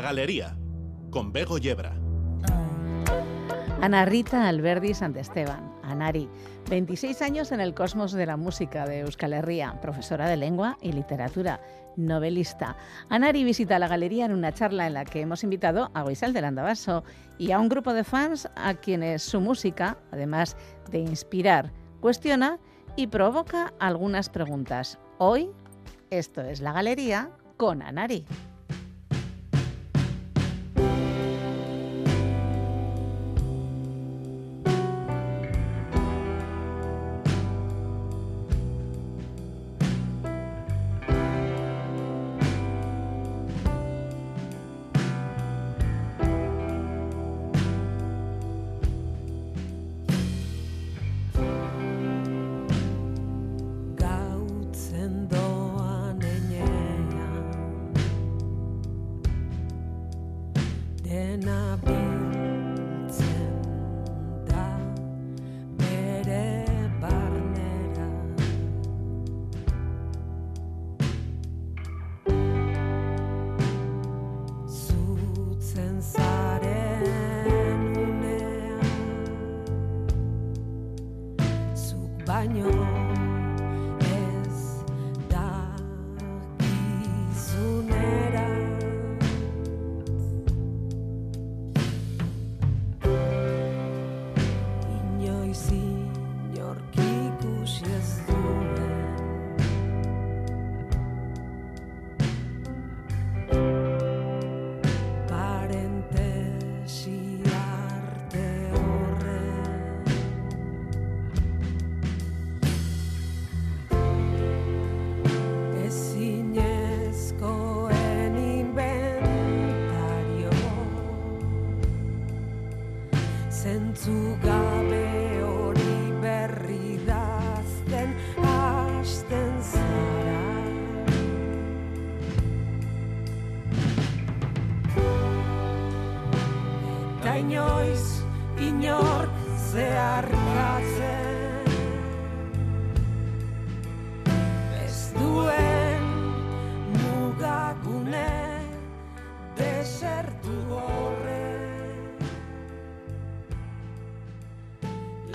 [0.00, 0.56] Galería,
[1.10, 1.96] con Bego Yebra.
[3.80, 6.28] Ana Rita Alberdi Santesteban, Anari,
[6.68, 10.92] 26 años en el cosmos de la música de Euskal Herria, profesora de lengua y
[10.92, 11.60] literatura,
[11.96, 12.76] novelista.
[13.08, 16.44] Anari visita la galería en una charla en la que hemos invitado a Goisal del
[16.44, 17.04] Andabaso
[17.38, 20.56] y a un grupo de fans a quienes su música, además
[20.90, 22.58] de inspirar, cuestiona
[22.96, 24.98] y provoca algunas preguntas.
[25.18, 25.50] Hoy,
[26.10, 28.26] esto es la galería con Anari.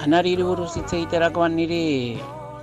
[0.06, 2.18] Anari buruz hitz egiterakoan niri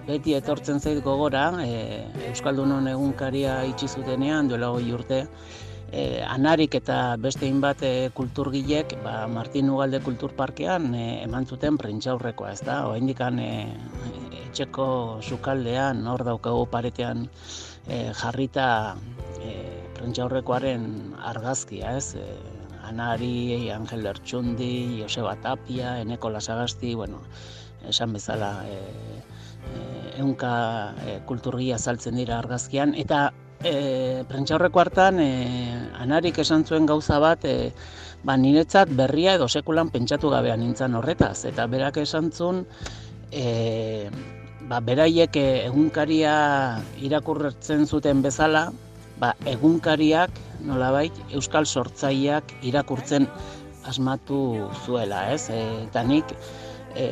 [0.07, 5.19] beti etortzen zait gogora, e, Euskaldunon egunkaria itxi zutenean duela hori urte,
[5.91, 12.53] e, anarik eta beste bat e, kulturgilek ba, Martin Ugalde Kulturparkean e, eman zuten prentxaurrekoa,
[12.53, 12.85] ez da?
[12.87, 13.51] Hoa indikan e,
[14.47, 17.27] etxeko sukaldean, hor daukagu paretean
[17.89, 18.95] e, jarrita
[19.43, 19.59] e,
[19.99, 22.15] prentxaurrekoaren argazkia, ez?
[22.15, 22.52] E,
[22.93, 27.23] Anari, Angel Lertxundi, Joseba Tapia, Eneko Lasagasti, bueno,
[27.89, 33.31] esan bezala e, e, eunka e, kulturgia saltzen dira argazkian, eta
[33.65, 35.31] e, prentxaurreko hartan e,
[36.03, 37.73] Anarik esan zuen gauza bat, e,
[38.23, 42.65] ba, niretzat berria edo sekulan pentsatu gabean nintzen horretaz, eta berak esan zuen,
[43.33, 44.09] e,
[44.69, 46.37] ba, beraiek egunkaria
[47.01, 48.69] irakurretzen zuten bezala,
[49.19, 53.29] ba, egunkariak nolabait euskal sortzaileak irakurtzen
[53.89, 55.49] asmatu zuela, ez?
[55.51, 56.35] E, eta nik
[56.95, 57.07] e,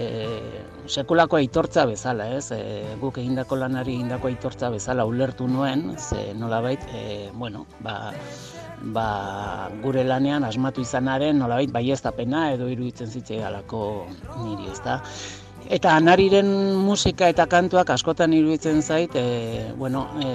[0.87, 2.50] sekulako aitortza bezala, ez?
[2.55, 8.12] E, guk egindako lanari egindako aitortza bezala ulertu nuen, ze nolabait, e, bueno, ba,
[8.94, 13.85] ba, gure lanean asmatu izanaren nolabait baiestapena edo iruditzen zitzaidalako
[14.43, 15.00] niri, ezta?
[15.70, 16.49] Eta anariren
[16.82, 20.31] musika eta kantuak askotan iruditzen zait, e, bueno, e,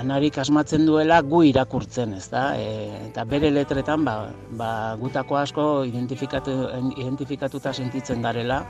[0.00, 2.42] anarik asmatzen duela gu irakurtzen, ez da?
[2.58, 4.16] E, eta bere letretan, ba,
[4.58, 6.56] ba, gutako asko identifikatu,
[6.96, 8.64] identifikatuta sentitzen garela,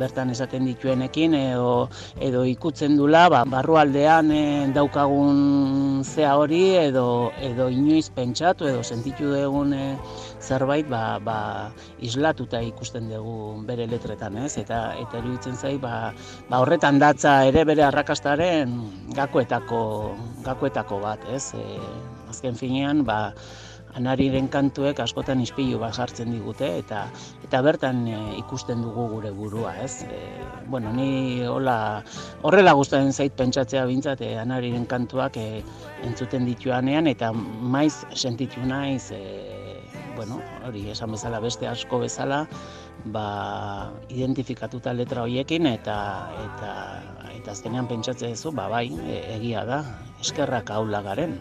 [0.00, 1.90] bertan esaten dituenekin, edo,
[2.24, 4.42] edo ikutzen dula, ba, barrualdean e,
[4.72, 7.06] daukagun zea hori, edo,
[7.44, 9.84] edo inoiz pentsatu, edo sentitu dugun e,
[10.40, 11.38] zerbait ba, ba,
[12.00, 14.56] islatuta ikusten dugu bere letretan, ez?
[14.60, 16.12] Eta eta iruditzen zai ba,
[16.48, 18.76] ba horretan datza ere bere arrakastaren
[19.16, 19.80] gakoetako
[20.46, 21.54] gakoetako bat, ez?
[21.58, 21.80] E,
[22.28, 23.32] azken finean ba
[23.98, 27.06] anariren kantuek askotan ispilu bat jartzen digute eta
[27.46, 30.04] eta bertan e, ikusten dugu gure burua, ez?
[30.04, 30.20] E,
[30.68, 32.04] bueno, ni hola
[32.42, 35.62] horrela gustatzen zait pentsatzea bintzat e, anariren kantuak e,
[36.06, 39.57] entzuten dituanean eta maiz sentitu naiz e,
[40.18, 42.40] bueno, hori esan bezala beste asko bezala,
[43.06, 45.98] ba, identifikatuta letra hoiekin eta
[46.42, 46.72] eta
[47.36, 49.78] eta azkenean pentsatzen duzu, ba bai, e, egia da,
[50.18, 51.36] eskerrak aula garen.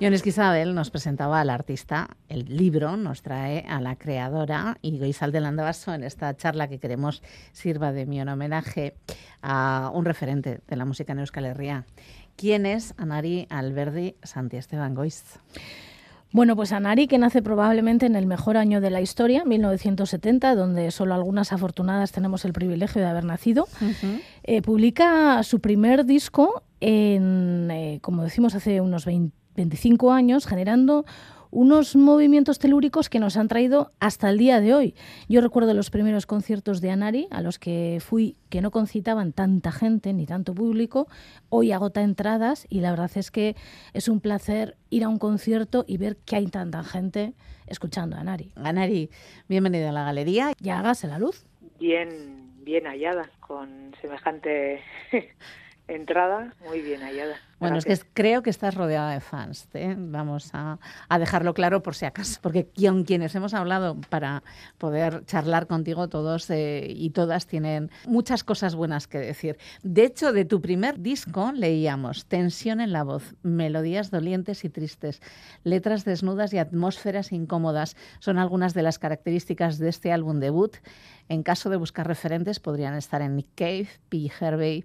[0.00, 5.30] Yones Isabel nos presentaba al artista, el libro nos trae a la creadora y Goizal
[5.30, 8.94] de Landavaso en esta charla que queremos sirva de mi homenaje
[9.42, 11.84] a un referente de la música en Euskal Herria.
[12.36, 15.38] ¿Quién es Anari Alberdi Santi Esteban Goiz?
[16.32, 20.90] Bueno, pues Anari, que nace probablemente en el mejor año de la historia, 1970, donde
[20.92, 23.66] solo algunas afortunadas tenemos el privilegio de haber nacido,
[24.44, 31.04] eh, publica su primer disco en, eh, como decimos, hace unos 20 25 años generando
[31.50, 34.94] unos movimientos telúricos que nos han traído hasta el día de hoy.
[35.28, 39.72] Yo recuerdo los primeros conciertos de Anari a los que fui que no concitaban tanta
[39.72, 41.08] gente ni tanto público.
[41.48, 43.56] Hoy agota entradas y la verdad es que
[43.92, 47.34] es un placer ir a un concierto y ver que hay tanta gente
[47.66, 48.52] escuchando a Anari.
[48.56, 49.10] Anari,
[49.48, 50.52] bienvenida a la galería.
[50.60, 51.46] Ya hágase la luz.
[51.78, 52.08] Bien,
[52.62, 54.80] bien hallada con semejante
[55.94, 57.36] entrada muy bien hallada.
[57.60, 59.68] Bueno, es que creo que estás rodeada de fans.
[59.74, 59.94] ¿eh?
[59.98, 60.78] Vamos a,
[61.18, 64.42] dejarlo claro por si acaso, porque con quienes hemos hablado para
[64.78, 69.58] poder charlar contigo, todos eh, y todas tienen muchas cosas buenas que decir.
[69.82, 75.20] De hecho, de tu primer disco leíamos tensión en la voz, melodías dolientes y tristes,
[75.62, 77.94] letras desnudas y atmósferas incómodas.
[78.20, 80.76] Son algunas de las características de este álbum debut.
[81.28, 84.32] En caso de buscar referentes, podrían estar en Nick Cave, P.
[84.40, 84.84] Hervey,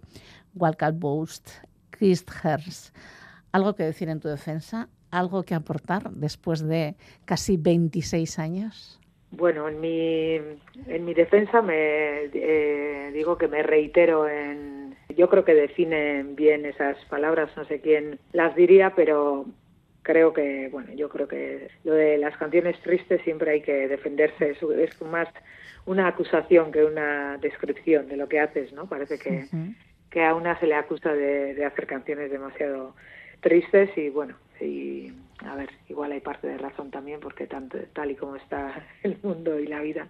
[0.56, 1.50] Wildcat Boast,
[1.92, 2.94] Chris Hers.
[3.52, 4.90] ¿Algo que decir en tu defensa?
[5.12, 9.00] ¿Algo que aportar después de casi 26 años?
[9.32, 10.36] Bueno, en mi,
[10.88, 14.96] en mi defensa me eh, digo que me reitero en...
[15.16, 19.46] Yo creo que definen bien esas palabras, no sé quién las diría, pero
[20.02, 24.52] creo que, bueno, yo creo que lo de las canciones tristes siempre hay que defenderse,
[24.52, 25.28] es, más
[25.86, 28.88] una acusación que una descripción de lo que haces, ¿no?
[28.88, 29.46] Parece que,
[30.16, 32.96] que a una se le acusa de, hacer canciones demasiado
[33.42, 35.12] tristes y bueno, y
[35.46, 39.18] a ver, igual hay parte de razón también porque tanto, tal y como está el
[39.22, 40.08] mundo y la vida.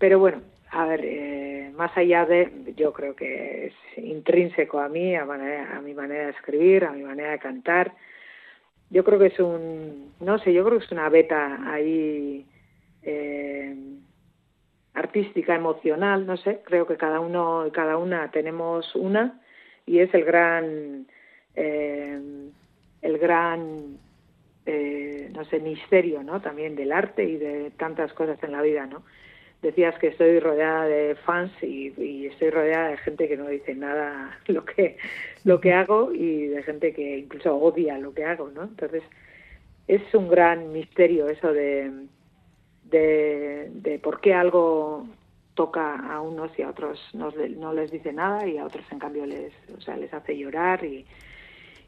[0.00, 0.42] Pero bueno,
[0.72, 3.74] a ver, eh, más allá de, yo creo que es
[4.04, 7.94] intrínseco a mí, a, a mi manera de escribir, a mi manera de cantar.
[8.90, 12.44] Yo creo que es un, no sé, yo creo que es una beta ahí
[13.04, 13.76] eh,
[14.94, 19.40] artística, emocional, no sé, creo que cada uno y cada una tenemos una
[19.86, 21.06] y es el gran,
[21.54, 22.20] eh,
[23.02, 23.98] el gran,
[24.66, 26.40] eh, no sé, misterio, ¿no?
[26.40, 29.02] También del arte y de tantas cosas en la vida, ¿no?
[29.62, 33.74] Decías que estoy rodeada de fans y, y estoy rodeada de gente que no dice
[33.74, 34.96] nada lo que,
[35.44, 38.64] lo que hago y de gente que incluso odia lo que hago, ¿no?
[38.64, 39.02] Entonces,
[39.86, 41.90] es un gran misterio eso de
[42.90, 45.06] de, por qué algo
[45.54, 47.30] toca a unos y a otros no,
[47.72, 51.04] les dice nada y a otros en cambio les, o sea, les hace llorar y,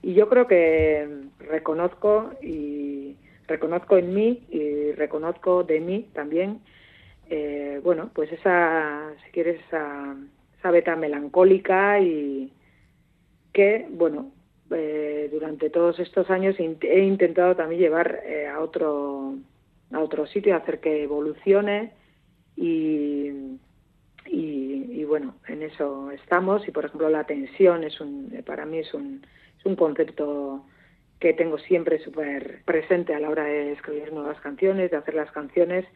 [0.02, 6.60] y yo creo que reconozco y reconozco en mí y reconozco de mí también
[7.30, 10.16] eh, bueno pues esa si quieres esa,
[10.58, 12.52] esa beta melancólica y
[13.52, 14.32] que bueno
[14.70, 19.34] eh, durante todos estos años he intentado también llevar eh, a otro
[19.92, 21.92] a otro sitio, hacer que evolucione.
[22.56, 23.30] Y,
[24.26, 26.66] y, bueno, en eso estamos.
[26.68, 29.24] Y por ejemplo la tensión es un, para mí es un,
[29.58, 30.64] es un concepto
[31.20, 35.30] que tengo siempre súper presente a la hora de escribir nuevas canciones, de hacer las
[35.30, 35.86] canciones,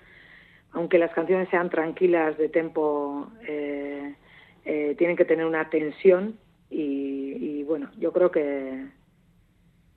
[0.73, 4.15] aunque las canciones sean tranquilas de tempo, eh,
[4.65, 6.39] eh, tienen que tener una tensión.
[6.69, 8.87] Y bueno, yo creo que,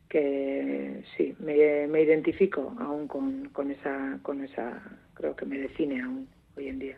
[0.09, 4.81] que sí, me, me identifico aún con, con, esa, con esa,
[5.13, 6.97] creo que me define aún hoy en día.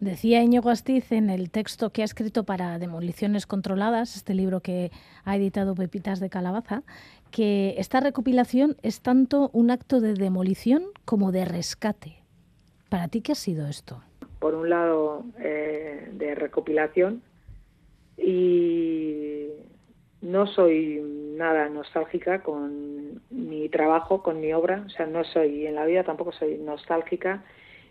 [0.00, 4.92] Decía Íñigo Astiz en el texto que ha escrito para Demoliciones Controladas, este libro que
[5.24, 6.84] ha editado Pepitas de Calabaza,
[7.32, 12.18] que esta recopilación es tanto un acto de demolición como de rescate.
[12.88, 14.00] ¿Para ti qué ha sido esto?
[14.38, 17.20] Por un lado, eh, de recopilación
[18.16, 19.48] y
[20.22, 21.00] no soy
[21.38, 26.04] nada nostálgica con mi trabajo, con mi obra, o sea, no soy, en la vida
[26.04, 27.44] tampoco soy nostálgica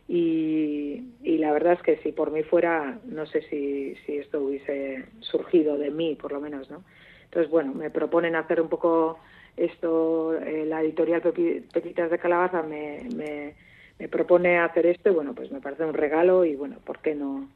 [0.07, 4.41] y, y la verdad es que si por mí fuera, no sé si, si esto
[4.41, 6.83] hubiese surgido de mí, por lo menos, ¿no?
[7.25, 9.19] Entonces, bueno, me proponen hacer un poco
[9.57, 13.55] esto, eh, la editorial Pepitas de Calabaza me, me,
[13.99, 17.15] me, propone hacer esto y bueno, pues me parece un regalo y bueno, ¿por qué
[17.15, 17.49] no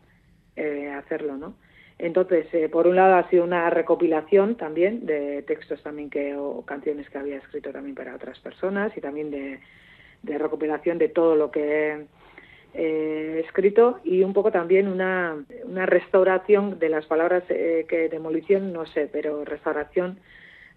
[0.56, 1.54] eh, hacerlo, no?
[2.02, 6.66] Entonces, eh, por un lado ha sido una recopilación también de textos también que o
[6.66, 9.60] canciones que había escrito también para otras personas y también de,
[10.24, 12.06] recopilación de todo lo que he
[12.74, 15.46] eh, escrito y un poco también una,
[15.86, 20.18] restauración de las palabras eh, que demolición no sé, pero restauración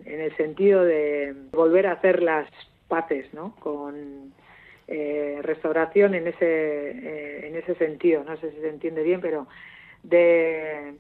[0.04, 2.50] en el sentido de volver a hacer las
[2.86, 3.56] paces, ¿no?
[3.60, 4.34] Con
[4.88, 9.46] eh, restauración en ese en ese sentido, no sé si se entiende bien, pero
[10.02, 10.98] de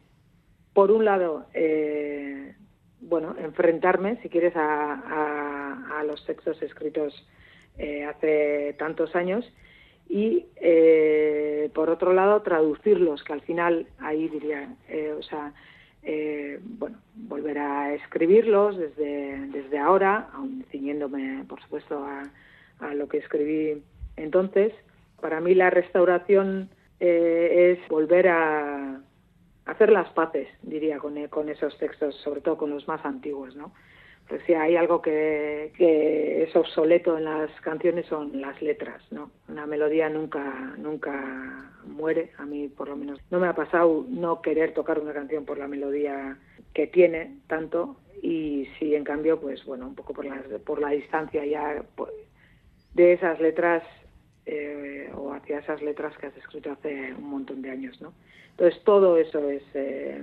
[0.74, 2.54] por un lado eh,
[3.00, 7.26] bueno enfrentarme, si quieres, a, los textos escritos
[8.08, 9.50] hace tantos años
[10.06, 10.44] y
[11.72, 14.68] por otro lado traducirlos, que al final ahí diría,
[15.18, 15.54] o sea
[16.06, 22.24] eh, bueno, volver a escribirlos desde, desde ahora, aun ciñéndome, por supuesto, a,
[22.94, 23.82] lo que escribí
[24.16, 24.74] entonces.
[25.20, 26.68] Para mí la restauración
[27.00, 29.00] eh, es volver a
[29.66, 33.72] hacer las paces, diría, con, con esos textos, sobre todo con los más antiguos, ¿no?
[34.28, 39.30] pues si hay algo que, es obsoleto en las canciones son las letras, ¿no?
[39.48, 44.40] Una melodía nunca, nunca muere, a mí por lo menos no me ha pasado no
[44.40, 46.38] querer tocar una canción por la melodía
[46.72, 50.90] que tiene tanto y sí en cambio pues bueno un poco por la, por la
[50.90, 52.10] distancia ya pues,
[52.94, 53.82] de esas letras
[54.46, 58.12] eh, o hacia esas letras que has escrito hace un montón de años, ¿no?
[58.50, 60.22] Entonces todo eso es eh,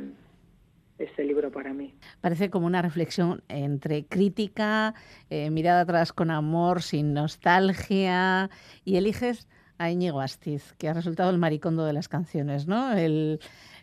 [0.99, 1.93] este libro para mí.
[2.21, 4.93] Parece como una reflexión entre crítica,
[5.29, 8.49] eh, mirada atrás con amor, sin nostalgia,
[8.85, 9.47] y eliges
[9.77, 12.93] a Íñigo Astiz, que ha resultado el maricondo de las canciones, ¿no?
[12.93, 13.39] El,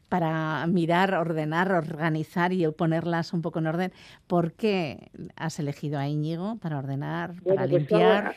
[0.08, 3.92] para mirar, ordenar, organizar y ponerlas un poco en orden.
[4.26, 8.36] ¿Por qué has elegido a Íñigo para ordenar, para pues limpiar?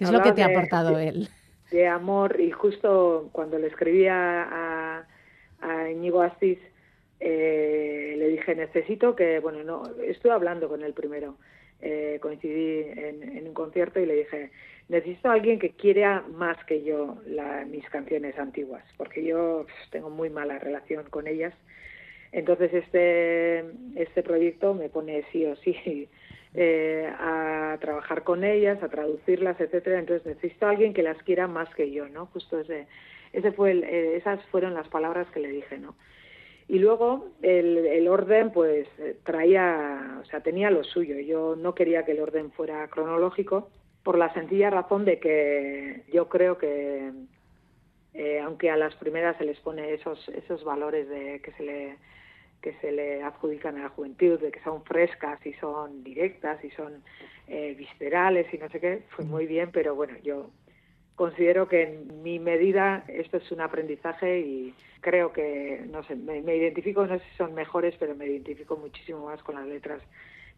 [0.00, 1.28] ¿Qué es lo que te ha aportado él?
[1.70, 4.14] De amor, y justo cuando le escribía
[4.50, 5.06] a,
[5.60, 6.58] a Íñigo Astiz,
[7.20, 11.36] eh, le dije, necesito que, bueno, no, estuve hablando con él primero,
[11.82, 14.50] eh, coincidí en, un concierto y le dije,
[14.88, 17.18] necesito a alguien que quiera más que yo
[17.66, 21.52] mis canciones antiguas, porque yo tengo muy mala relación con ellas.
[22.32, 23.66] Entonces este,
[23.96, 26.08] este proyecto me pone sí o sí
[26.54, 29.98] eh, a trabajar con ellas, a traducirlas, etcétera.
[29.98, 32.26] Entonces necesito a alguien que las quiera más que yo, ¿no?
[32.26, 32.86] Justo ese,
[33.32, 35.94] ese fue el, esas fueron las palabras que le dije, ¿no?
[36.68, 38.86] Y luego el, el, orden, pues
[39.24, 41.18] traía, o sea, tenía lo suyo.
[41.18, 43.68] Yo no quería que el orden fuera cronológico
[44.02, 47.12] por la sencilla razón de que yo creo que,
[48.14, 51.96] eh, aunque a las primeras se les pone esos, esos valores de que se le
[52.60, 56.70] que se le adjudican a la juventud, de que son frescas y son directas y
[56.70, 57.02] son
[57.48, 60.50] eh, viscerales y no sé qué, fue muy bien, pero bueno, yo
[61.14, 66.56] considero que en mi medida esto es un aprendizaje y creo que, no sé, me,
[66.56, 70.02] identifico, no sé si son mejores, pero me identifico muchísimo más con las letras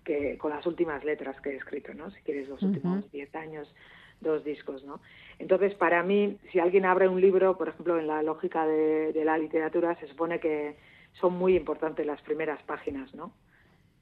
[0.04, 2.11] que con las últimas letras que he escrito, ¿no?
[2.11, 3.73] Si quieres, los últimos diez años,
[4.21, 5.00] dos discos, ¿no?
[5.38, 9.25] Entonces, para mí, si alguien abre un libro, por ejemplo, en la lógica de, de
[9.25, 10.76] la literatura, se supone que
[11.21, 13.33] son muy importantes las primeras páginas, ¿no?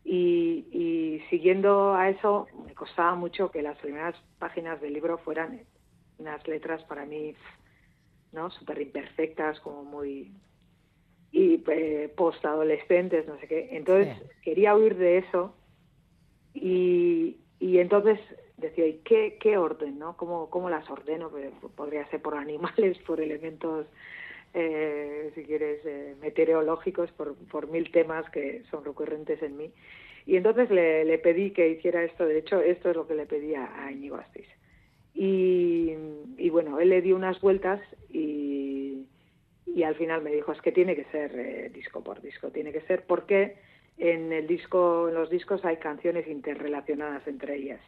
[0.05, 5.61] Y, y, siguiendo a eso, me costaba mucho que las primeras páginas del libro fueran
[6.19, 7.35] unas letras para mí,
[8.33, 8.51] ¿no?
[8.51, 10.33] Súper imperfectas, como muy...
[11.33, 13.69] y eh, post-adolescentes, no sé qué.
[13.73, 15.55] Entonces quería huir de eso
[16.55, 18.19] y, y entonces
[18.57, 20.17] decía, ¿y qué, qué orden, no?
[20.17, 21.31] ¿Cómo, ¿Cómo las ordeno?
[21.77, 23.87] Podría ser por animales, por elementos...
[24.53, 29.71] Eh, si quieres, eh, meteorológicos por, por mil temas que son recurrentes en mí.
[30.27, 32.27] Y entonces le, le, pedí que hiciera esto.
[32.27, 34.47] De hecho, esto es lo que le pedía a Íñigo Astiz.
[35.15, 39.07] Y, bueno, él le dio unas vueltas y,
[39.67, 42.73] y, al final me dijo, es que tiene que ser eh, disco por disco, tiene
[42.73, 43.57] que ser porque
[43.99, 47.81] en el disco, en los discos hay canciones interrelacionadas entre ellas,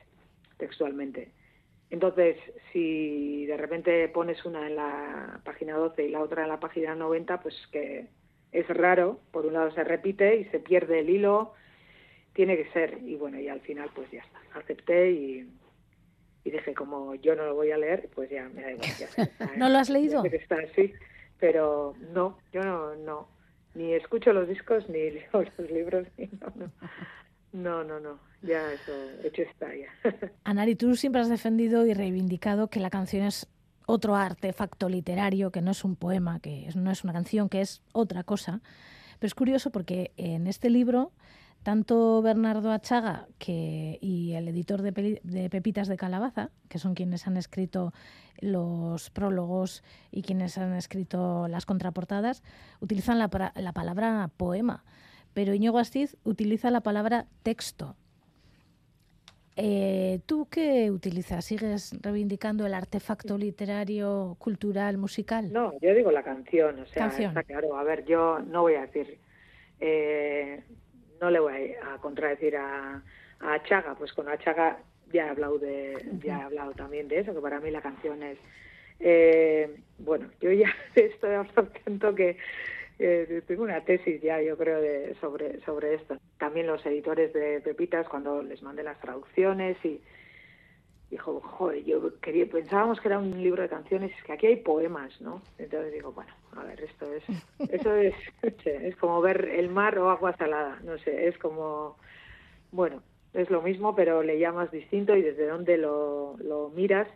[0.58, 1.30] textualmente.
[1.92, 2.38] Entonces,
[2.72, 6.94] si de repente pones una en la página 12 y la otra en la página
[6.94, 8.06] 90, pues que
[8.50, 11.52] es raro, por un lado se repite y se pierde el hilo,
[12.32, 15.50] tiene que ser, y bueno, y al final pues ya está, acepté y,
[16.44, 18.88] y dije, como yo no lo voy a leer, pues ya me da igual.
[19.58, 20.24] ¿No lo has leído?
[20.24, 20.94] Está así,
[21.38, 23.28] pero no, yo no, no,
[23.74, 26.72] ni escucho los discos, ni leo los libros, ni no, no.
[27.52, 28.92] No, no, no, ya eso,
[29.24, 29.88] hecho está ya.
[30.44, 33.48] Anari, tú siempre has defendido y reivindicado que la canción es
[33.86, 37.82] otro artefacto literario, que no es un poema, que no es una canción, que es
[37.92, 38.60] otra cosa.
[39.18, 41.12] Pero es curioso porque en este libro
[41.62, 47.36] tanto Bernardo Achaga que, y el editor de, Pepitas de Calabaza, que son quienes han
[47.36, 47.92] escrito
[48.40, 52.42] los prólogos y quienes han escrito las contraportadas,
[52.80, 54.84] utilizan la, palabra poema,
[55.34, 57.96] pero Iñigo Astiz utiliza la palabra texto.
[59.56, 61.44] Eh, ¿Tú qué utilizas?
[61.44, 65.52] ¿Sigues reivindicando el artefacto literario, cultural, musical?
[65.52, 67.76] No, yo digo la canción, o sea, está claro.
[67.76, 69.18] A ver, yo no voy a decir...
[69.80, 70.62] Eh,
[71.20, 73.02] no le voy a contradecir a,
[73.40, 74.78] a Chaga, pues con Chaga
[75.12, 78.22] ya he hablado de, ya he hablado también de eso, que para mí la canción
[78.22, 78.38] es
[79.04, 79.68] eh,
[79.98, 82.36] bueno, yo ya estoy hablando tanto que
[82.98, 86.16] eh, tengo una tesis ya, yo creo, de, sobre, sobre esto.
[86.38, 90.00] También los editores de Pepitas, cuando les mandé las traducciones y
[91.12, 94.56] dijo, joder, yo quería, pensábamos que era un libro de canciones, es que aquí hay
[94.56, 95.42] poemas, ¿no?
[95.58, 97.22] Entonces digo, bueno, a ver, esto es,
[97.70, 98.14] eso es,
[98.64, 101.98] es como ver el mar o agua salada, no sé, es como,
[102.70, 103.02] bueno,
[103.34, 107.08] es lo mismo, pero le llamas distinto y desde dónde lo, lo miras.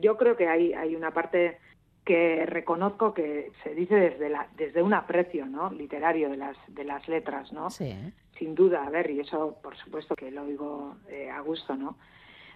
[0.00, 1.58] Yo creo que hay, hay una parte
[2.04, 6.84] que reconozco que se dice desde la, desde un aprecio no literario de las de
[6.84, 7.94] las letras no sí.
[8.38, 11.96] sin duda a ver y eso por supuesto que lo digo eh, a gusto no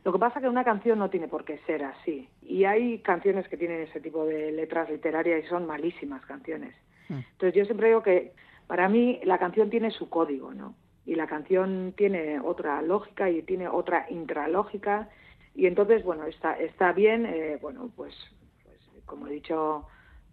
[0.05, 2.99] lo que pasa es que una canción no tiene por qué ser así y hay
[3.01, 6.75] canciones que tienen ese tipo de letras literarias y son malísimas canciones.
[7.09, 7.21] Mm.
[7.33, 8.33] entonces yo siempre digo que
[8.67, 10.75] para mí la canción tiene su código no
[11.07, 15.11] y la canción tiene otra lógica y tiene otra intralógica
[15.55, 18.15] y entonces bueno está está bien eh, bueno pues
[19.07, 19.87] como he dicho,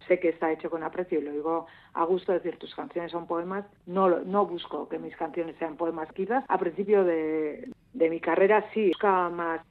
[0.07, 3.27] sé que está hecho con aprecio y lo digo a gusto, decir, tus canciones son
[3.27, 6.11] poemas, no, no busco que mis canciones sean poemas.
[6.13, 9.61] Quizás a principio de, de mi carrera sí buscaba más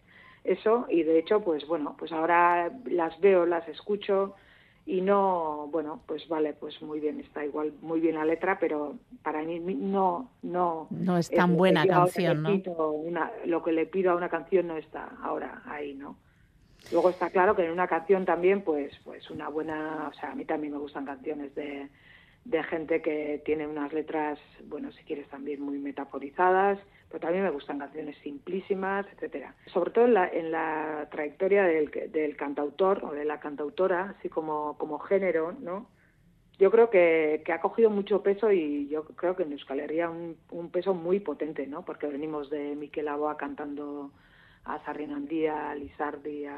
[0.44, 4.34] eso y de hecho, pues bueno, pues ahora las veo, las escucho
[4.86, 8.96] y no, bueno, pues vale, pues muy bien, está igual muy bien la letra, pero
[9.22, 12.90] para mí no no no es tan buena canción, ¿no?
[12.90, 16.16] Una, lo que le pido a una canción no está ahora ahí, ¿no?
[16.90, 20.34] Luego está claro que en una canción también, pues, pues una buena, o sea, a
[20.34, 21.88] mí también me gustan canciones de,
[22.44, 27.50] de gente que tiene unas letras, bueno, si quieres también muy metaforizadas, pero también me
[27.50, 29.54] gustan canciones simplísimas, etcétera.
[29.66, 34.28] Sobre todo en la, en la trayectoria del, del cantautor o de la cantautora, así
[34.28, 35.88] como, como género, ¿no?
[36.58, 40.10] Yo creo que, que ha cogido mucho peso y yo creo que en Euskal Herria
[40.10, 41.84] un, un peso muy potente, ¿no?
[41.84, 44.10] Porque venimos de Miquel Aboa cantando
[44.64, 46.54] a Sarrinandía, a Lizardi, a,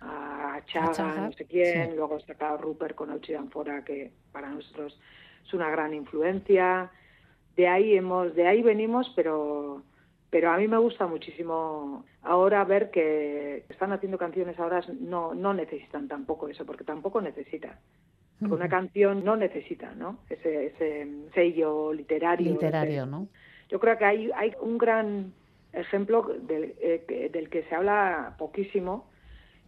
[0.00, 1.96] a, a Chaga, Chaga, no sé quién, sí.
[1.96, 4.98] luego está Rupert con Auchi Danfora, que para nosotros
[5.44, 6.90] es una gran influencia.
[7.56, 9.82] De ahí hemos, de ahí venimos, pero
[10.30, 15.52] pero a mí me gusta muchísimo ahora ver que están haciendo canciones ahora no no
[15.52, 17.78] necesitan tampoco eso, porque tampoco necesita.
[18.38, 20.20] Porque una canción no necesita, ¿no?
[20.30, 22.52] Ese, ese sello literario.
[22.52, 23.28] Literario, ese, ¿no?
[23.68, 25.34] Yo creo que hay, hay un gran
[25.72, 29.06] ejemplo del, eh, del que se habla poquísimo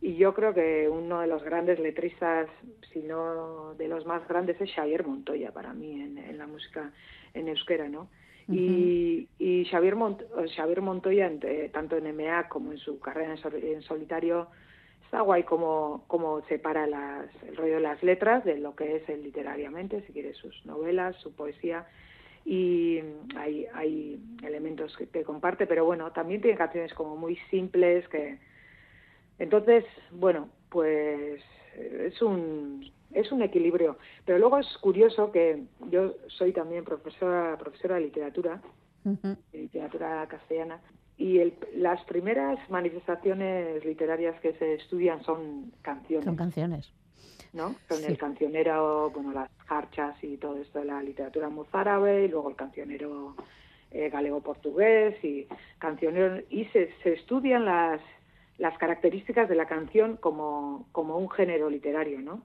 [0.01, 2.49] y yo creo que uno de los grandes letristas,
[2.93, 6.91] si no de los más grandes, es Xavier Montoya para mí en, en la música
[7.35, 8.09] en euskera, ¿no?
[8.49, 8.59] Uh -huh.
[8.59, 10.21] y, y, Xavier, Mont
[10.57, 14.49] Xavier Montoya, eh, tanto en MA como en su carrera en, sol en solitario,
[15.05, 19.09] está guay como, como separa las, el rollo de las letras de lo que es
[19.09, 21.87] el literariamente, si quiere sus novelas, su poesía,
[22.45, 23.01] y
[23.37, 28.39] hay, hay elementos que, que, comparte, pero bueno, también tiene canciones como muy simples que
[29.39, 31.41] entonces, bueno, pues
[31.77, 37.97] es un es un equilibrio, pero luego es curioso que yo soy también profesora profesora
[37.97, 38.63] de literatura,
[39.05, 39.37] uh -huh.
[39.53, 40.81] de literatura castellana
[41.19, 46.25] y el, las primeras manifestaciones literarias que se estudian son canciones.
[46.25, 46.93] Son canciones.
[47.53, 47.75] ¿No?
[47.89, 48.07] Son Sí.
[48.07, 52.57] el cancionero, bueno, las jarchas y todo esto de la literatura mozárabe, y luego el
[52.57, 53.35] cancionero
[53.91, 55.47] eh, galego-portugués y
[55.79, 58.01] cancionero, y se, se estudian las,
[58.59, 62.43] las características de la canción como, como un género literario, ¿no?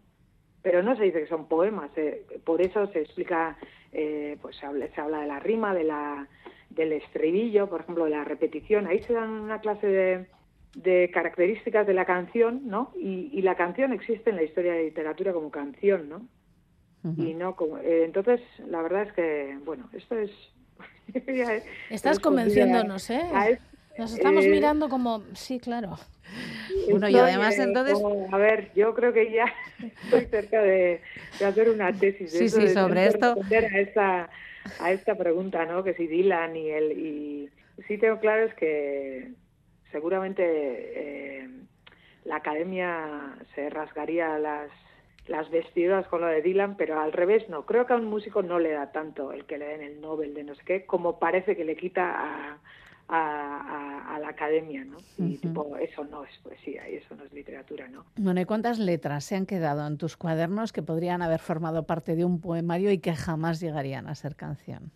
[0.62, 3.58] Pero no se dice que son poemas, eh, por eso se explica,
[3.94, 6.28] eh, pues se habla, se habla de la rima, de la,
[6.70, 10.28] del estribillo, por ejemplo, de la repetición, ahí se dan una clase de,
[10.76, 12.92] de características de la canción, ¿no?
[13.00, 16.28] Y, y, la canción existe en la historia de literatura como canción, ¿no?
[17.04, 17.30] Uh -huh.
[17.30, 20.32] Y no como, eh, entonces, la verdad es que, bueno, esto es...
[21.90, 23.22] Estás convenciéndonos, ¿eh?
[23.50, 23.60] Es,
[23.98, 25.98] Nos estamos eh, mirando como, sí, claro.
[26.90, 27.96] Bueno, y además entonces...
[27.96, 29.46] Como, a ver, yo creo que ya
[30.04, 31.02] estoy cerca de,
[31.40, 32.32] de hacer una tesis.
[32.34, 33.36] De sí, eso, sí, de sobre esto.
[33.42, 34.30] A esta,
[34.80, 35.84] a esta pregunta, ¿no?
[35.84, 36.92] Que si Dylan y el...
[36.92, 37.50] Y
[37.88, 39.32] sí tengo claro es que
[39.92, 41.50] seguramente eh,
[42.26, 44.70] la academia se rasgaría las,
[45.28, 47.66] las vestiduras con lo de Dylan, pero al revés no.
[47.66, 50.34] Creo que a un músico no le da tanto el que le den el Nobel
[50.34, 52.58] de no sé qué, como parece que le quita a,
[53.08, 54.98] a, a, a la academia, ¿no?
[55.18, 55.40] Y uh -huh.
[55.42, 58.04] tipo, eso no es poesía y eso no es literatura, ¿no?
[58.18, 62.16] Bueno, ¿y cuántas letras se han quedado en tus cuadernos que podrían haber formado parte
[62.16, 64.92] de un poemario y que jamás llegarían a ser canción?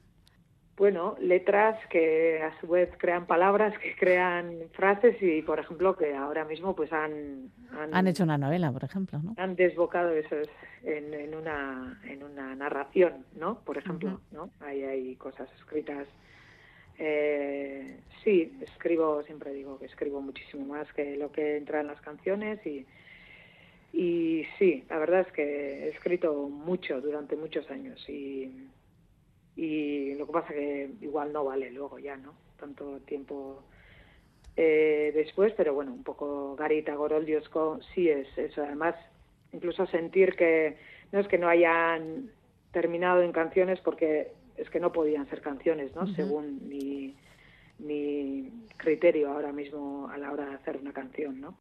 [0.82, 6.16] Bueno, letras que a su vez crean palabras, que crean frases y, por ejemplo, que
[6.16, 7.52] ahora mismo pues han...
[7.92, 9.36] Han, hecho una novela, por ejemplo, ¿no?
[9.38, 10.38] Han desbocado eso
[10.82, 13.60] en, en, una, en una narración, ¿no?
[13.60, 14.50] Por ejemplo, ¿no?
[14.60, 16.08] Ahí hay cosas escritas.
[16.98, 22.02] Eh, sí, escribo, siempre digo que escribo muchísimo más que lo que entra en las
[22.02, 22.88] canciones y,
[23.94, 28.72] y sí, la verdad es que he escrito mucho durante muchos años y
[29.62, 32.34] y lo que pasa que igual no vale luego ya, ¿no?
[32.60, 33.62] Tanto tiempo
[34.58, 38.64] eh, después, pero bueno, un poco Garita Goroldiosco sí es eso.
[38.64, 38.96] Además,
[39.54, 40.78] incluso sentir que
[41.12, 42.32] no es que no hayan
[42.72, 46.08] terminado en canciones porque es que no podían ser canciones, ¿no?
[46.08, 47.16] Según mi,
[47.78, 51.56] mi criterio ahora mismo a la hora de hacer una canción, ¿no?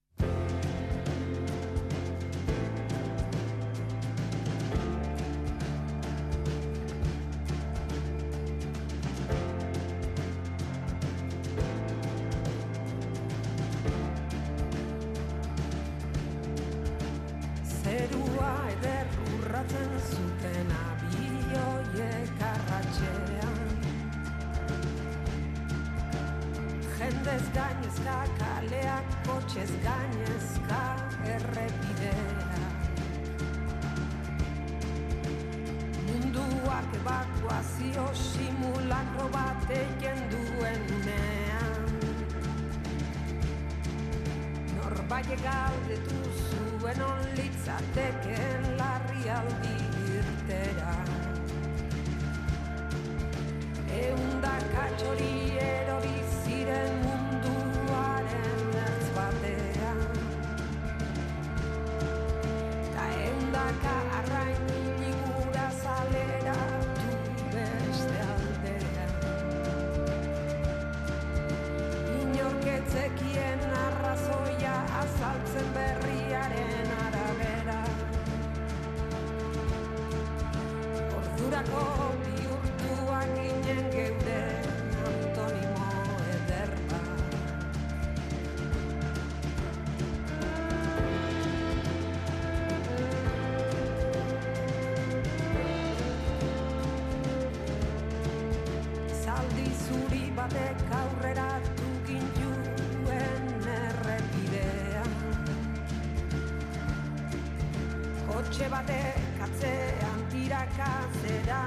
[108.61, 110.93] etxe batek atzean tiraka
[111.23, 111.65] zera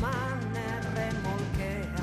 [0.00, 2.02] man erremolkea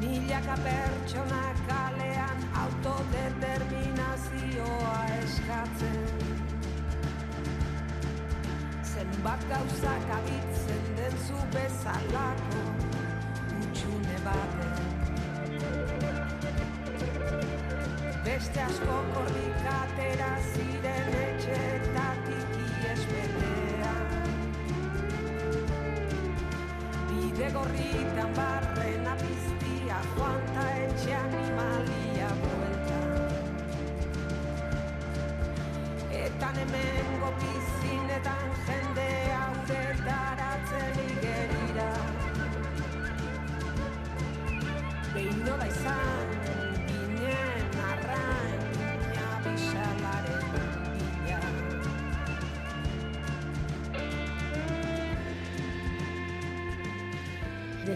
[0.00, 5.98] Milaka pertsona kalean autodeterminazioa eskatzen.
[8.92, 12.62] Zenbat gauzak abitzen den zu bezalako
[13.62, 14.63] utxune batean
[18.54, 23.94] gazte asko korrikatera ziren etxetatik iesbetea
[27.08, 33.00] Bide gorritan barrena piztia joan ta etxe animalia buelta.
[36.22, 41.90] Eta nemengo pizinetan jendea udetaratzen igerira
[45.14, 46.23] Behin nola izan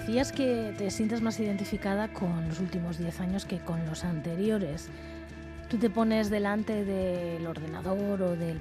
[0.08, 4.90] Decías que te sientes más identificada con los últimos 10 años que con los anteriores.
[5.68, 8.58] Tú te pones delante del ordenador o de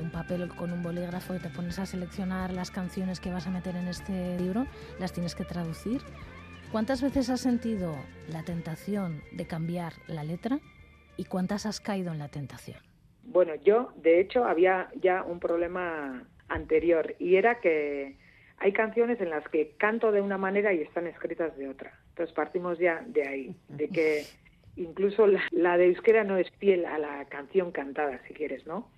[0.00, 3.50] un papel con un bolígrafo y te pones a seleccionar las canciones que vas a
[3.50, 4.68] meter en este libro,
[5.00, 6.00] las tienes que traducir.
[6.70, 7.96] ¿Cuántas veces has sentido
[8.30, 10.60] la tentación de cambiar la letra
[11.16, 12.78] y cuántas has caído en la tentación?
[13.24, 18.22] Bueno, yo de hecho había ya un problema anterior y era que
[18.58, 21.92] hay canciones en las que canto de una manera y están escritas de otra.
[22.10, 24.24] Entonces partimos ya de ahí, de que
[24.76, 28.88] incluso la, de euskera no es fiel a la canción cantada, si quieres, ¿no?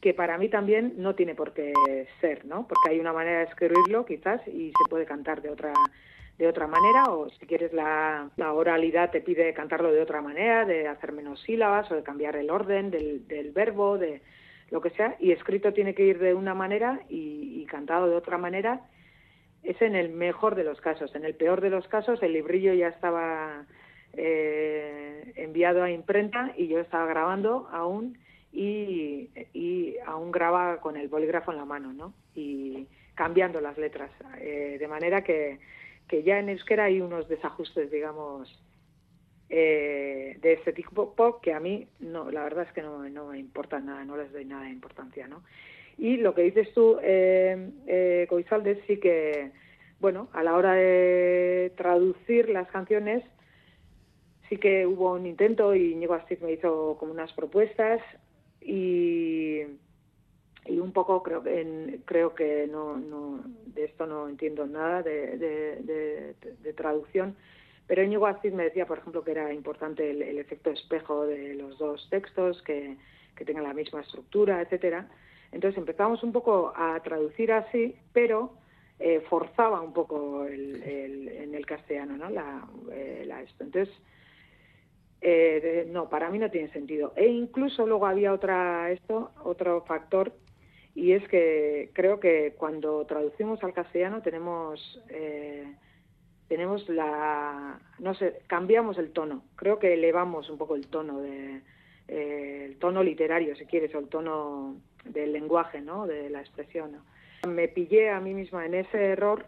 [0.00, 1.72] Que para mí también no tiene por qué
[2.20, 2.66] ser, ¿no?
[2.66, 5.72] Porque hay una manera de escribirlo quizás y se puede cantar de otra
[6.38, 10.88] de otra manera o si quieres la, oralidad te pide cantarlo de otra manera, de
[10.88, 14.22] hacer menos sílabas o de cambiar el orden del, del verbo, de
[14.70, 18.16] lo que sea, y escrito tiene que ir de una manera y, y cantado de
[18.16, 18.82] otra manera
[19.62, 21.14] es en el mejor de los casos.
[21.14, 23.66] En el peor de los casos, el librillo ya estaba
[24.14, 28.18] eh, enviado a imprenta y yo estaba grabando aún
[28.52, 32.14] y, y aún graba con el bolígrafo en la mano, ¿no?
[32.34, 35.58] Y cambiando las letras, eh, de manera que,
[36.08, 38.48] que ya en euskera hay unos desajustes, digamos,
[39.52, 43.80] eh, de este tipo que a mí no la verdad es que no, me importa
[43.80, 45.42] nada no les doy nada de importancia no
[45.98, 49.50] y lo que dices tú eh, eh, Coizalde sí que
[49.98, 53.24] bueno a la hora de traducir las canciones
[54.48, 58.00] sí que hubo un intento y Ñigo Astic me hizo como unas propuestas
[58.60, 59.62] y
[60.66, 63.42] y un poco creo que creo que no, no
[63.74, 65.38] de esto no entiendo nada de-
[66.62, 67.34] de traducción
[67.90, 71.54] pero Íñigo Aziz me decía por ejemplo que era importante el, el efecto espejo de
[71.54, 72.96] los dos textos que,
[73.34, 75.08] que tengan la misma estructura etcétera.
[75.50, 78.52] Entonces empezamos un poco a traducir así pero
[79.00, 83.64] eh, forzaba un poco el, el- en el castellano no la, eh, la esto.
[83.64, 83.92] Entonces
[85.20, 87.12] eh, de- no, para mí no tiene sentido.
[87.16, 90.32] E incluso luego había otra esto, otro factor,
[90.94, 94.78] y es que creo que cuando traducimos al castellano tenemos
[96.50, 99.44] tenemos la no sé, cambiamos el tono.
[99.54, 101.62] Creo que elevamos un poco el tono de
[102.08, 106.08] eh, el tono literario, si quieres, o el tono del lenguaje, ¿no?
[106.08, 106.98] De la expresión.
[107.46, 109.46] Me pillé a mí misma en ese error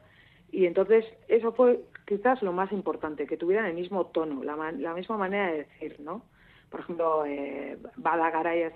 [0.53, 4.95] y entonces eso fue quizás lo más importante, que tuvieran el mismo tono, la, la
[4.95, 6.23] misma manera de decir, ¿no?
[6.71, 8.71] Por ejemplo, eh, Badagaray,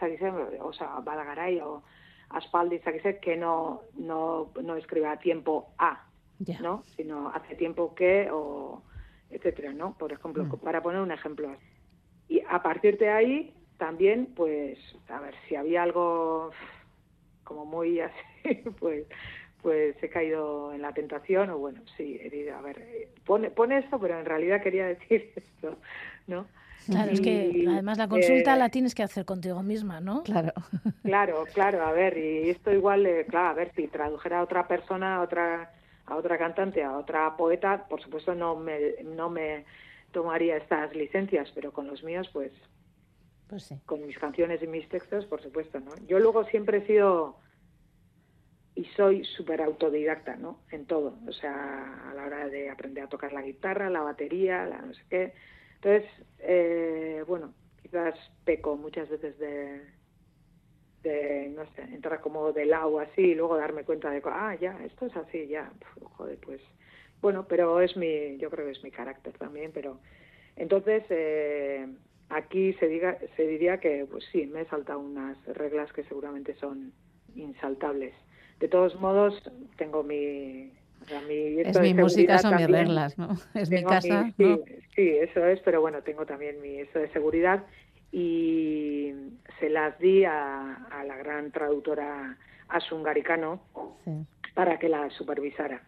[0.60, 1.84] o sea, Badagaray o
[2.30, 2.80] Aspaldi,
[3.22, 6.05] que no, no, no escriba a tiempo a,
[6.38, 6.58] Ya.
[6.60, 6.82] ¿no?
[6.96, 8.82] Sino hace tiempo que o
[9.30, 9.96] etcétera, ¿no?
[9.98, 10.56] Por ejemplo, Mm.
[10.58, 11.56] para poner un ejemplo.
[12.28, 16.50] Y a partir de ahí también, pues, a ver, si había algo
[17.44, 19.06] como muy así, pues
[19.62, 23.78] pues he caído en la tentación o bueno, sí, he dicho, a ver, pone, pone
[23.78, 25.76] esto, pero en realidad quería decir esto,
[26.28, 26.46] ¿no?
[26.86, 30.22] Claro, es que Y, además la consulta eh, la tienes que hacer contigo misma, ¿no?
[30.22, 30.52] Claro.
[31.02, 34.68] Claro, claro, a ver, y esto igual, eh, claro, a ver, si tradujera a otra
[34.68, 35.72] persona, a otra,
[36.06, 39.64] a otra cantante, a otra poeta, por supuesto no me, no me
[40.12, 42.52] tomaría estas licencias, pero con los míos, pues,
[43.48, 43.76] Pues sí.
[43.86, 45.90] con mis canciones y mis textos, por supuesto, ¿no?
[46.06, 47.38] Yo luego siempre he sido
[48.74, 50.60] y soy súper autodidacta, ¿no?
[50.70, 54.66] En todo, o sea, a la hora de aprender a tocar la guitarra, la batería,
[54.66, 55.34] la no sé qué.
[55.76, 58.14] Entonces, eh, bueno, quizás
[58.44, 59.80] peco muchas veces de,
[61.06, 64.78] de, no sé, entrar como del agua así y luego darme cuenta de, ah, ya,
[64.84, 65.70] esto es así, ya,
[66.16, 66.60] joder, pues,
[67.22, 69.98] bueno, pero es mi, yo creo que es mi carácter también, pero
[70.56, 71.86] entonces, eh,
[72.30, 76.54] aquí se, diga, se diría que, pues sí, me he saltado unas reglas que seguramente
[76.54, 76.92] son
[77.34, 78.14] insaltables.
[78.58, 79.42] De todos modos,
[79.76, 80.72] tengo mi...
[81.02, 83.36] o sea, mi Es mi música, son mis reglas, ¿no?
[83.54, 84.58] Es mi casa, sí, ¿no?
[84.94, 87.64] sí, eso es, pero bueno, tengo también mi eso de seguridad
[88.18, 89.12] y
[89.60, 92.34] se las di a, a la gran traductora
[92.68, 93.60] Asun Garicano
[94.06, 94.10] Sí.
[94.54, 95.82] para que la supervisara.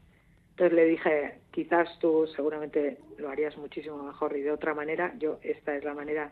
[0.50, 5.38] Entonces le dije, quizás tú seguramente lo harías muchísimo mejor y de otra manera, yo
[5.42, 6.30] esta es la manera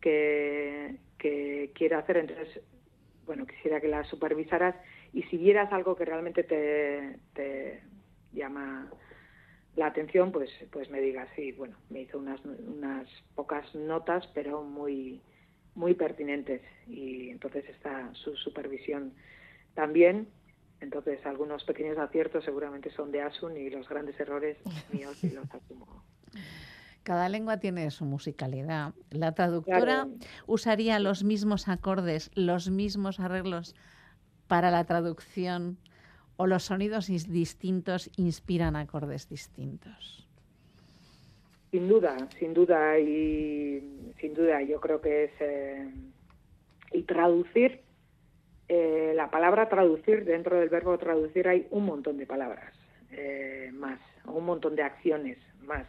[0.00, 2.60] que, que quiero hacer, entonces,
[3.26, 4.76] bueno, quisiera que la supervisaras
[5.12, 7.80] y si vieras algo que realmente te, te
[8.34, 8.88] llama
[9.76, 14.62] la atención, pues, pues me digas, sí, bueno, me hizo unas, unas pocas notas, pero
[14.62, 15.20] muy,
[15.74, 19.12] muy pertinentes y entonces está su supervisión
[19.74, 20.28] también.
[20.80, 24.58] Entonces, algunos pequeños aciertos seguramente son de Asun y los grandes errores
[24.92, 26.04] míos y los asumo.
[27.02, 28.92] Cada lengua tiene su musicalidad.
[29.10, 30.10] La traductora Claro.
[30.46, 33.74] usaría los mismos acordes, los mismos arreglos
[34.46, 35.78] para la traducción
[36.36, 40.28] o los sonidos is- distintos inspiran acordes distintos.
[41.70, 45.88] Sin duda, sin duda y sin duda yo creo que es eh,
[46.92, 47.80] y traducir
[48.68, 52.72] eh, la palabra traducir dentro del verbo traducir hay un montón de palabras
[53.10, 55.86] eh, más, un montón de acciones más.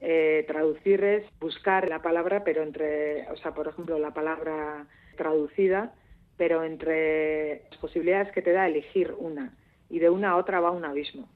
[0.00, 5.94] Eh, traducir es buscar la palabra, pero entre, o sea, por ejemplo, la palabra traducida,
[6.36, 9.54] pero entre las posibilidades que te da elegir una
[9.88, 11.28] y de una a otra va un abismo,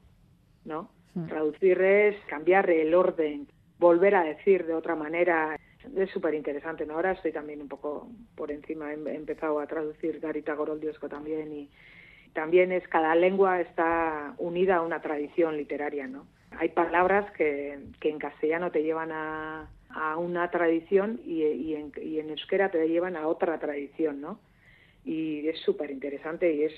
[0.65, 0.89] ¿no?
[1.13, 1.27] Mm.
[1.27, 3.47] Traducir es cambiar el orden,
[3.79, 5.57] volver a decir de otra manera.
[5.95, 6.85] Es súper interesante.
[6.85, 6.93] ¿no?
[6.93, 8.93] Ahora estoy también un poco por encima.
[8.93, 11.69] He he empezado a traducir Garita Goroldiosco también y
[12.33, 16.27] también es cada lengua está unida a una tradición literaria, ¿no?
[16.57, 21.91] Hay palabras que, que en castellano te llevan a, a una tradición y, y, en,
[22.01, 24.39] y en euskera te llevan a otra tradición, ¿no?
[25.03, 26.73] Y es súper interesante y es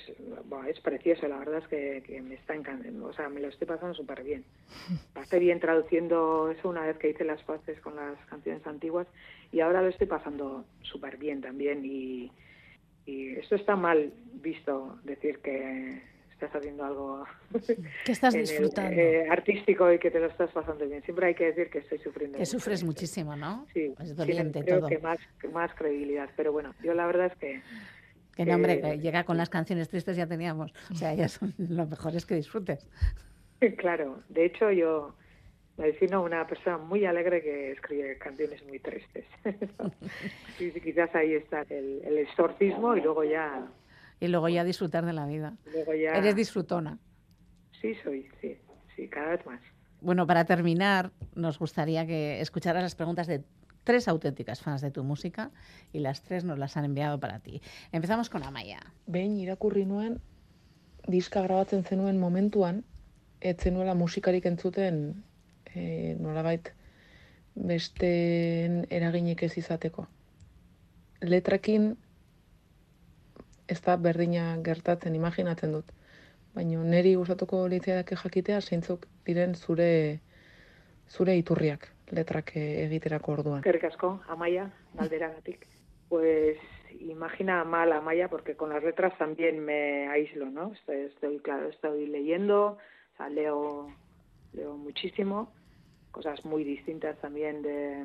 [0.46, 3.48] bueno, es precioso la verdad es que, que me está encantando o sea me lo
[3.48, 4.44] estoy pasando súper bien
[5.12, 9.06] pasé bien traduciendo eso una vez que hice las paces con las canciones antiguas
[9.52, 12.32] y ahora lo estoy pasando súper bien también y,
[13.06, 16.00] y esto está mal visto decir que
[16.32, 17.24] estás haciendo algo
[18.06, 19.00] que estás el, disfrutando.
[19.00, 21.00] eh, artístico y que te lo estás pasando bien.
[21.04, 22.36] Siempre hay que decir que estoy sufriendo.
[22.38, 23.66] Que sufres muchísimo, ¿no?
[23.72, 24.88] Sí, Es doliente creo todo.
[24.88, 26.28] que más, que más credibilidad.
[26.36, 27.62] Pero bueno, yo la verdad es que
[28.36, 30.72] Que no, hombre, Eh, que llega con las canciones tristes ya teníamos.
[30.90, 32.86] O sea, ya son lo mejor es que disfrutes.
[33.78, 35.14] Claro, de hecho yo
[35.78, 39.24] me defino una persona muy alegre que escribe canciones muy tristes.
[40.58, 43.66] Sí, quizás ahí está el, el exorcismo y luego ya,
[44.20, 45.54] Y luego ya disfrutar de la vida.
[45.72, 46.12] luego ya.
[46.12, 46.98] Eres disfrutona.
[47.80, 48.56] Sí, soy, sí,
[48.94, 49.60] sí, cada vez más.
[50.00, 53.42] Bueno, para terminar, nos gustaría que escucharas las preguntas de
[53.84, 55.50] tres auténticas fans de tu música
[55.92, 57.62] y las tres nos las han enviado para ti.
[57.92, 58.80] Empezamos con Amaya.
[59.06, 60.20] behin irakurri nuen
[61.06, 62.84] diska grabatzen zenuen momentuan
[63.40, 65.22] ez zenuela musikarik entzuten
[65.66, 66.72] e, nolabait
[67.54, 70.08] besteen eraginik ez izateko.
[71.20, 71.94] Letrakin
[73.68, 75.92] ez da berdina gertatzen imaginatzen dut.
[76.54, 80.20] Baina neri gustatuko litzaidake jakitea zeintzuk diren zure
[81.08, 83.58] zure iturriak letrak egiterako orduan.
[83.58, 85.66] Eskerrik asko, Amaya, galderagatik.
[86.08, 86.58] Pues
[87.00, 90.72] imagina mal a Amaya porque con las letras también me aíslo, ¿no?
[90.72, 93.88] Estoy, estoy claro, estoy leyendo, o sea, leo,
[94.52, 95.52] leo muchísimo,
[96.10, 98.04] cosas muy distintas también de,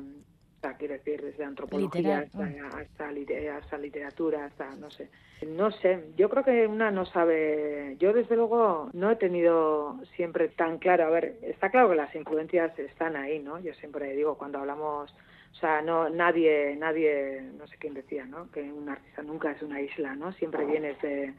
[0.60, 5.08] o sea, quiero decir, desde antropología Literal- hasta, hasta, lite- hasta literatura, hasta, no sé.
[5.46, 10.48] No sé, yo creo que una no sabe, yo desde luego no he tenido siempre
[10.48, 13.58] tan claro, a ver, está claro que las influencias están ahí, ¿no?
[13.58, 15.10] Yo siempre digo, cuando hablamos,
[15.52, 18.50] o sea, no, nadie, nadie, no sé quién decía, ¿no?
[18.50, 20.30] Que un artista nunca es una isla, ¿no?
[20.32, 21.32] Siempre vienes de,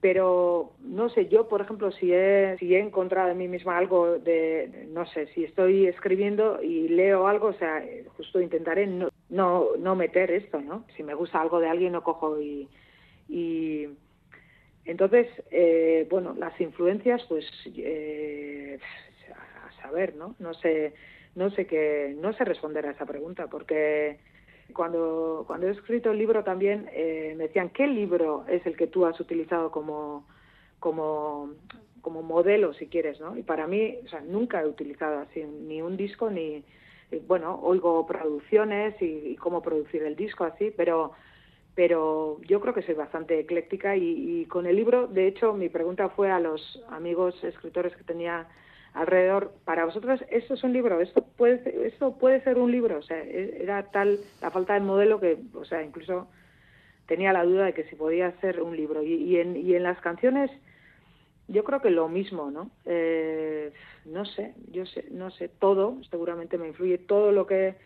[0.00, 4.18] pero no sé, yo por ejemplo, si he, si he encontrado en mí misma algo
[4.18, 7.84] de, no sé, si estoy escribiendo y leo algo, o sea,
[8.16, 10.86] justo intentaré no, no, no meter esto, ¿no?
[10.96, 12.68] Si me gusta algo de alguien, no cojo y...
[13.28, 13.88] y
[14.86, 17.44] entonces, eh, bueno, las influencias, pues,
[17.76, 18.78] eh,
[19.30, 20.34] a saber, ¿no?
[20.38, 20.94] No sé,
[21.34, 24.18] no sé qué, no sé responder a esa pregunta, porque
[24.72, 28.86] cuando, cuando he escrito el libro también eh, me decían, ¿qué libro es el que
[28.86, 30.26] tú has utilizado como,
[30.78, 31.50] como,
[32.02, 33.36] como modelo, si quieres, ¿no?
[33.36, 36.64] Y para mí, o sea, nunca he utilizado así ni un disco, ni,
[37.26, 41.12] bueno, oigo producciones y, y cómo producir el disco así, pero
[41.74, 45.68] pero yo creo que soy bastante ecléctica y, y con el libro, de hecho, mi
[45.68, 48.48] pregunta fue a los amigos escritores que tenía
[48.94, 53.02] alrededor, para vosotros esto es un libro, esto puede esto puede ser un libro, o
[53.02, 56.28] sea, e- era tal la falta de modelo que, o sea, incluso
[57.06, 59.82] tenía la duda de que si podía ser un libro y, y en y en
[59.84, 60.50] las canciones
[61.48, 62.70] yo creo que lo mismo, ¿no?
[62.84, 63.72] Eh,
[64.04, 67.76] no sé, yo sé, no sé, todo, seguramente me influye todo lo que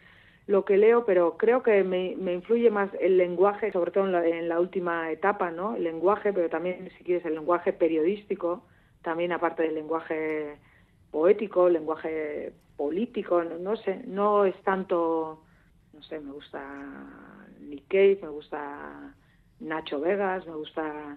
[0.47, 4.13] lo que leo, pero creo que me, me influye más el lenguaje, sobre todo en
[4.13, 5.75] la, en la última etapa, ¿no?
[5.75, 8.63] El lenguaje, pero también, si quieres, el lenguaje periodístico,
[9.03, 10.59] también aparte del lenguaje
[11.15, 15.45] poético, lenguaje político, no, no sé, no es tanto,
[15.93, 16.61] no sé, me gusta
[17.61, 19.15] Nick Cave, me gusta
[19.61, 21.17] Nacho Vegas, me gusta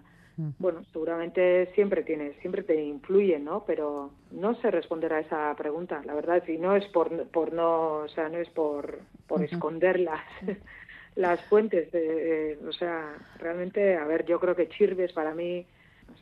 [0.60, 3.64] bueno, seguramente siempre tienes, siempre te influye, ¿no?
[3.66, 8.04] Pero no sé responder a esa pregunta, la verdad, y no es por, por no,
[8.04, 10.22] o sea, no es por, por esconder las,
[11.16, 15.66] las fuentes, eh, eh, o sea, realmente, a ver, yo creo que Chirves para mí,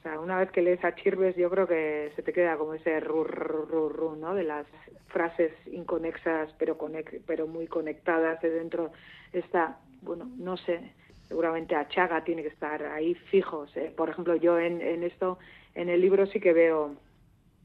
[0.05, 2.99] sea, una vez que lees a Chirves, yo creo que se te queda como ese
[2.99, 4.35] ru, ru, ru, ru, ¿no?
[4.35, 4.65] De las
[5.07, 8.91] frases inconexas, pero, conec pero muy conectadas de dentro,
[9.33, 10.93] está, bueno, no sé,
[11.27, 13.75] seguramente Achaga tiene que estar ahí fijos.
[13.75, 13.91] ¿eh?
[13.95, 15.39] Por ejemplo, yo en, en esto,
[15.73, 16.95] en el libro sí que veo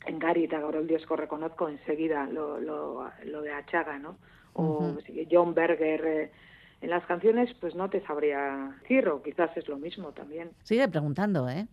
[0.06, 4.16] en Gary Tagarol Diosco reconozco enseguida lo, lo, lo de Achaga, ¿no?
[4.54, 4.96] O
[5.30, 6.04] John Berger.
[6.06, 6.30] eh,
[6.80, 10.50] en las canciones, pues no te sabría decir, o quizás es lo mismo también.
[10.62, 11.66] Sigue preguntando, ¿eh?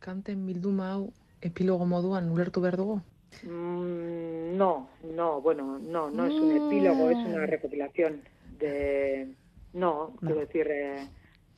[0.00, 3.00] Kanten bilduma hau epilogo moduan ulertu behar dugu?
[3.44, 8.22] Mm, no, no, bueno, no, no es un epílogo, es una recopilación
[8.58, 9.28] de,
[9.72, 11.06] no, quiero decir, eh,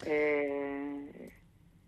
[0.07, 1.33] eh,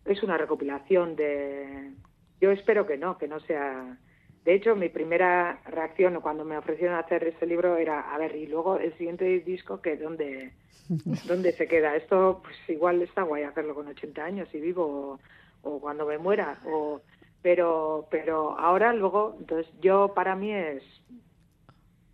[0.05, 1.93] es una recopilación de,
[2.41, 3.99] yo espero que no, que no sea,
[4.45, 8.47] de hecho mi primera reacción cuando me ofrecieron hacer ese libro era, a ver, y
[8.47, 10.53] luego el siguiente disco, que dónde,
[11.27, 15.21] dónde se queda, esto pues igual está guay hacerlo con 80 años y vivo,
[15.65, 17.01] o, cuando me muera, o
[17.43, 20.83] pero pero ahora luego entonces yo para mí es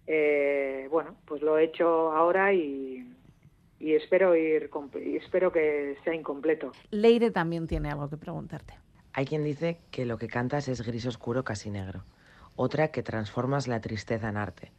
[0.07, 3.14] eh, bueno pues lo he hecho ahora y,
[3.78, 4.68] y espero ir
[5.01, 8.74] y espero que sea incompleto Leire también tiene algo que preguntarte.
[9.12, 12.05] Hay quien dice que lo que cantas es gris oscuro casi negro,
[12.55, 14.72] otra que transformas la tristeza en arte.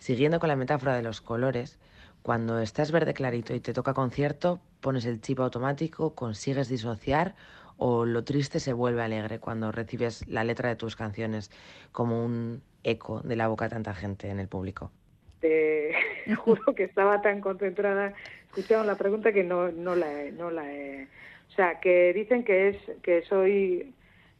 [0.00, 1.78] Siguiendo con la metáfora de los colores,
[2.22, 7.34] cuando estás verde clarito y te toca concierto, pones el chip automático, consigues disociar
[7.76, 11.50] o lo triste se vuelve alegre cuando recibes la letra de tus canciones
[11.92, 14.90] como un eco de la boca de tanta gente en el público?
[15.40, 15.94] Te
[16.36, 18.14] juro que estaba tan concentrada.
[18.48, 21.08] Escuchando la pregunta que no, no la he, no la he...
[21.48, 23.93] O sea, que dicen que es que soy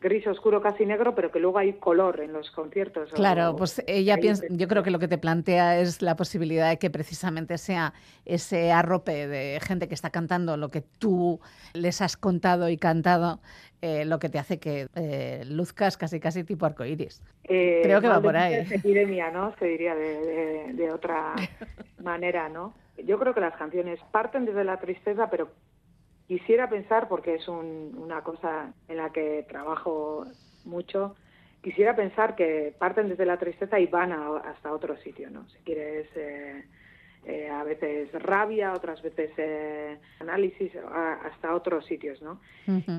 [0.05, 3.11] gris oscuro casi negro, pero que luego hay color en los conciertos.
[3.11, 6.15] o- Claro, pues ella ahí piensa, yo creo que lo que te plantea es la
[6.15, 7.95] posibilidad de que precisamente sea
[8.27, 11.41] ese arrope de gente que está cantando lo que tú
[11.73, 13.41] les has contado y cantado,
[13.81, 17.23] eh, lo que te hace que eh, luzcas casi casi tipo arcoíris.
[17.45, 18.67] Eh, Creo que va por ahí.
[18.71, 19.55] epidemia, ¿no?
[19.59, 21.35] Se diría de, de- de otra
[22.03, 22.75] manera, ¿no?
[23.05, 25.49] Yo creo que las canciones parten desde la tristeza, pero
[26.27, 30.27] quisiera pensar, porque es un- una cosa en la que trabajo
[30.65, 31.17] mucho,
[31.63, 35.49] quisiera pensar que parten desde la tristeza y van a- hasta otro sitio, ¿no?
[35.49, 36.65] Si quieres, eh,
[37.27, 42.41] eh, a veces rabia, otras veces eh, análisis, a- hasta otros sitios, ¿no?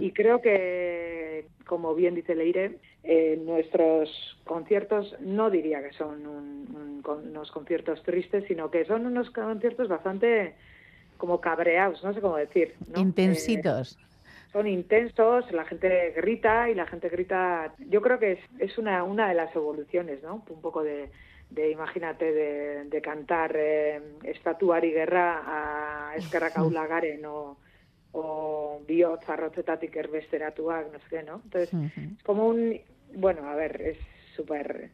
[0.02, 4.10] Y creo que, como bien dice Leire, eh, nuestros
[4.44, 9.30] conciertos no diría que son un- un con- unos conciertos tristes, sino que son unos
[9.32, 10.56] conciertos bastante
[11.18, 12.76] como cabreados, no sé cómo decir.
[12.88, 13.00] ¿no?
[13.00, 13.94] Intensitos.
[13.94, 14.06] Eh,
[14.52, 17.74] son intensos, la gente grita y la gente grita.
[17.90, 20.46] Yo creo que es, es una, una de las evoluciones, ¿no?
[20.50, 21.10] Un poco de,
[21.50, 27.58] de imagínate, de, de cantar eh, Estatuari Guerra a Eskerrak Aulagaren o,
[28.14, 31.42] o Biotz arrotzetatik erbesteratuak, no sé qué, ¿no?
[31.44, 32.80] Entonces, es como un,
[33.14, 33.98] bueno, a ver, es
[34.36, 34.90] súper,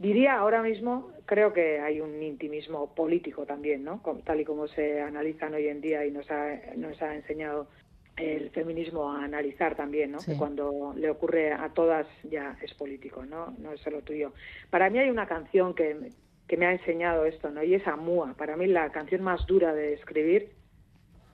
[0.00, 4.02] diría ahora mismo, creo que hay un intimismo político también, ¿no?
[4.24, 7.68] Tal y como se analizan hoy en día y nos ha, nos ha enseñado
[8.16, 10.20] el feminismo a analizar también, ¿no?
[10.20, 10.32] Sí.
[10.32, 13.54] Que cuando le ocurre a todas ya es político, ¿no?
[13.58, 14.32] No es solo tuyo.
[14.70, 16.10] Para mí hay una canción que,
[16.48, 17.62] que me ha enseñado esto, ¿no?
[17.62, 18.34] Y es Amúa.
[18.38, 20.50] Para mí la canción más dura de escribir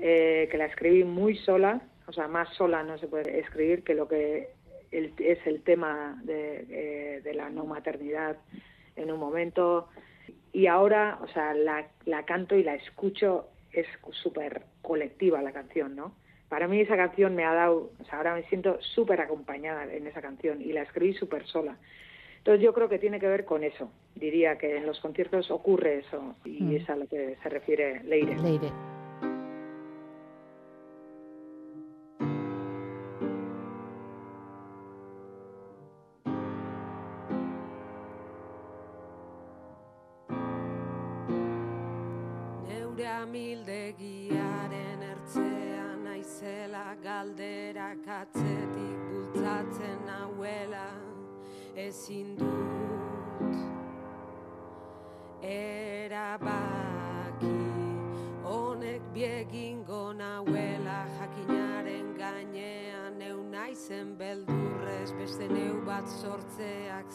[0.00, 3.94] eh, que la escribí muy sola, o sea, más sola no se puede escribir que
[3.94, 4.50] lo que
[4.96, 8.36] el- es el tema de, eh, de la no maternidad
[8.96, 9.88] en un momento.
[10.52, 13.86] Y ahora, o sea, la, la canto y la escucho, es
[14.22, 16.14] súper colectiva la canción, ¿no?
[16.48, 20.06] Para mí esa canción me ha dado, o sea, ahora me siento súper acompañada en
[20.06, 21.76] esa canción y la escribí súper sola.
[22.38, 23.90] Entonces yo creo que tiene que ver con eso.
[24.14, 26.76] Diría que en los conciertos ocurre eso y Mm.
[26.76, 28.36] es a lo que se refiere Leire.
[28.38, 28.95] Leire.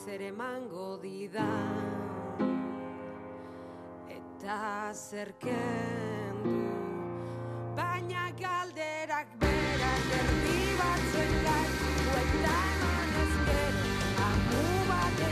[0.06, 2.40] Zer emango didan
[4.16, 4.56] eta
[4.94, 6.56] zerken du
[7.78, 13.80] baina galderak berak erdi batzen gaitu eta eman ezker
[14.30, 15.26] amu bat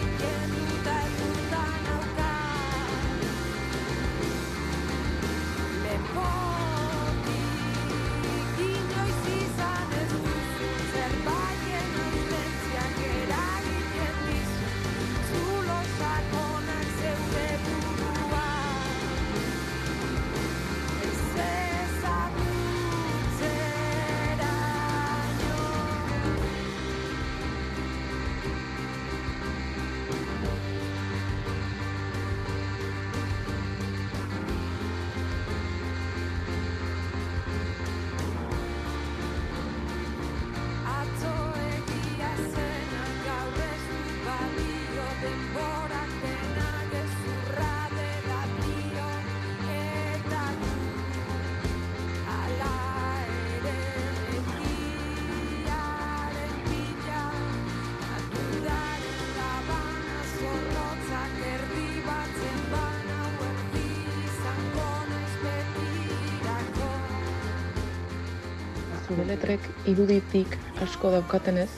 [69.30, 71.70] letrek iruditik asko daukatenez,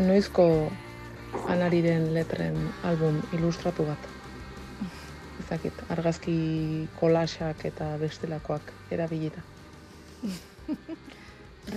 [0.00, 0.46] noizko
[1.50, 4.10] anariren letren album ilustratu bat.
[5.42, 6.36] Ezakit, argazki
[7.00, 9.42] kolaxak eta bestelakoak erabilita.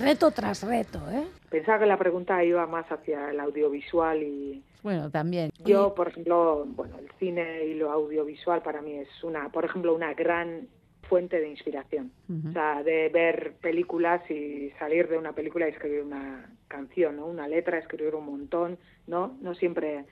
[0.02, 1.24] Reto tras reto, ¿eh?
[1.48, 5.50] Pensaba que la pregunta iba más hacia el audiovisual y Bueno, también.
[5.64, 9.94] yo, por ejemplo, bueno, el cine y lo audiovisual para mí es una, por ejemplo,
[9.94, 10.68] una gran
[11.08, 12.12] fuente de inspiración.
[12.48, 17.26] O sea, de ver películas y salir de una película y escribir una canción, ¿no?
[17.26, 19.36] Una letra, escribir un montón, ¿no?
[19.40, 20.04] No siempre,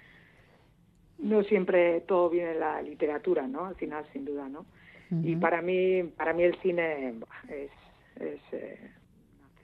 [1.19, 3.67] no siempre todo viene de la literatura, ¿no?
[3.67, 4.67] Al final, sin duda, ¿no?
[5.23, 7.15] Y para mí, para mí el cine
[7.49, 7.71] es,
[8.21, 8.91] es, eh,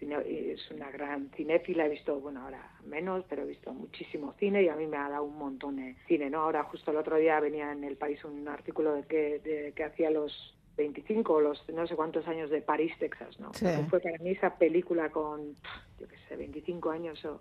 [0.00, 1.86] es una gran cinéfila.
[1.86, 5.08] He visto, bueno, ahora menos, pero he visto muchísimo cine y a mí me ha
[5.08, 6.42] dado un montón de cine, ¿no?
[6.42, 9.84] Ahora justo el otro día venía en el país un artículo de que, de que
[9.84, 13.52] hacía los 25 o los no sé cuántos años de París, Texas, ¿no?
[13.54, 13.66] Sí.
[13.66, 15.54] Que fue para mí esa película con,
[15.98, 17.40] yo qué sé, 25 años o...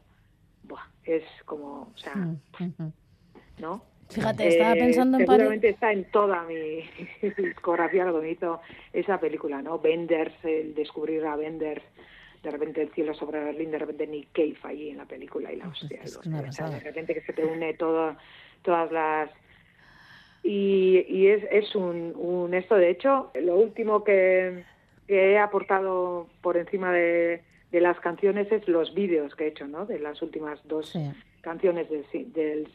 [0.63, 2.91] Buah, es como, o sea, Mm.
[3.59, 3.82] ¿no?
[4.09, 5.38] Fíjate, estaba Eh, pensando en París.
[5.39, 6.84] Seguramente está en toda mi
[7.38, 8.59] discografía lo que hizo
[8.91, 9.80] esa película, ¿no?
[9.80, 11.84] Benders, el descubrir a Benders,
[12.43, 15.57] de repente el cielo sobre Berlín, de repente Nick Cave allí en la película y
[15.57, 16.69] la Pues hostia, es o sea, pasada.
[16.71, 18.15] de repente que se te une todo,
[18.63, 19.30] todas las...
[20.44, 24.64] Y, y es, es un, un esto, de hecho, lo último que,
[25.08, 29.68] que he aportado por encima de, de las canciones es los vídeos que he hecho,
[29.68, 29.86] ¿no?
[29.86, 31.00] De las últimas dos Sí.
[31.42, 32.68] canciones del, del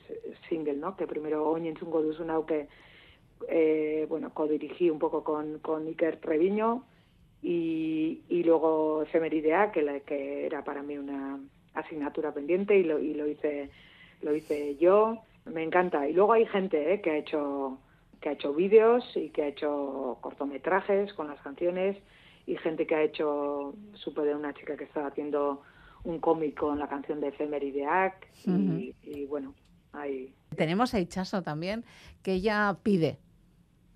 [0.48, 0.96] single, ¿no?
[0.96, 2.66] Que primero Oñentzungo Duzunau, que
[3.48, 6.84] eh, bueno, codirigí un poco con, con Iker Treviño
[7.42, 11.40] y, y luego Efemeridea, que, la- que era para mí una
[11.74, 13.70] asignatura pendiente y lo, y lo hice
[14.22, 15.18] lo hice yo.
[15.46, 16.08] Me encanta.
[16.08, 17.00] Y luego hay gente ¿eh?
[17.00, 17.78] que ha hecho
[18.20, 21.98] que ha hecho vídeos y que ha hecho cortometrajes con las canciones
[22.46, 25.60] y gente que ha hecho, supe de una chica que estaba haciendo
[26.04, 29.52] un cómic con la canción de Efemerideac y, y bueno,
[29.92, 31.84] hay Tenemos a Itxaso también,
[32.22, 33.18] que ella pide.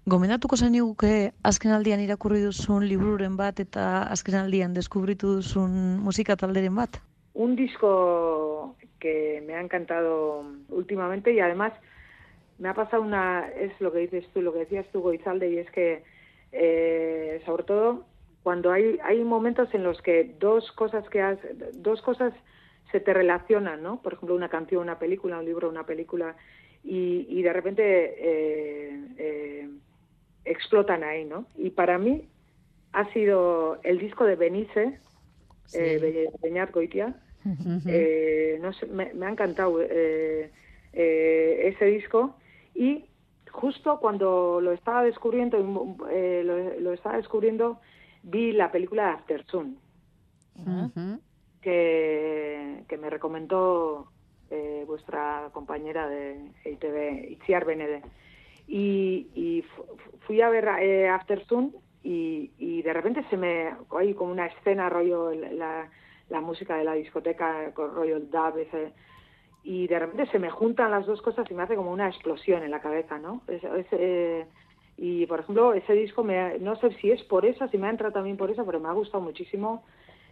[0.04, 6.74] Gomendatuko zeniguke azken aldian irakurri duzun libururen bat eta azken aldian deskubritu duzun musika talderen
[6.74, 7.00] bat?
[7.38, 11.72] un disco que me ha encantado últimamente y además
[12.58, 15.58] me ha pasado una, es lo que dices tú, lo que decías tú, Goizalde, y
[15.58, 16.02] es que
[16.52, 18.06] eh, sobre todo
[18.42, 21.38] cuando hay, hay momentos en los que dos cosas que has,
[21.74, 22.32] dos cosas
[22.90, 24.00] se te relacionan, ¿no?
[24.02, 26.36] Por ejemplo, una canción, una película, un libro, una película,
[26.82, 27.82] y, y de repente
[28.18, 29.68] eh, eh,
[30.44, 31.46] explotan ahí, ¿no?
[31.56, 32.28] Y para mí
[32.92, 34.98] ha sido el disco de Benice,
[35.66, 35.78] Sí.
[35.78, 37.14] eh, Be- Beñat Goitia,
[37.86, 40.50] Eh, no sé, me, me ha encantado eh,
[40.92, 42.34] eh, ese disco.
[42.74, 43.04] Y
[43.50, 45.56] justo cuando lo estaba descubriendo
[46.10, 47.80] eh, lo, lo estaba descubriendo
[48.22, 49.78] vi la película de After Sun
[51.62, 54.08] que, que me recomendó
[54.50, 58.02] eh, vuestra compañera de ITV, Itziar Benede.
[58.66, 59.86] Y, y fu-
[60.26, 60.68] fui a ver
[61.08, 63.74] After Sun y, y de repente se me...
[63.98, 65.88] Hay como una escena, rollo la,
[66.28, 68.92] la música de la discoteca, con rollo el dub, ese,
[69.64, 72.62] y de repente se me juntan las dos cosas y me hace como una explosión
[72.62, 73.42] en la cabeza, ¿no?
[73.48, 74.46] Es- es, eh,
[74.96, 77.86] y por ejemplo, ese disco, me, ha- no sé si es por eso, si me
[77.86, 79.84] ha entrado también por eso, pero me ha gustado muchísimo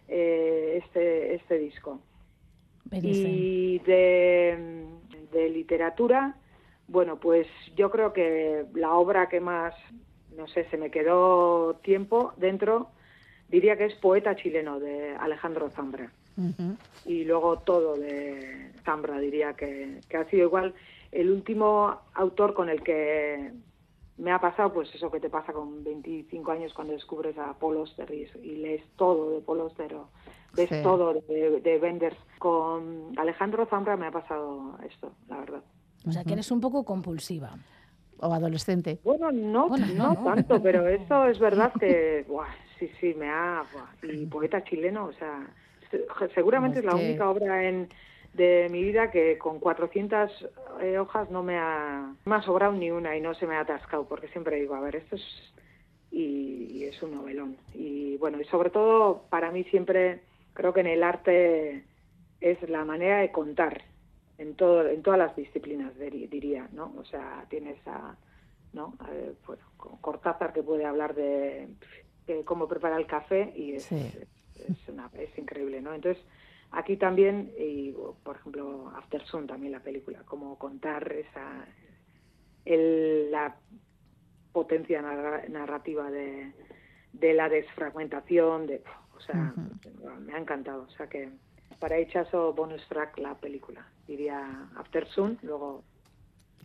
[0.07, 1.99] eh, este, este disco.
[3.03, 4.87] Y de,
[5.31, 6.35] de literatura,
[6.87, 9.73] bueno, pues yo creo que la obra que más,
[10.35, 12.91] no sé, se me quedó tiempo dentro,
[13.49, 16.11] diría que es Poeta chileno de Alejandro Zambra
[17.05, 20.73] y luego todo de Zambra diría que, que ha sido igual
[21.11, 23.51] el último autor con el que
[24.17, 27.77] me ha pasado pues eso que te pasa con 25 años cuando descubres a Paul
[27.77, 30.09] Auster y, y lees todo de Paul Auster o
[30.55, 30.75] ves Sí.
[30.83, 35.61] todo de, de Benders con Alejandro Zambra me ha pasado esto la verdad
[36.07, 37.51] O sea, que eres un poco compulsiva.
[38.19, 38.99] O adolescente.
[39.03, 40.23] bueno no Bueno, no, no.
[40.23, 42.47] tanto pero esto es verdad que buah,
[42.79, 43.63] sí sí me ha
[44.03, 45.47] y poeta chileno o sea
[45.91, 46.05] se-
[46.35, 47.89] seguramente Es la única obra en
[48.33, 50.29] de mi vida que con 400
[50.81, 53.61] eh, hojas no me ha, me ha sobrado ni una y no se me ha
[53.61, 55.23] atascado, porque siempre digo, a ver, esto es...
[56.11, 57.57] Y, y es un novelón.
[57.73, 60.23] Y bueno, y sobre todo para mí siempre
[60.53, 61.85] creo que en el arte
[62.39, 63.81] es la manera de contar
[64.37, 68.15] en todo en todas las disciplinas diría no o sea tienes a
[68.73, 71.67] no Eh, bueno con Cortázar que puede hablar de,
[72.27, 74.11] de cómo preparar el café y es, Sí.
[74.67, 76.21] es, una- es increíble no entonces
[76.71, 81.65] aquí también y por ejemplo After Sun también la película cómo contar esa
[82.65, 83.55] el, la
[84.51, 86.51] potencia narra- narrativa de,
[87.13, 88.81] de la desfragmentación de
[89.15, 89.53] o sea
[90.19, 91.29] me ha encantado o sea que
[91.79, 95.83] para Echazo bonus track la película diría After Sun luego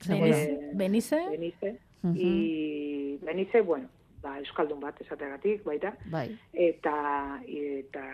[0.08, 0.52] Benice.
[0.52, 1.28] Eh, Benice.
[1.30, 2.14] Benice Ujú.
[2.16, 3.88] y Benice bueno
[4.22, 6.38] ba, euskaldun bat esateagatik baita Bai.
[6.52, 8.04] eta eta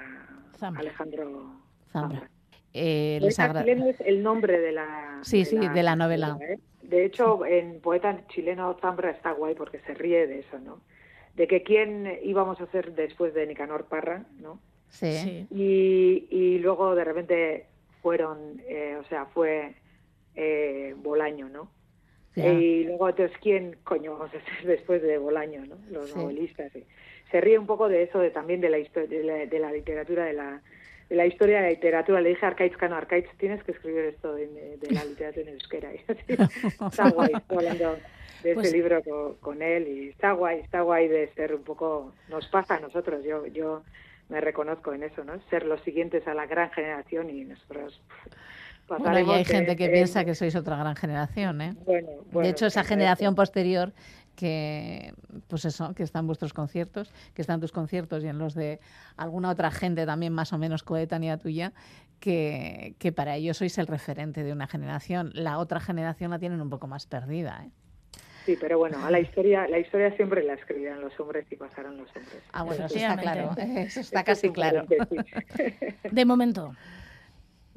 [0.58, 0.80] Zambra.
[0.80, 1.52] Alejandro
[1.92, 2.28] Zambra.
[2.74, 6.38] Eh, les Poeta agra- chileno es el nombre de la Sí, sí, de la novela.
[6.40, 6.58] ¿eh?
[6.82, 10.80] De hecho, en Poeta chileno Zambra está guay porque se ríe de eso, ¿no?
[11.34, 14.58] de que quién íbamos a hacer después de Nicanor Parra, ¿no?
[14.88, 15.12] Sí.
[15.18, 15.46] Sí.
[15.52, 17.66] Y, y luego de repente
[18.02, 19.76] fueron, eh, o sea, fue
[20.34, 21.70] eh, Bolaño, ¿no?
[22.38, 22.52] Ya.
[22.52, 25.76] Y luego, entonces, ¿quién coño vamos a ser después de Bolaño, no?
[25.90, 26.18] Los Sí.
[26.18, 26.72] novelistas.
[26.72, 26.84] sí.
[27.30, 30.24] Se ríe un poco de eso, de también de la, de la, de la literatura,
[30.24, 30.62] de la,
[31.10, 32.20] de la historia de la literatura.
[32.22, 34.46] Le dije a Arcaitz Cano, Arcaitz, tienes que escribir esto de,
[34.78, 35.90] de la literatura en euskera.
[35.94, 37.98] Y así, está guay, hablando
[38.42, 41.64] de Pues- este libro con, con él y está guay, está guay de ser un
[41.64, 43.82] poco, nos pasa a nosotros, yo, yo
[44.30, 45.38] me reconozco en eso, ¿no?
[45.50, 48.32] Ser los siguientes a la gran generación y nosotros pff,
[48.88, 51.74] Bueno, y hay gente que de- piensa que sois otra gran generación, ¿eh?
[51.84, 53.92] bueno, bueno, de hecho, esa generación posterior
[54.34, 55.12] que,
[55.48, 58.54] pues eso, que está en vuestros conciertos, que está en tus conciertos y en los
[58.54, 58.78] de
[59.16, 61.72] alguna otra gente también más o menos coetánea tuya,
[62.20, 65.30] que, que para ellos sois el referente de una generación.
[65.34, 67.70] La otra generación la tienen un poco más perdida, ¿eh?
[68.46, 71.98] Sí, pero bueno, a la historia, la historia siempre la escribirán los hombres y pasarán
[71.98, 72.42] los hombres.
[72.52, 73.42] Ah, bueno, eso está claro.
[73.50, 73.82] Efectivamente.
[73.82, 74.86] Eso está casi claro.
[76.10, 76.72] De momento.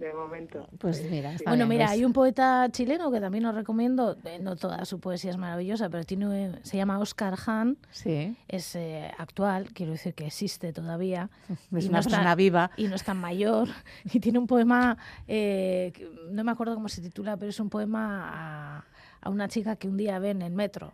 [0.01, 0.67] De momento.
[0.79, 4.39] Pues mira, está Bueno, bien, mira, hay un poeta chileno que también os recomiendo, eh,
[4.41, 9.11] no toda su poesía es maravillosa, pero tiene, se llama Oscar Hahn, Sí, es eh,
[9.19, 11.29] actual, quiero decir que existe todavía.
[11.77, 12.71] es una no está- persona viva.
[12.77, 13.67] Y no es tan mayor.
[14.11, 14.97] Y tiene un poema,
[15.27, 15.93] eh,
[16.31, 18.29] no me acuerdo cómo se titula, pero es un poema
[18.79, 18.85] a,
[19.21, 20.93] a una chica que un día ve en el metro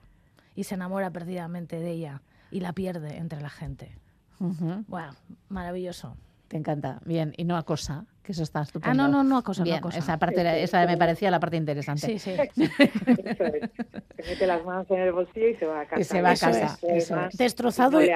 [0.53, 3.95] y se enamora perdidamente de ella y la pierde entre la gente.
[4.41, 5.13] Ujú, Bueno,
[5.47, 6.17] maravilloso.
[6.49, 7.01] Te encanta.
[7.05, 8.95] Bien, y no acosa, que eso está Ah, estupendo.
[8.95, 9.97] no, no, no no Bien, acosa.
[9.99, 12.05] esa parte era- esa me parecía la parte interesante.
[12.07, 12.31] Sí, sí.
[12.31, 13.69] Eso es.
[14.17, 16.01] Se mete las manos en el bolsillo y se va a casa.
[16.01, 16.83] Y se va a Eso casa, es.
[16.83, 17.37] eso Además, es.
[17.39, 18.09] Destrozado, no y,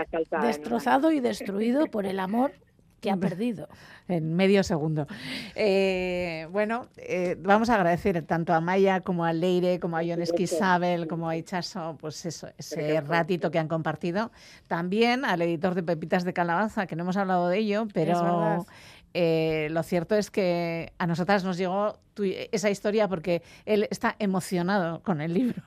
[0.45, 2.51] destrozado y destruido por el amor
[2.99, 3.69] que ha perdido.
[4.07, 5.07] En medio segundo.
[5.55, 10.33] Eh, bueno, eh, vamos a agradecer tanto a Maya como a Leire, como a Iones.
[10.37, 14.31] Isabel, como a Ichaso, pues eso, ese ratito que han compartido.
[14.67, 18.65] También al editor de Pepitas de Calabaza, que no hemos hablado de ello, pero
[19.13, 24.15] eh, lo cierto es que a nosotras nos llegó tu- esa historia porque él está
[24.19, 25.61] emocionado con el libro.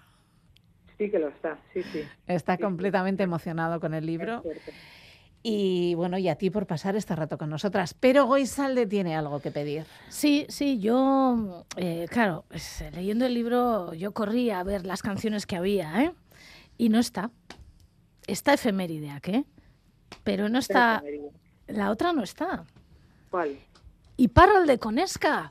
[0.99, 2.03] Sí que lo está, sí, sí.
[2.26, 2.62] Está Sí, sí.
[2.62, 4.42] completamente emocionado con el libro.
[5.42, 7.92] Y bueno, y a ti por pasar este rato con nosotras.
[7.92, 9.84] Pero Goisalde tiene algo que pedir.
[10.09, 15.03] Sí, sí, yo, eh, claro, pues, eh, leyendo el libro yo corrí a ver las
[15.03, 16.12] canciones que había, ¿eh?
[16.78, 17.30] Y no está.
[18.26, 19.45] Está efeméride, ¿qué?
[20.22, 21.30] Pero no está, Pero,
[21.66, 22.64] la otra no está.
[23.35, 23.57] ¿Cuál?
[24.16, 25.51] Y Parral de Conesca.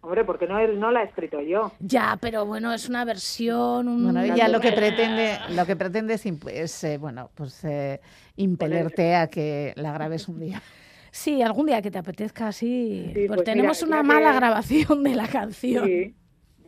[0.00, 1.70] Hombre, porque no, no la he escrito yo.
[1.80, 3.88] Ya, pero bueno, es una versión.
[3.88, 8.00] un- Bueno, ella lo que pretende, lo que pretende es, es, eh, bueno, pues eh,
[8.36, 10.62] impelerte a que la grabes un día.
[11.10, 13.04] Sí, algún día que te apetezca así.
[13.08, 15.84] Sí, pues pues tenemos mira, una ya mala que- grabación de la canción.
[15.84, 16.14] Sí,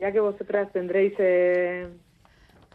[0.02, 1.88] ya que vosotras tendréis eh,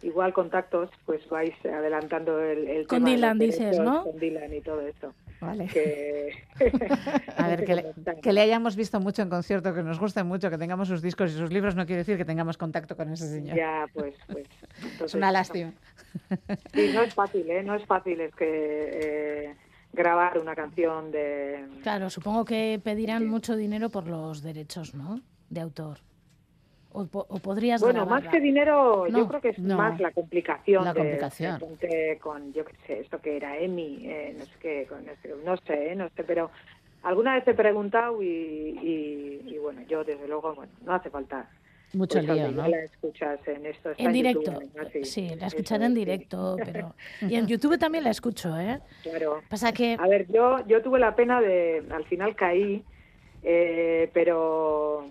[0.01, 4.03] igual contactos, pues vais adelantando el, el Con tema Dylan dices, derechos, ¿no?
[4.03, 5.13] Con Dylan y todo eso.
[5.45, 5.67] Vale.
[5.67, 6.45] Que...
[7.37, 8.19] A ver, que le, comentar.
[8.21, 11.31] que le hayamos visto mucho en concierto, que nos guste mucho, que tengamos sus discos
[11.31, 13.55] y sus libros, no quiere decir que tengamos contacto con ese señor.
[13.57, 14.47] Ya, pues, pues.
[15.05, 15.73] es una lástima.
[16.73, 17.63] Sí, no es fácil, ¿eh?
[17.63, 19.55] No es fácil, es que eh,
[19.93, 21.65] grabar una canción de...
[21.83, 23.27] Claro, supongo que pedirán Sí.
[23.27, 25.19] mucho dinero por los derechos, ¿no?
[25.49, 25.99] De autor.
[26.95, 28.31] O, o podrías Bueno, más grabarla.
[28.31, 29.75] que dinero, No, yo creo que es no.
[29.77, 30.85] más la complicación.
[30.85, 31.59] La de- complicación.
[31.81, 35.33] de con, yo qué sé, esto que era EMI, eh, no sé qué, con este-
[35.43, 36.51] no sé, eh, no sé, pero
[37.03, 41.49] alguna vez he preguntado y, y, y bueno, yo desde luego, bueno, no hace falta.
[41.93, 42.67] Mucho lío, ¿no?
[42.67, 43.91] la escuchas en esto.
[43.91, 44.51] está En YouTube, directo.
[44.51, 46.93] además, y Sí, la eso escucharé en sí, directo, pero...
[47.21, 48.79] Y en YouTube también la escucho, ¿eh?
[49.03, 49.41] Claro.
[49.49, 49.95] Pasa que...
[49.99, 52.83] A ver, yo, yo tuve la pena de, al final caí,
[53.43, 55.09] eh, pero,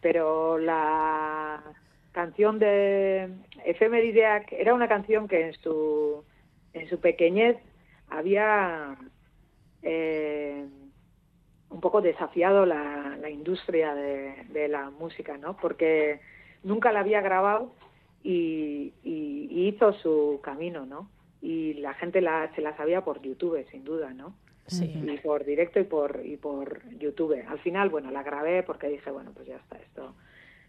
[0.00, 1.62] pero la
[2.12, 3.28] canción de
[3.64, 6.24] Efemerideac era una canción que en su,
[6.72, 7.56] en su pequeñez
[8.08, 8.96] había
[9.82, 10.66] eh,
[11.70, 15.56] un poco desafiado la, la industria de, la música, ¿no?
[15.56, 16.20] Porque
[16.62, 17.74] nunca la había grabado
[18.22, 21.10] y- y hizo su camino, ¿no?
[21.40, 24.34] Y la gente la, se la sabía por YouTube, sin duda, ¿no?
[24.68, 24.84] Sí.
[24.94, 27.42] y por directo y por y por YouTube.
[27.46, 30.14] Al final, bueno, la grabé porque dije, bueno, pues ya está, esto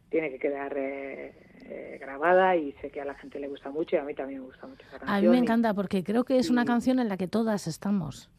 [0.10, 1.34] tiene que quedar eh,
[1.66, 4.40] eh, grabada y sé que a la gente le gusta mucho y a mí también
[4.40, 5.10] me gusta mucho esa canción.
[5.18, 7.68] A mí me y- encanta porque creo que es una canción en la que todas
[7.68, 8.30] estamos.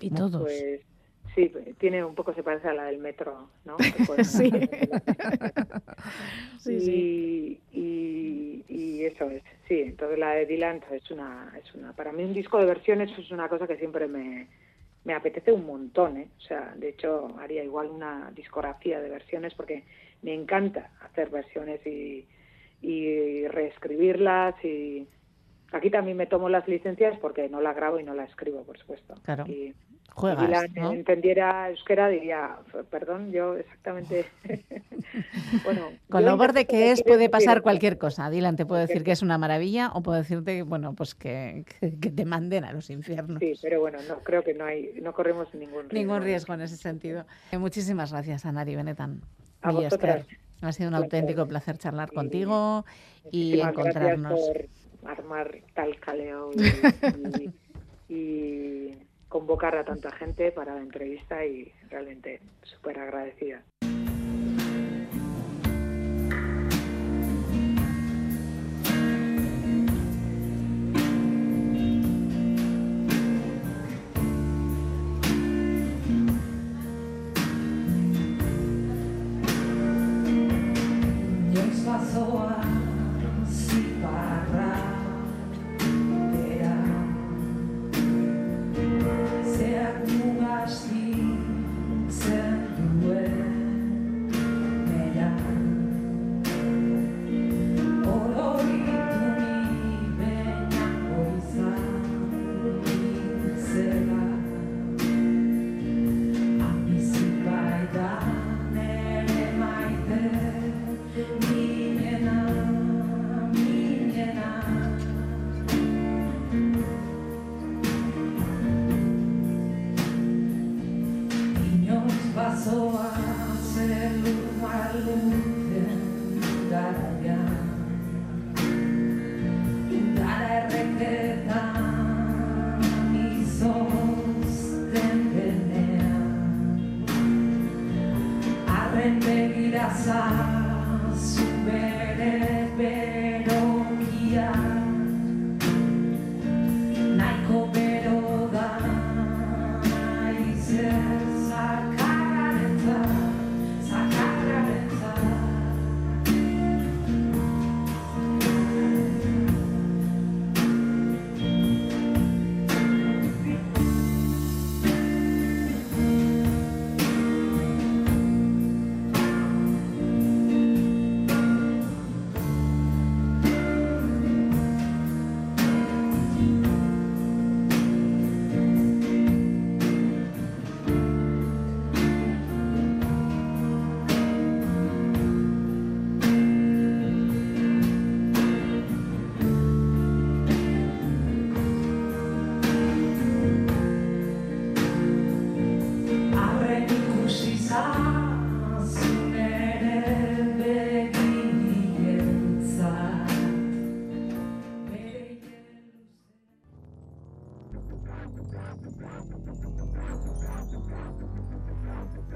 [0.00, 0.42] Y todos.
[0.42, 0.80] Pues
[1.36, 3.76] sí, tiene un poco se parece a la del metro, ¿no?
[4.24, 4.50] Sí.
[6.58, 7.60] Sí, sí.
[7.72, 11.92] y, y, y eso es, sí, entonces la de Dylan pues, es una, es una,
[11.92, 14.48] para mí un disco de versiones es una cosa que siempre me,
[15.04, 16.28] me apetece un montón, ¿eh?
[16.36, 19.84] o sea, de hecho haría igual una discografía de versiones porque
[20.22, 22.26] me encanta hacer versiones y,
[22.82, 25.06] y reescribirlas y,
[25.72, 28.78] Aquí también me tomo las licencias porque no la grabo y no la escribo, por
[28.78, 29.14] supuesto.
[29.24, 29.44] Claro.
[29.46, 29.74] Y,
[30.14, 30.92] Juegas, si Dylan ¿no?
[30.92, 32.56] entendiera euskera diría,
[32.90, 34.26] perdón, yo exactamente...
[35.64, 38.30] bueno, Con lo borde que es puede pasar cualquier cosa.
[38.30, 41.98] Dylan te puede decir que es una maravilla o puede decirte, bueno, pues que, que-
[41.98, 43.40] que te manden a los infiernos.
[43.40, 45.94] Sí, pero bueno, no creo que no hay, no corremos ningún riesgo.
[45.98, 47.24] Ningún riesgo en ese sentido.
[47.52, 49.20] Eh, Muchísimas gracias, Anari Benetan.
[49.62, 49.98] A Ballester.
[49.98, 50.26] vosotras.
[50.62, 52.84] Ha sido un auténtico placer charlar Y contigo
[53.30, 54.32] y Muchísimas encontrarnos.
[54.54, 54.68] Gracias
[55.02, 57.50] por armar tal caleo y,
[58.08, 58.92] y- y
[59.36, 63.62] convocar a tanta gente para la entrevista y realmente súper agradecida.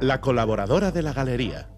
[0.01, 1.69] La colaboradora de la galería.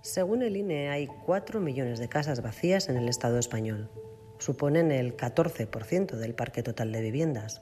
[0.00, 3.90] Según el INE, hay 4 millones de casas vacías en el Estado español.
[4.38, 7.60] Suponen el 14% del parque total de viviendas.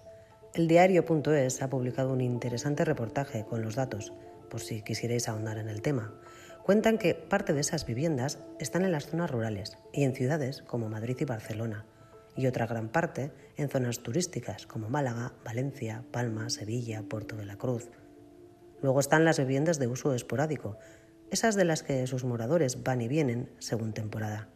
[0.55, 4.13] El diario.es ha publicado un interesante reportaje con los datos,
[4.49, 6.15] por si quisierais ahondar en el tema.
[6.63, 10.89] Cuentan que parte de esas viviendas están en las zonas rurales y en ciudades como
[10.89, 11.85] Madrid y Barcelona,
[12.37, 17.57] y otra gran parte en zonas turísticas como Málaga, Valencia, Palma, Sevilla, Puerto de la
[17.57, 17.91] Cruz.
[18.83, 20.79] Luego están las viviendas de uso esporádico,
[21.31, 24.49] esas de las que sus moradores van y vienen según temporada.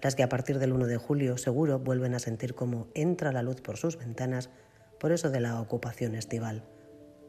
[0.00, 3.42] Las que a partir del 1 de julio seguro vuelven a sentir cómo entra la
[3.42, 4.50] luz por sus ventanas
[5.00, 6.64] por eso de la ocupación estival.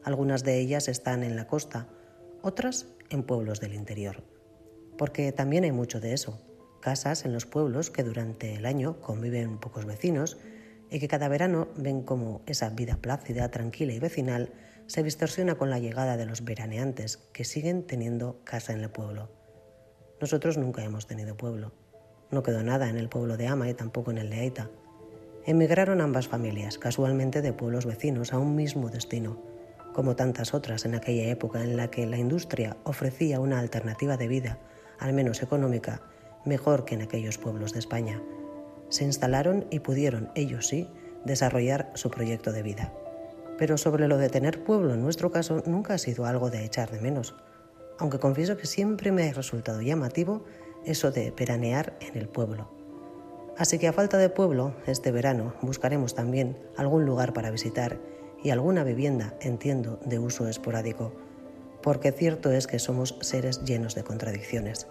[0.04, 1.88] Algunas de ellas están en la costa,
[2.42, 4.22] otras en pueblos del interior.
[4.96, 6.40] Porque también hay mucho de eso.
[6.80, 10.38] Casas en los pueblos que durante el año conviven pocos vecinos
[10.90, 14.52] y que cada verano ven cómo esa vida plácida, tranquila y vecinal
[14.90, 19.30] se distorsiona con la llegada de los veraneantes que siguen teniendo casa en el pueblo.
[20.20, 21.70] Nosotros nunca hemos tenido pueblo.
[22.32, 24.68] No quedó nada en el pueblo de Ama y tampoco en el de Aita.
[25.46, 29.40] Emigraron ambas familias, casualmente de pueblos vecinos, a un mismo destino,
[29.92, 34.26] como tantas otras en aquella época en la que la industria ofrecía una alternativa de
[34.26, 34.58] vida,
[34.98, 36.02] al menos económica,
[36.44, 38.20] mejor que en aquellos pueblos de España.
[38.88, 40.88] Se instalaron y pudieron, ellos sí,
[41.24, 42.92] desarrollar su proyecto de vida.
[43.60, 46.90] Pero sobre lo de tener pueblo en nuestro caso nunca ha sido algo de echar
[46.90, 47.34] de menos,
[47.98, 50.46] aunque confieso que siempre me ha resultado llamativo
[50.86, 52.70] eso de veranear en el pueblo.
[53.58, 57.98] Así que a falta de pueblo, este verano buscaremos también algún lugar para visitar
[58.42, 61.12] y alguna vivienda, entiendo, de uso esporádico,
[61.82, 64.86] porque cierto es que somos seres llenos de contradicciones.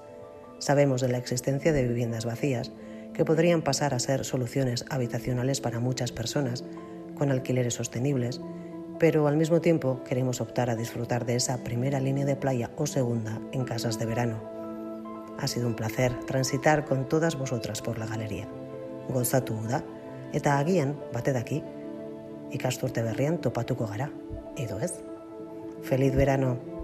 [0.59, 2.72] Sabemos de la existencia de viviendas vacías,
[3.15, 6.63] que podrían pasar a ser soluciones habitacionales para muchas personas,
[7.15, 8.39] con alquileres sostenibles,
[9.00, 12.86] pero al mismo tiempo queremos optar a disfrutar de esa primera línea de playa o
[12.86, 14.43] segunda en casas de verano.
[15.39, 18.47] Ha sido un placer transitar con todas vosotras por la galería.
[19.08, 19.84] Gozatu da,
[20.34, 21.64] eta agian, bate daki,
[22.52, 24.12] ikasturte berrian topatuko gara,
[24.58, 25.00] edo ez?
[25.82, 26.78] Feliz verano!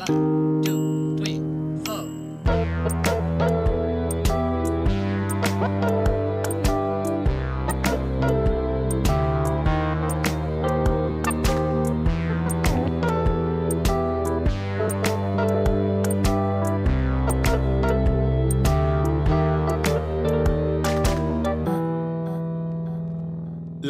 [0.00, 0.08] La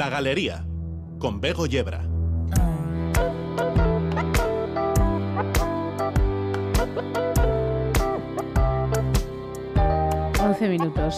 [0.08, 0.64] Galería,
[1.18, 1.99] con Bego Yebra.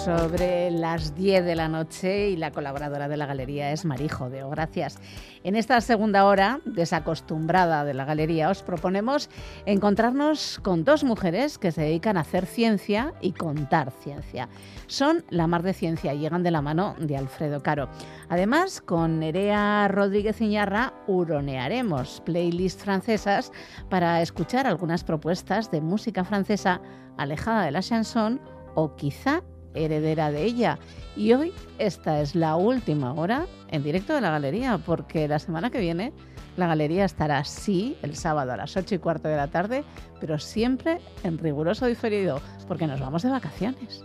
[0.04, 4.50] Sobre las 10 de la noche y la colaboradora de la galería es Marijo Deo.
[4.50, 4.98] Gracias.
[5.44, 9.30] En esta segunda hora, desacostumbrada de la galería, os proponemos
[9.64, 14.48] encontrarnos con dos mujeres que se dedican a hacer ciencia y contar ciencia.
[14.88, 17.88] Son la mar de ciencia llegan de la mano de Alfredo Caro.
[18.28, 23.52] Además, con Nerea Rodríguez Iñarra huronearemos playlists francesas
[23.88, 26.80] para escuchar algunas propuestas de música francesa
[27.18, 28.40] alejada de la chanson
[28.74, 29.42] o quizá
[29.74, 30.78] heredera de ella.
[31.16, 35.70] Y hoy esta es la última hora en directo de la galería, porque la semana
[35.70, 36.12] que viene
[36.56, 39.84] la galería estará, sí, el sábado a las 8 y cuarto de la tarde,
[40.20, 44.04] pero siempre en riguroso diferido, porque nos vamos de vacaciones.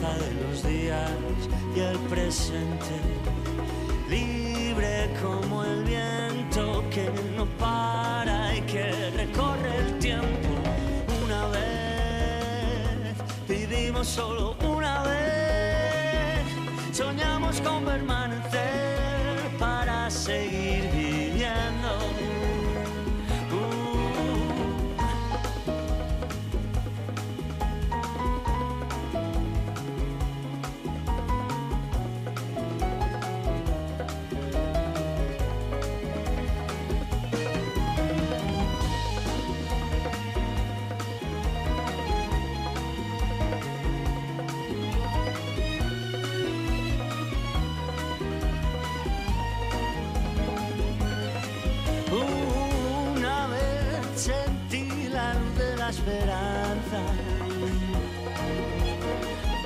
[0.00, 1.10] De los días
[1.74, 2.94] y el presente.
[4.10, 10.48] Libre como el viento que no para y que recorre el tiempo.
[11.24, 13.16] Una vez
[13.48, 14.45] vivimos solo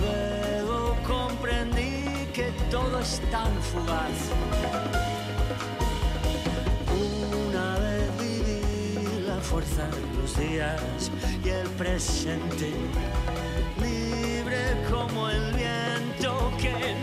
[0.01, 4.31] Luego comprendí que todo es tan fugaz.
[7.47, 11.11] Una vez viví la fuerza de los días
[11.45, 12.73] y el presente.
[13.79, 17.00] Libre como el viento que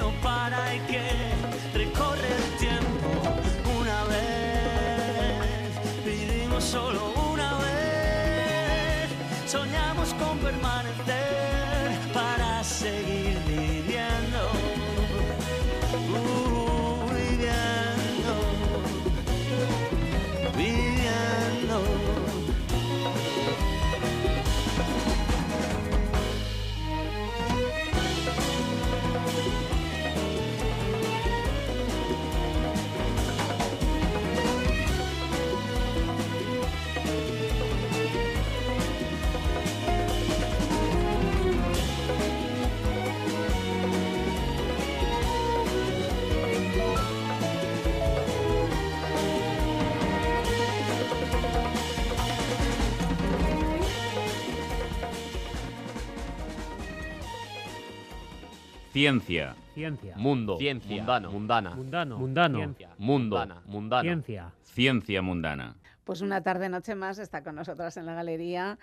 [58.97, 59.55] Ciencia.
[59.75, 60.15] Ciencia.
[60.17, 60.57] Mundo.
[60.57, 60.95] Ciencia.
[60.97, 61.31] Mundano.
[61.31, 61.75] Mundana.
[61.75, 62.17] Mundano.
[62.17, 62.57] Mundano.
[62.57, 62.89] Ciencia.
[62.97, 63.37] Mundo.
[63.37, 63.61] Mundana.
[63.67, 64.01] Mundano.
[64.01, 64.51] Ciencia.
[64.63, 65.75] Ciencia mundana.
[66.03, 68.79] Pues una tarde-noche más está con nosotras en la galería.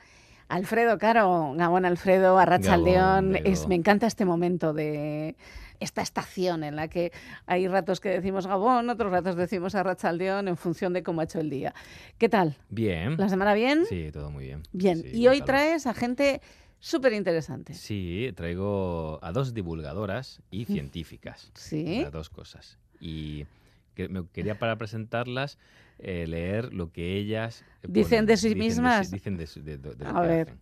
[0.47, 5.35] Alfredo Caro, Gabón Alfredo, Arrachaldeón, es, me encanta este momento de
[5.81, 7.11] esta estación en la que
[7.47, 11.41] hay ratos que decimos Gabón, otros ratos decimos Arrachaldeón en función de cómo ha hecho
[11.41, 11.75] el día.
[12.19, 12.55] ¿Qué tal?
[12.69, 13.17] Bien.
[13.17, 13.85] ¿La semana bien?
[13.87, 14.63] Sí, todo muy bien.
[14.73, 15.47] Bien, Sí, y hoy calor.
[15.47, 16.41] traes a gente
[16.85, 17.73] súper interesante.
[17.75, 21.51] Sí, traigo a dos divulgadoras y científicas.
[21.55, 22.03] Sí.
[22.03, 22.79] Las dos cosas.
[23.01, 23.47] Y
[23.95, 25.59] que me quería para presentarlas
[25.99, 29.11] eh, leer lo que ellas ¿Dicen de sí mismas?
[29.11, 30.49] dicen de, su- de- de- A que ver.
[30.49, 30.61] hacen,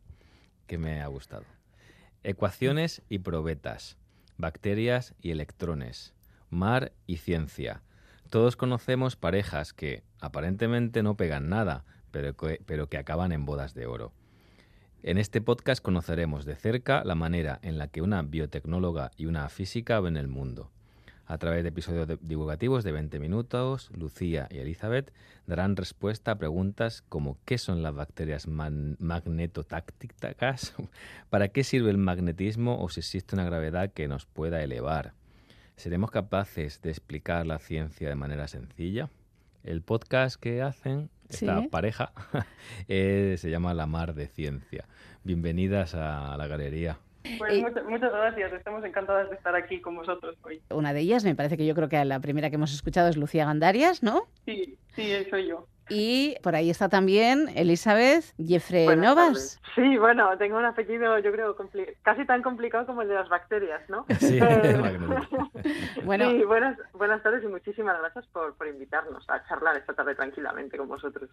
[0.67, 1.45] que me ha gustado.
[2.23, 3.97] Ecuaciones y probetas,
[4.37, 6.15] bacterias y electrones,
[6.51, 7.83] mar y ciencia.
[8.31, 13.75] Todos conocemos parejas que aparentemente no pegan nada, pero que, pero que acaban en bodas
[13.75, 14.13] de oro.
[15.05, 19.49] En este podcast conoceremos de cerca la manera en la que una biotecnóloga y una
[19.49, 20.71] física ven el mundo.
[21.27, 25.13] A través de episodios divulgativos de 20 minutos, Lucía y Elizabeth
[25.45, 30.73] darán respuesta a preguntas como ¿qué son las bacterias magnetotácticas?
[31.31, 35.15] ¿Para qué sirve el magnetismo o si existe una gravedad que nos pueda elevar?
[35.75, 39.11] ¿Seremos capaces de explicar la ciencia de manera sencilla?
[39.65, 41.69] El podcast que hacen, esta Sí.
[41.69, 42.13] pareja,
[42.89, 44.87] eh, se llama La Mar de Ciencia.
[45.25, 46.99] Bienvenidas a la galería.
[47.39, 50.61] Pues muchas, muchas gracias, estamos encantadas de estar aquí con vosotros hoy.
[50.71, 53.17] Una de ellas, me parece que yo creo que la primera que hemos escuchado es
[53.17, 54.25] Lucía Gandarias, ¿no?
[54.45, 55.69] Sí, sí, soy yo.
[55.89, 59.27] Y por ahí está también Elizabeth Jeffrey Buenas Novas.
[59.27, 59.61] tardes.
[59.75, 63.29] Sí, bueno, tengo un apellido, yo creo, compli- casi tan complicado como el de las
[63.29, 64.07] bacterias, ¿no?
[64.21, 64.99] Sí, Eh,
[66.05, 66.31] Bueno.
[66.31, 70.77] sí, buenas, buenas tardes y muchísimas gracias por, por invitarnos a charlar esta tarde tranquilamente
[70.79, 71.29] con vosotros.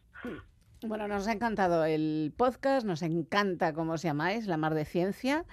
[0.82, 5.46] Bueno, nos ha encantado el podcast, nos encanta cómo os llamáis, La Mar de Ciencia,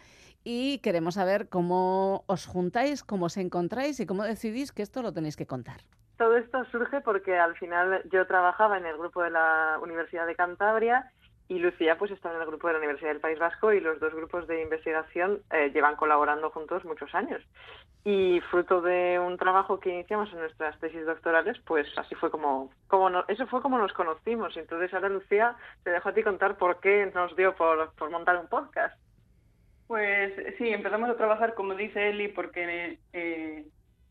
[0.44, 5.12] y queremos saber cómo os juntáis, cómo os encontráis y cómo decidís que esto lo
[5.12, 5.80] tenéis que contar.
[6.16, 10.34] Todo esto surge porque al final yo trabajaba en el grupo de la Universidad de
[10.34, 11.10] Cantabria
[11.48, 14.00] y Lucía pues estaba en el grupo de la Universidad del País Vasco y los
[14.00, 17.42] dos grupos de investigación eh, llevan colaborando juntos muchos años.
[18.04, 22.70] Y fruto de un trabajo que iniciamos en nuestras tesis doctorales, pues así fue como,
[22.86, 24.56] como eso fue como nos conocimos.
[24.56, 28.38] Entonces ahora Lucía te dejo a ti contar por qué nos dio por, por montar
[28.38, 28.96] un podcast.
[29.86, 33.64] Pues sí, empezamos a trabajar, como dice Eli, porque eh,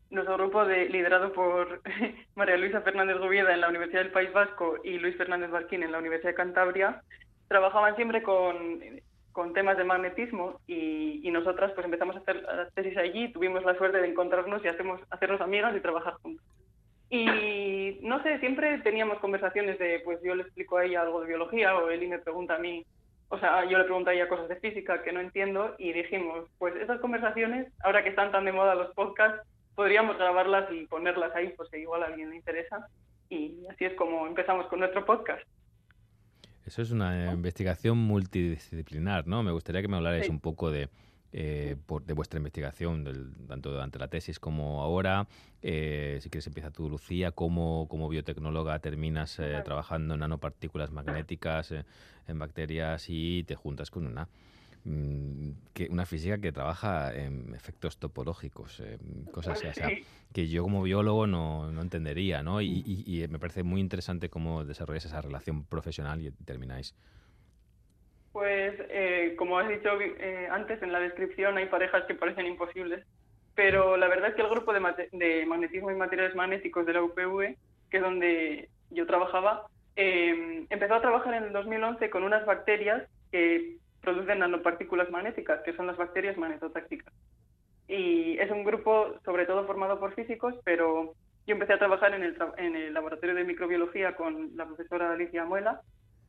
[0.09, 1.81] nuestro grupo de, liderado por
[2.35, 5.91] María Luisa Fernández Gobieda en la Universidad del País Vasco y Luis Fernández Barquín en
[5.91, 7.01] la Universidad de Cantabria,
[7.47, 8.79] trabajaban siempre con,
[9.31, 13.63] con temas de magnetismo y, y nosotras pues empezamos a hacer las tesis allí, tuvimos
[13.63, 16.45] la suerte de encontrarnos y hacemos, hacernos amigas y trabajar juntos.
[17.09, 21.27] Y no sé, siempre teníamos conversaciones de, pues yo le explico a ella algo de
[21.27, 22.85] biología o Eli me pregunta a mí,
[23.29, 26.49] o sea, yo le pregunto a ella cosas de física que no entiendo y dijimos,
[26.57, 29.45] pues esas conversaciones, ahora que están tan de moda los podcasts,
[29.75, 32.87] podríamos grabarlas y ponerlas ahí, pues si igual a alguien le interesa.
[33.29, 35.43] Y así es como empezamos con nuestro podcast.
[36.65, 39.43] Eso es una investigación multidisciplinar, ¿no?
[39.43, 40.31] Me gustaría que me hablarais Sí.
[40.31, 40.89] un poco de,
[41.31, 45.27] eh, por- de vuestra investigación, del- tanto durante la tesis como ahora.
[45.61, 51.71] Eh, si quieres empieza tú, Lucía, cómo como biotecnóloga terminas eh, trabajando en nanopartículas magnéticas,
[52.27, 54.27] en bacterias y te juntas con una
[55.73, 58.97] que una física que trabaja en efectos topológicos, eh,
[59.31, 60.05] cosas así, o sea, Sí.
[60.33, 62.61] que yo como biólogo no, no entendería, ¿no?
[62.61, 66.95] Y, y- y me parece muy interesante cómo desarrolláis esa relación profesional y termináis.
[68.31, 73.05] Pues, eh, como has dicho eh, antes en la descripción, hay parejas que parecen imposibles,
[73.55, 74.81] pero la verdad es que el grupo de,
[75.13, 77.55] de magnetismo y materiales magnéticos de la UPV,
[77.89, 79.65] que es donde yo trabajaba,
[79.95, 85.73] eh, empezó a trabajar en el 2011 con unas bacterias que producen nanopartículas magnéticas, que
[85.73, 87.13] son las bacterias magnetotácticas.
[87.87, 91.13] Y es un grupo sobre todo formado por físicos, pero
[91.45, 95.45] yo empecé a trabajar en el, en el laboratorio de microbiología con la profesora Alicia
[95.45, 95.81] Muela,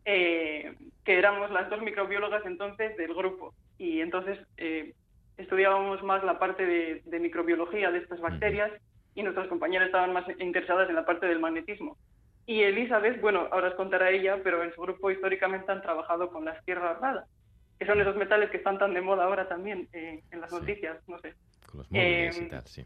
[0.05, 0.75] eh,
[1.05, 3.55] que éramos las dos microbiólogas entonces del grupo.
[3.79, 4.95] Y entonces eh,
[5.37, 8.71] estudiábamos más la parte de, de microbiología de estas bacterias
[9.15, 11.97] y nuestras compañeras estaban más interesadas en la parte del magnetismo.
[12.47, 16.45] Y Elizabeth, bueno, ahora os contará ella, pero en su grupo históricamente han trabajado con
[16.45, 17.29] las tierras raras,
[17.79, 20.97] que son esos metales que están tan de moda ahora también eh, en las noticias,
[21.09, 21.35] no sé.
[21.71, 22.85] Con los móviles Eh, y tal, sí.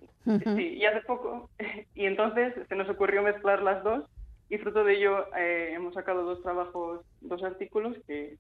[0.56, 1.50] Sí, y hace poco,
[1.94, 4.04] y entonces se nos ocurrió mezclar las dos
[4.48, 8.36] y fruto de ello eh, hemos sacado dos trabajos, dos artículos que,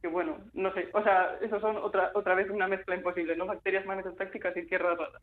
[0.00, 3.44] que bueno, no sé, o sea, esos son otra, otra vez una mezcla imposible, ¿no?
[3.46, 5.22] Bacterias magnetotácticas y tierras raras.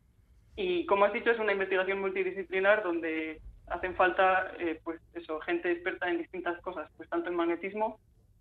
[0.54, 5.70] Y como has dicho, es una investigación multidisciplinar donde hacen falta, eh, pues eso, gente
[5.70, 7.98] experta en distintas cosas, pues tanto en magnetismo,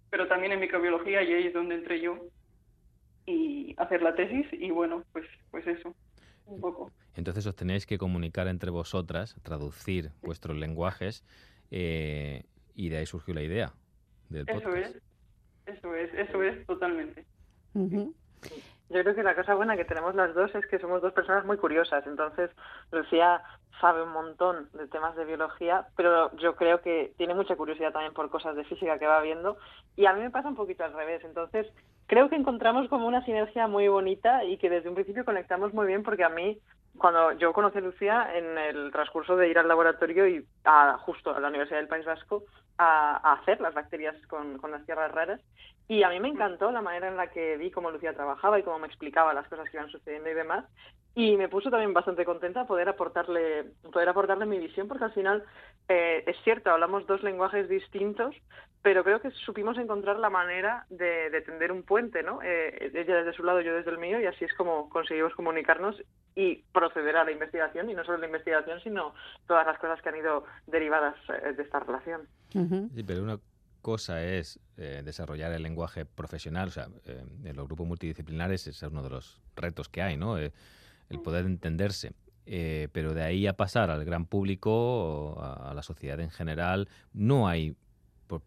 [0.09, 2.17] pero también en microbiología y ahí es donde entré yo
[3.25, 5.93] y hacer la tesis y bueno, pues, pues eso.
[6.45, 6.91] un poco.
[7.15, 11.23] Entonces os tenéis que comunicar entre vosotras, traducir vuestros lenguajes
[11.71, 12.43] eh,
[12.75, 13.73] y de ahí surgió la idea
[14.29, 14.95] del Eso podcast.
[14.95, 17.25] es, eso es, eso es totalmente.
[18.89, 21.45] Yo creo que la cosa buena que tenemos las dos es que somos dos personas
[21.45, 22.07] muy curiosas.
[22.07, 22.49] Entonces,
[22.91, 23.41] Lucía
[23.81, 28.13] sabe un montón de temas de biología, pero yo creo que tiene mucha curiosidad también
[28.13, 29.57] por cosas de física que va viendo.
[29.95, 31.23] Y a mí me pasa un poquito al revés.
[31.25, 31.67] Entonces,
[32.07, 35.85] creo que encontramos como una sinergia muy bonita y que desde un principio conectamos muy
[35.85, 36.57] bien porque a mí
[36.97, 41.35] cuando yo conocí a Lucía en el transcurso de ir al laboratorio y a, justo
[41.35, 42.43] a la Universidad del País Vasco
[42.77, 45.41] a, hacer las bacterias con, con las tierras raras.
[45.87, 48.63] Y a mí me encantó la manera en la que vi cómo Lucía trabajaba y
[48.63, 50.65] cómo me explicaba las cosas que iban sucediendo y demás
[51.17, 55.43] y me puso también bastante contenta poder aportarle poder aportarle mi visión porque al final
[55.89, 58.35] eh, es cierto hablamos dos lenguajes distintos
[58.83, 63.15] pero creo que supimos encontrar la manera de, de tender un puente no eh, ella
[63.15, 65.95] desde su lado yo desde el mío y así es como conseguimos comunicarnos
[66.35, 69.15] y proceder a la investigación y no solo la investigación sino
[69.47, 72.27] todas las cosas que han ido derivadas eh, de esta relación.
[72.53, 73.39] Sí, pero una
[73.81, 78.83] cosa es eh, desarrollar el lenguaje profesional, o sea, eh, en los grupos multidisciplinares es
[78.83, 80.37] uno de los retos que hay, ¿no?
[80.37, 80.51] Eh,
[81.09, 82.13] el poder entenderse.
[82.49, 86.87] Eh, pero de ahí a pasar al gran público, a, a la sociedad en general,
[87.13, 87.75] no hay,
[88.27, 88.43] por-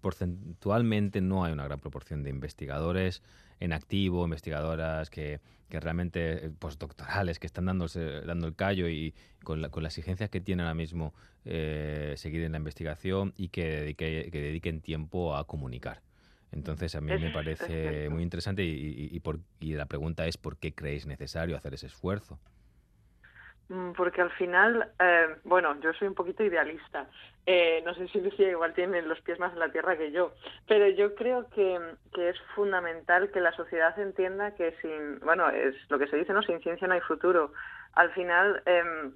[0.00, 3.22] porcentualmente no hay una gran proporción de investigadores
[3.58, 9.14] en activo, investigadoras que, que realmente, eh, postdoctorales, que están dándose, dando el callo y
[9.44, 11.12] con, la- con las exigencias que tienen ahora mismo
[11.44, 16.02] eh, seguir en la investigación y que, dedique- que dediquen tiempo a comunicar.
[16.52, 20.26] Entonces a mí Es- me parece muy interesante y, y- y por- y la pregunta
[20.26, 22.38] es ¿por qué creéis necesario hacer ese esfuerzo?
[23.68, 27.08] Mm, Porque al final, eh, bueno, yo soy un poquito idealista.
[27.46, 30.34] Eh, no sé si Lucía igual tiene los pies más en la tierra que yo,
[30.66, 31.78] pero yo creo que,
[32.12, 36.32] que es fundamental que la sociedad entienda que sin, bueno, es lo que se dice,
[36.32, 36.42] ¿no?
[36.42, 37.52] Sin ciencia no hay futuro.
[37.92, 39.12] Al final, em,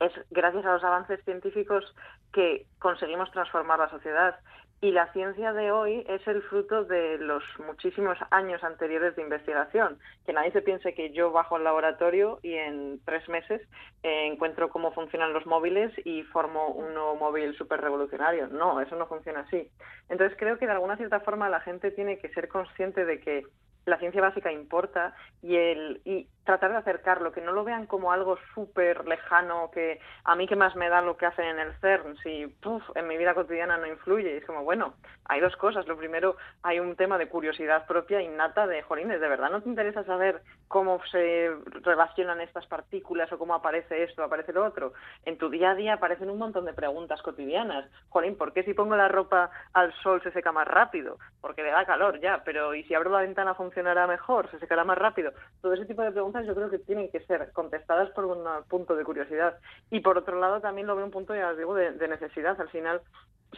[0.00, 1.84] es gracias a los avances científicos
[2.32, 4.38] que conseguimos transformar la sociedad.
[4.80, 9.98] Y la ciencia de hoy es el fruto de los muchísimos años anteriores de investigación.
[10.24, 13.60] Que nadie se piense que yo bajo al laboratorio y en tres meses
[14.04, 18.46] eh, encuentro cómo funcionan los móviles y formo un nuevo móvil súper revolucionario.
[18.46, 19.68] No, eso no funciona así.
[20.08, 23.42] Entonces creo que de alguna cierta forma la gente tiene que ser consciente de que
[23.84, 28.10] la ciencia básica importa y el y tratar de acercarlo, que no lo vean como
[28.10, 31.74] algo súper lejano, que a mí que más me da lo que hacen en el
[31.74, 34.32] CERN, si puf, en mi vida cotidiana no influye.
[34.32, 34.94] Y es como, bueno,
[35.26, 35.86] hay dos cosas.
[35.86, 39.68] Lo primero, hay un tema de curiosidad propia innata de, jolines, ¿de verdad no te
[39.68, 41.50] interesa saber cómo se
[41.82, 44.94] relacionan estas partículas o cómo aparece esto, aparece lo otro?
[45.26, 47.90] En tu día a día aparecen un montón de preguntas cotidianas.
[48.08, 51.18] Jolín, ¿por qué si pongo la ropa al sol se seca más rápido?
[51.42, 54.50] Porque le da calor ya, pero ¿y si abro la ventana funcionará mejor?
[54.50, 55.32] ¿Se secará más rápido?
[55.60, 58.96] Todo ese tipo de preguntas yo creo que tienen que ser contestadas por un punto
[58.96, 59.58] de curiosidad.
[59.90, 62.60] Y por otro lado también lo veo un punto, ya os digo, de, de necesidad.
[62.60, 63.00] Al final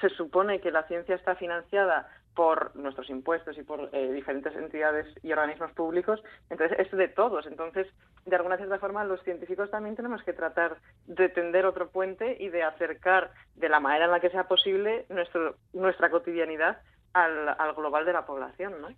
[0.01, 5.07] se supone que la ciencia está financiada por nuestros impuestos y por eh, diferentes entidades
[5.23, 7.47] y organismos públicos, entonces es de todos.
[7.47, 7.89] Entonces,
[8.25, 10.77] de alguna cierta forma, los científicos también tenemos que tratar
[11.07, 15.07] de tender otro puente y de acercar de la manera en la que sea posible
[15.09, 16.81] nuestro, nuestra cotidianidad
[17.13, 18.89] al, al global de la población, ¿no?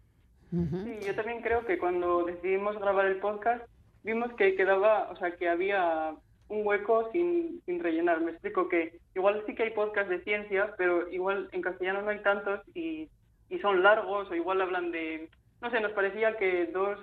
[0.85, 3.65] Sí, yo también creo que cuando decidimos grabar el podcast
[4.03, 6.15] vimos que quedaba, o sea, que había
[6.49, 8.21] un hueco sin, sin rellenar.
[8.21, 12.11] Me explico que igual sí que hay podcasts de ciencia, pero igual en castellano no
[12.11, 13.09] hay tantos y,
[13.49, 15.29] y son largos o igual hablan de,
[15.61, 16.99] no sé, nos parecía que dos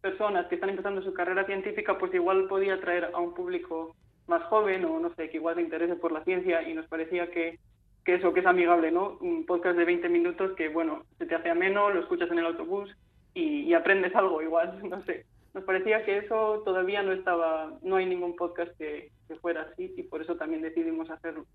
[0.00, 3.96] personas que están empezando su carrera científica, pues igual podía atraer a un público
[4.26, 7.30] más joven o no sé, que igual se interese por la ciencia y nos parecía
[7.30, 7.58] que
[8.06, 9.18] que eso, que es amigable, ¿no?
[9.20, 12.46] Un podcast de 20 minutos que, bueno, se te hace ameno, lo escuchas en el
[12.46, 12.88] autobús
[13.34, 15.26] y, y aprendes algo igual, no sé.
[15.56, 19.90] Nos parecía que eso todavía no estaba, no hay ningún podcast que, que fuera así
[19.96, 21.46] y por eso también decidimos hacerlo.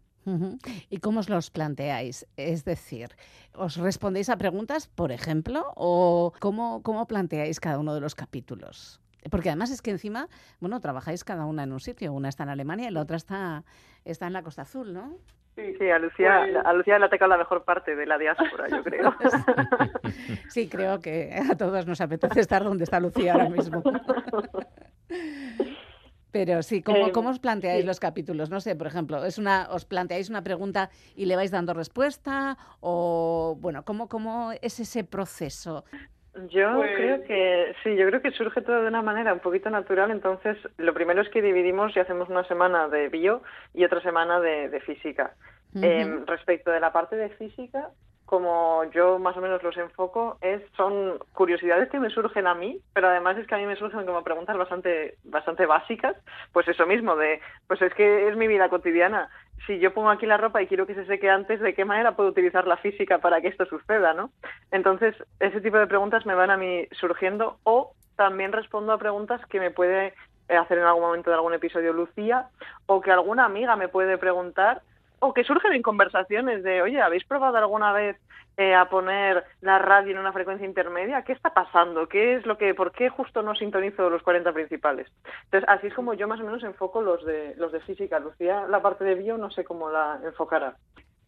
[0.90, 2.26] ¿Y cómo os los planteáis?
[2.36, 3.10] Es decir,
[3.54, 9.00] ¿os respondéis a preguntas, por ejemplo, o cómo, cómo planteáis cada uno de los capítulos?
[9.30, 10.30] Porque además es que encima,
[10.60, 12.12] bueno, trabajáis cada una en un sitio.
[12.12, 13.66] Una está en Alemania y la otra está,
[14.04, 15.20] está en la Costa Azul, ¿no?
[15.56, 18.18] Sí, sí, a Lucía, Pues- a Lucía le ha tocado la mejor parte de la
[18.18, 19.14] diáspora, yo creo.
[20.50, 23.82] Sí, creo que a todos nos apetece estar donde está Lucía ahora mismo.
[26.32, 27.88] Pero sí, ¿cómo, Eh, cómo os planteáis sí.
[27.88, 28.50] los capítulos?
[28.50, 32.58] No sé, por ejemplo, es una, ¿os planteáis una pregunta y le vais dando respuesta?
[32.80, 35.84] O, bueno, ¿cómo, cómo es ese proceso?
[36.50, 39.70] Yo Pues- creo que sí, yo creo que surge todo de una manera un poquito
[39.70, 40.12] natural.
[40.12, 43.42] Entonces, lo primero es que dividimos y hacemos una semana de bio
[43.74, 45.34] y otra semana de, de física.
[45.82, 47.90] Eh, respecto de la parte de física,
[48.26, 52.80] como yo más o menos los enfoco, es son curiosidades que me surgen a mí,
[52.94, 56.16] pero además es que a mí me surgen como preguntas bastante bastante básicas,
[56.54, 59.30] pues eso mismo de, pues es que es mi vida cotidiana.
[59.68, 62.16] Si yo pongo aquí la ropa y quiero que se seque antes, ¿de qué manera
[62.16, 64.32] puedo utilizar la física para que esto suceda, no?
[64.72, 69.46] Entonces, ese tipo de preguntas me van a mí surgiendo o también respondo a preguntas
[69.48, 70.14] que me puede
[70.50, 72.48] eh, hacer en algún momento de algún episodio Lucía
[72.86, 74.82] o que alguna amiga me puede preguntar
[75.22, 78.18] o que surgen en conversaciones de, oye, ¿habéis probado alguna vez
[78.58, 81.22] eh, a poner la radio en una frecuencia intermedia?
[81.22, 82.10] ¿Qué está pasando?
[82.10, 85.08] ¿Qué es lo que, por qué justo no sintonizo los 40 principales?
[85.46, 88.20] Entonces, así es como yo más o menos enfoco los de, los de física.
[88.20, 90.76] Lucía, la parte de bio, no sé cómo la enfocará.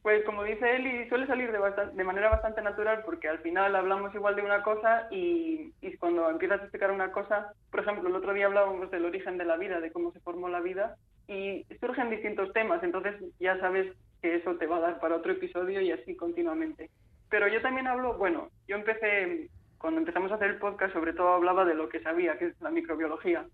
[0.02, 1.60] Pues como dice Eli, suele salir de,
[1.94, 6.32] de manera bastante natural porque al final hablamos igual de una cosa y, y cuando
[6.32, 9.56] empiezas a explicar una cosa, por ejemplo, el otro día hablábamos del origen de la
[9.56, 10.98] vida, de cómo se formó la vida
[11.28, 15.32] y surgen distintos temas, entonces ya sabes que eso te va a dar para otro
[15.32, 16.90] episodio y así continuamente.
[17.30, 21.34] Pero yo también hablo, bueno, yo empecé, cuando empezamos a hacer el podcast, sobre todo
[21.34, 23.46] hablaba de lo que sabía, que es la microbiología,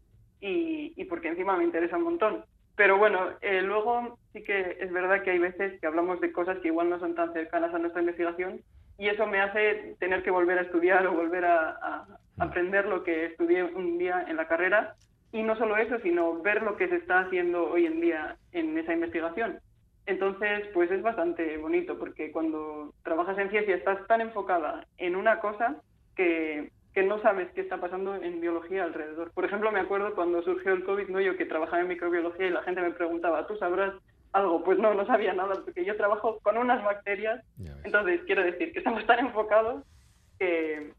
[0.41, 2.43] y, y porque encima me interesa un montón.
[2.75, 6.59] Pero bueno, eh, luego sí que es verdad que hay veces que hablamos de cosas
[6.59, 8.61] que igual no son tan cercanas a nuestra investigación
[8.97, 13.03] y eso me hace tener que volver a estudiar o volver a, a aprender lo
[13.03, 14.95] que estudié un día en la carrera
[15.31, 18.77] y no solo eso, sino ver lo que se está haciendo hoy en día en
[18.77, 19.59] esa investigación.
[20.05, 25.39] Entonces, pues es bastante bonito porque cuando trabajas en ciencia estás tan enfocada en una
[25.39, 25.75] cosa
[26.15, 29.31] que, que no sabes qué está pasando en biología alrededor.
[29.31, 31.21] Por ejemplo, me acuerdo cuando surgió el COVID, ¿no?
[31.21, 33.93] yo que trabajaba en microbiología y la gente me preguntaba, ¿tú sabrás
[34.33, 34.63] algo?
[34.63, 37.43] Pues no, no sabía nada porque yo trabajo con unas bacterias.
[37.83, 39.83] Entonces, quiero decir que estamos tan enfocados
[40.39, 40.91] que,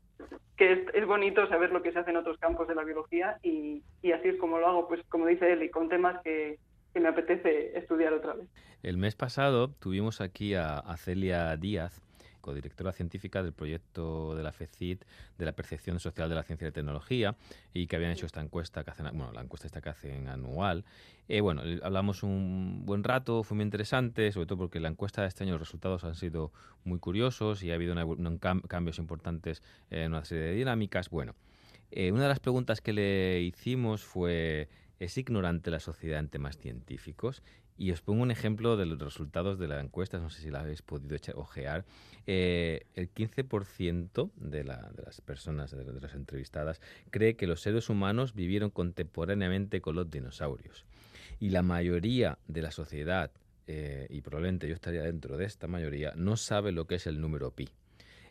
[0.57, 3.83] que es, bonito saber lo que se hace en otros campos de la biología y,
[4.03, 6.59] y así es como lo hago, pues como dice Eli, con temas que,
[6.93, 8.47] que me apetece estudiar otra vez.
[8.83, 12.03] El mes pasado tuvimos aquí a, a Celia Díaz,
[12.41, 15.05] codirectora científica del proyecto de la FECIT
[15.39, 17.37] de la percepción social de la ciencia y la tecnología
[17.73, 20.85] y que habían hecho esta encuesta que hacen, bueno, la encuesta esta que hacen anual.
[21.29, 25.29] Eh, bueno, hablamos un buen rato, fue muy interesante, sobre todo porque la encuesta de
[25.29, 26.53] este año los resultados han sido
[26.85, 27.95] muy curiosos y ha habido
[28.69, 31.11] cambios importantes en una serie de dinámicas.
[31.11, 31.35] Bueno,
[31.91, 34.69] eh, una de las preguntas que le hicimos fue,
[34.99, 37.43] ¿es ignorante la sociedad en temas científicos?
[37.81, 40.61] Y os pongo un ejemplo de los resultados de la encuesta, no sé si la
[40.61, 41.87] habéis podido echar- ojear.
[42.27, 47.63] Eh, el 15% de, la- de las personas, de, de las entrevistadas, cree que los
[47.63, 50.85] seres humanos vivieron contemporáneamente con los dinosaurios.
[51.41, 53.31] Y la mayoría de la sociedad,
[53.67, 57.19] eh, y probablemente yo estaría dentro de esta mayoría, no sabe lo que es el
[57.19, 57.71] número pi.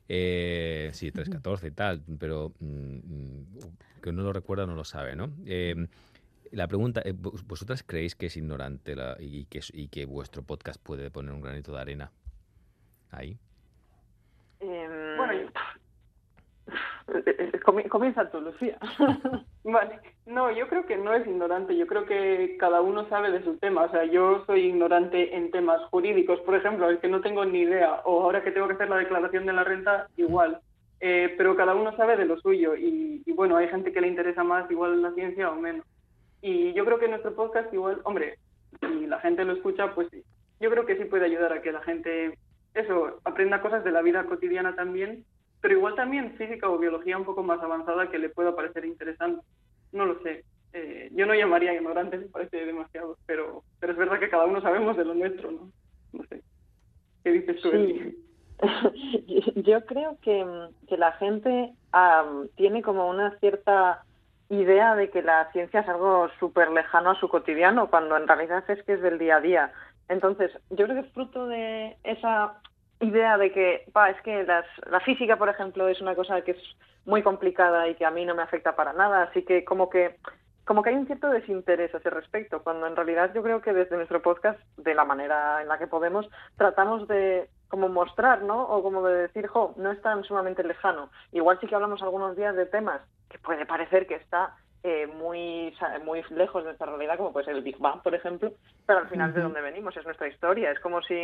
[0.07, 3.45] Eh, sí, 314 y tal, pero mm, mm,
[4.03, 5.31] que no lo recuerda no lo sabe, ¿no?
[5.45, 5.87] Eh,
[6.51, 10.43] la pregunta, eh, ¿vos- ¿vosotras creéis que es ignorante la- y, que, y que vuestro
[10.43, 12.11] podcast puede poner un granito de arena
[13.11, 13.37] ahí?
[14.59, 15.51] Bueno,
[17.65, 18.77] Comi- Comienza tú, Lucía.
[19.63, 19.99] vale.
[20.25, 21.75] No, yo creo que no es ignorante.
[21.75, 23.83] Yo creo que cada uno sabe de su tema.
[23.85, 27.61] O sea, yo soy ignorante en temas jurídicos, por ejemplo, es que no tengo ni
[27.61, 28.01] idea.
[28.05, 30.59] O ahora que tengo que hacer la declaración de la renta, igual.
[30.99, 32.75] Eh, pero cada uno sabe de lo suyo.
[32.75, 35.85] Y, y bueno, hay gente que le interesa más igual la ciencia o menos.
[36.41, 38.37] Y yo creo que nuestro podcast igual, hombre,
[38.79, 40.23] si la gente lo escucha, pues sí.
[40.59, 42.37] Yo creo que sí puede ayudar a que la gente,
[42.73, 45.25] eso, aprenda cosas de la vida cotidiana también,
[45.61, 49.41] pero igual también física o biología un poco más avanzada que le pueda parecer interesante.
[49.91, 50.43] No lo sé.
[50.71, 54.61] Eh, yo no llamaría ignorante, me parece demasiado, pero, pero es verdad que cada uno
[54.61, 55.71] sabemos de lo nuestro, ¿no?
[56.13, 56.41] No sé.
[57.23, 58.17] ¿Qué dices tú, Eli?
[59.55, 60.45] Yo creo que,
[60.87, 64.03] que la gente am, tiene como una cierta
[64.49, 68.63] idea de que la ciencia es algo súper lejano a su cotidiano, cuando en realidad
[68.67, 69.71] es que es del día a día.
[70.07, 72.53] Entonces, yo creo que es fruto de esa
[72.99, 76.51] idea de que, pa, es que las- la física, por ejemplo, es una cosa que
[76.51, 79.89] es muy complicada y que a mí no me afecta para nada, así que como
[79.89, 80.15] que
[80.65, 83.73] como que hay un cierto desinterés a ese respecto, cuando en realidad yo creo que
[83.73, 88.63] desde nuestro podcast, de la manera en la que podemos, tratamos de como mostrar, ¿no?
[88.63, 91.09] O como de decir, jo, no es tan sumamente lejano.
[91.31, 95.73] Igual sí que hablamos algunos días de temas que puede parecer que está eh, muy,
[96.05, 98.53] muy lejos de nuestra realidad, como puede ser el Big Bang, por ejemplo,
[98.85, 99.49] pero al final de Ujú.
[99.49, 100.71] dónde venimos, es nuestra historia.
[100.71, 101.15] Es como si,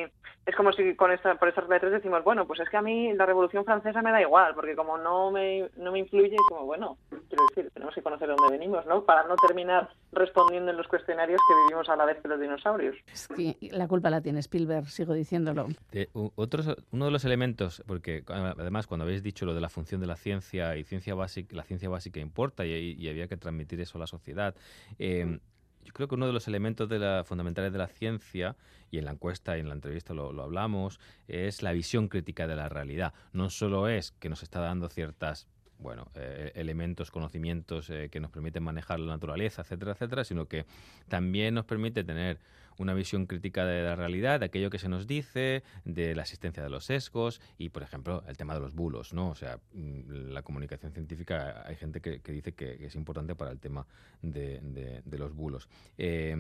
[0.46, 3.14] es como si con esta, por estas letras decimos, bueno, pues es que a mí
[3.14, 6.98] la Revolución Francesa me da igual, porque como no me, no me influye, como bueno,
[7.10, 9.04] quiero decir, tenemos que conocer de dónde venimos, ¿no?
[9.06, 12.96] Para no terminar respondiendo en los cuestionarios que vivimos a la vez que los dinosaurios.
[13.12, 15.68] Es que la culpa la tiene Spielberg, sigo diciéndolo.
[15.92, 19.62] Eh, u- otros, uno de los elementos, porque a- además cuando habéis dicho lo de
[19.62, 23.28] la función de la ciencia y ciencia básica, la ciencia básica importa y, y había
[23.28, 24.56] que transmitir eso a la sociedad,
[25.00, 25.40] eh,
[25.84, 28.56] yo creo que uno de los elementos de la, fundamentales de la ciencia,
[28.90, 32.56] y en la encuesta y en la entrevista lo hablamos, es la visión crítica de
[32.56, 33.14] la realidad.
[33.34, 35.48] No solo es que nos está dando ciertas
[35.80, 40.66] bueno, eh, elementos, conocimientos eh, que nos permiten manejar la naturaleza, etcétera, etcétera, sino que
[41.08, 42.40] también nos permite tener
[42.78, 46.62] una visión crítica de la realidad, de aquello que se nos dice, de la existencia
[46.62, 49.30] de los sesgos y, por ejemplo, el tema de los bulos, ¿no?
[49.30, 53.60] O sea, mm, la comunicación científica, hay gente que, dice que, es importante para el
[53.60, 53.88] tema
[54.22, 55.70] de, los bulos.
[55.98, 56.32] Eh,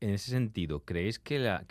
[0.00, 1.64] en ese sentido, ¿creéis que la,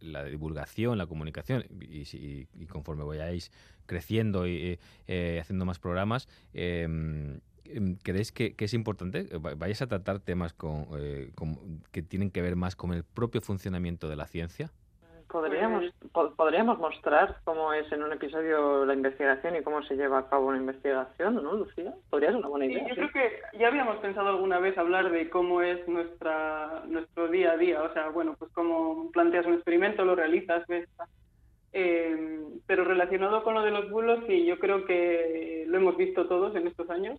[0.00, 3.50] la, divulgación, la comunicación, y, si- y conforme vayáis
[3.86, 7.38] creciendo y eh, haciendo más programas, eh,
[8.02, 9.26] ¿creéis que, que es importante?
[9.38, 13.04] va- ¿Vayáis a tratar temas con, eh, con- que tienen que ver más con el
[13.04, 14.70] propio funcionamiento de la ciencia?
[15.28, 20.18] Podríamos, po- podríamos mostrar cómo es en un episodio la investigación y cómo se lleva
[20.18, 21.94] a cabo una investigación, ¿no, Lucía?
[22.10, 22.88] Podría ser una buena Sí, idea.
[22.88, 23.00] yo sí.
[23.00, 27.56] creo que ya habíamos pensado alguna vez hablar de cómo es nuestra nuestro día a
[27.56, 30.86] día, o sea, bueno, pues cómo planteas un experimento, lo realizas, ves.
[31.72, 36.26] Eh, pero relacionado con lo de los bulos, sí, yo creo que lo hemos visto
[36.26, 37.18] todos en estos años.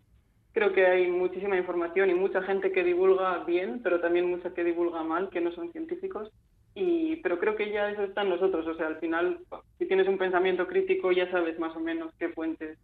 [0.51, 4.63] Creo que hay muchísima información y mucha gente que divulga bien, pero también mucha que
[4.63, 6.31] divulga mal, que no son científicos.
[6.75, 9.39] Y, pero creo que ya eso está en nosotros, o sea, al final,
[9.77, 12.79] si tienes un pensamiento crítico, ya sabes más o menos qué fuentes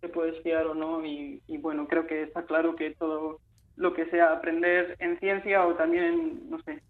[0.00, 3.40] te puedes fiar o no y, y bueno, creo que está claro que todo
[3.76, 6.80] lo que sea aprender en ciencia o también, no sé,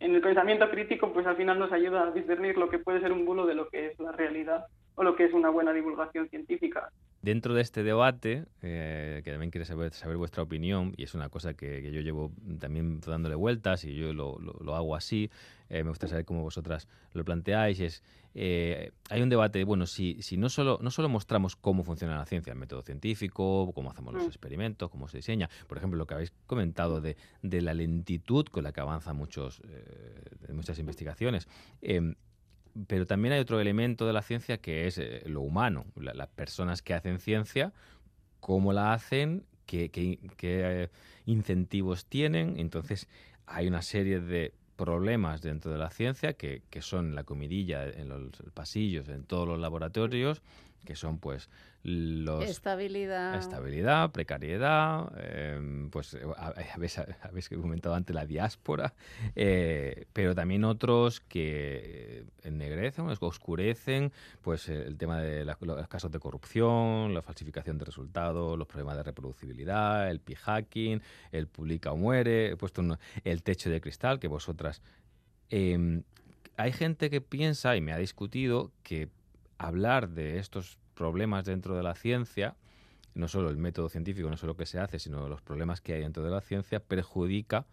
[0.00, 3.12] en, el pensamiento crítico, pues al final nos ayuda a discernir lo que puede ser
[3.12, 6.28] un bulo de lo que es la realidad o lo que es una buena divulgación
[6.28, 6.90] científica.
[7.22, 11.28] Dentro de este debate, eh, que también quiere saber, saber vuestra opinión, y es una
[11.28, 15.30] cosa que, que yo llevo también dándole vueltas y yo lo, lo- lo hago así,
[15.72, 18.02] eh, me gusta saber cómo vosotras lo planteáis, es,
[18.34, 22.26] eh, hay un debate, bueno, si, si no, solo, no solo mostramos cómo funciona la
[22.26, 24.28] ciencia, el método científico, cómo hacemos los Mm.
[24.28, 28.62] experimentos, cómo se diseña, por ejemplo, lo que habéis comentado de, de la lentitud con
[28.64, 31.48] la que avanzan muchos, eh, muchas investigaciones.
[31.80, 32.14] em,
[32.86, 36.28] pero también hay otro elemento de la ciencia que es eh, lo humano, la- las
[36.28, 37.72] personas que hacen ciencia,
[38.40, 40.90] cómo la hacen, qué, qué- qué, eh,
[41.26, 42.58] incentivos tienen.
[42.58, 43.08] Entonces,
[43.46, 48.08] hay una serie de problemas dentro de la ciencia que, que son la comidilla en
[48.08, 50.42] los pasillos, en todos los laboratorios,
[50.84, 51.48] que son pues
[51.84, 53.36] los Estabilidad.
[53.38, 58.94] estabilidad, precariedad, eh, pues eh, ha- habéis, habéis comentado antes la diáspora,
[59.34, 65.88] eh, pero también otros que ennegrecen, os- oscurecen, pues eh, el tema de la- los
[65.88, 71.02] casos de corrupción, la falsificación de resultados, los problemas de reproducibilidad, el p-hacking,
[71.32, 74.82] el publica o muere, he puesto un- el techo de cristal que vosotras...
[75.50, 76.02] em,
[76.56, 79.08] hay gente que piensa, y me ha discutido, que
[79.66, 82.56] hablar de estos problemas dentro de la ciencia,
[83.14, 85.94] no solo el método científico, no solo lo que se hace, sino los problemas que
[85.94, 87.66] hay dentro de la ciencia, perjudica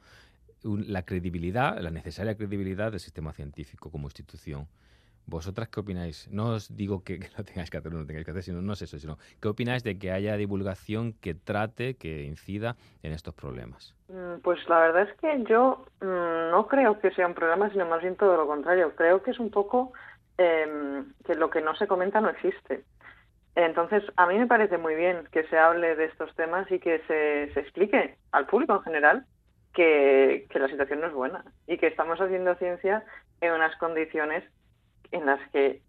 [0.64, 4.68] un- la credibilidad, la necesaria credibilidad del sistema científico como institución.
[5.26, 6.28] ¿Vosotras qué opináis?
[6.32, 8.44] No os digo que, que lo tengáis que hacer o no lo tengáis que hacer,
[8.44, 12.76] sino no es eso, sino ¿qué opináis de que haya divulgación que trate, que incida
[13.04, 13.96] en estos problemas?
[14.08, 17.86] Mm, Pues la verdad es que yo mm, no creo que sea un problema, sino
[17.88, 18.94] más bien todo lo contrario.
[18.96, 19.94] Creo que es un poco
[20.40, 22.86] em, que lo que no se comenta no existe.
[23.56, 27.00] Entonces, a mí me parece muy bien que se hable de estos temas y que
[27.08, 29.26] se, se explique al público en general
[29.74, 33.04] que, que la situación no es buena y que estamos haciendo ciencia
[33.42, 34.46] en unas condiciones
[35.12, 35.82] en las que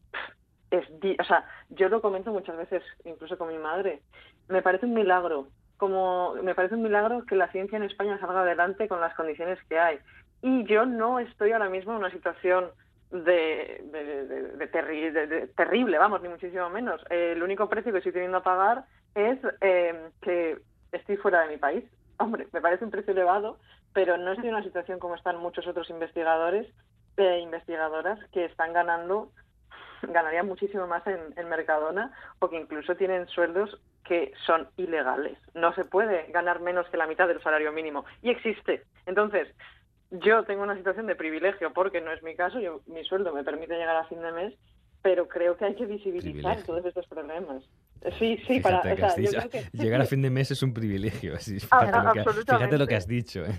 [0.70, 0.84] es,
[1.20, 4.02] o sea, yo lo comento muchas veces, incluso con mi madre,
[4.48, 8.42] me parece un milagro, como me parece un milagro que la ciencia en España salga
[8.42, 9.98] adelante con las condiciones que hay.
[10.42, 12.70] Y yo no estoy ahora mismo en una situación
[13.10, 14.26] de, de-
[14.56, 17.04] de- terri- de- terrible, vamos, ni muchísimo menos.
[17.10, 18.84] Eh, el único precio que estoy teniendo a pagar
[19.14, 20.58] es eh, que
[20.92, 21.84] estoy fuera de mi país.
[22.18, 23.58] Hombre, me parece un precio elevado,
[23.92, 26.66] pero no estoy en una situación como están muchos otros investigadores
[27.16, 29.30] e investigadoras que están ganando,
[30.02, 35.36] ganarían muchísimo más en, en Mercadona o que incluso tienen sueldos que son ilegales.
[35.54, 38.82] No se puede ganar menos que la mitad del salario mínimo y existe.
[39.06, 39.48] Entonces,
[40.10, 43.44] yo tengo una situación de privilegio porque no es mi caso, yo, mi sueldo me
[43.44, 44.54] permite llegar a fin de mes,
[45.02, 46.64] pero creo que hay que visibilizar Privilegio.
[46.66, 47.62] todos estos problemas.
[48.18, 50.72] Sí, sí, para, o sea, yo creo que- llegar a fin de mes es un
[50.72, 51.38] privilegio.
[51.38, 53.44] sí, Ah, fíjate, lo que, fíjate lo que has dicho.
[53.44, 53.52] ¿eh?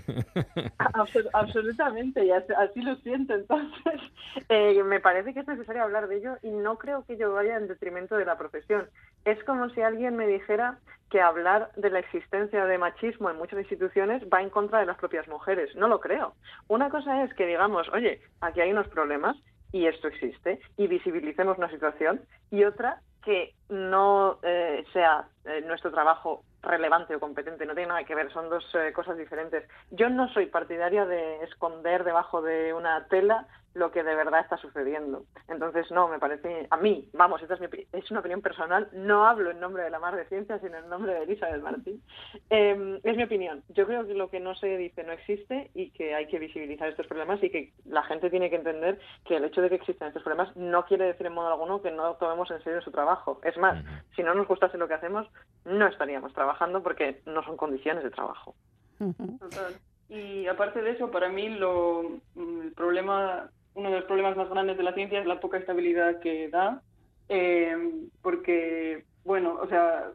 [0.78, 3.34] Absol- absolutamente, y así, así lo siento.
[3.34, 4.00] Entonces,
[4.48, 7.56] eh, me parece que es necesario hablar de ello y no creo que yo vaya
[7.56, 8.88] en detrimento de la profesión.
[9.24, 10.78] Es como si alguien me dijera
[11.10, 14.96] que hablar de la existencia de machismo en muchas instituciones va en contra de las
[14.96, 15.74] propias mujeres.
[15.76, 16.34] No lo creo.
[16.68, 19.36] Una cosa es que digamos, oye, aquí hay unos problemas
[19.72, 25.90] y esto existe y visibilicemos una situación y otra que no eh, sea eh, nuestro
[25.90, 29.68] trabajo relevante o competente, no tiene nada que ver, son dos eh, cosas diferentes.
[29.90, 34.56] Yo no soy partidaria de esconder debajo de una tela lo que de verdad está
[34.56, 35.24] sucediendo.
[35.48, 39.26] Entonces, no, me parece, a mí, vamos, esta es, mi, es una opinión personal, no
[39.26, 42.02] hablo en nombre de la Mar de Ciencias, sino en nombre de Elizabeth Martín.
[42.50, 43.62] Eh, es mi opinión.
[43.70, 46.88] Yo creo que lo que no se dice no existe y que hay que visibilizar
[46.88, 50.08] estos problemas y que la gente tiene que entender que el hecho de que existen
[50.08, 53.40] estos problemas no quiere decir en modo alguno que no tomemos en serio su trabajo.
[53.44, 53.82] Es más,
[54.16, 55.26] si no nos gustase lo que hacemos,
[55.64, 58.54] no estaríamos trabajando porque no son condiciones de trabajo.
[58.98, 59.74] Total.
[60.08, 62.02] Y aparte de eso, para mí lo,
[62.36, 66.20] el problema, uno de los problemas más grandes de la ciencia es la poca estabilidad
[66.20, 66.82] que da,
[67.28, 67.76] eh,
[68.22, 70.10] porque, bueno, o sea,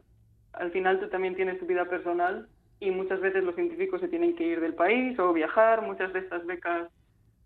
[0.52, 2.48] al final tú también tienes tu vida personal
[2.80, 5.82] y muchas veces los científicos se tienen que ir del país o viajar.
[5.82, 6.88] Muchas de estas becas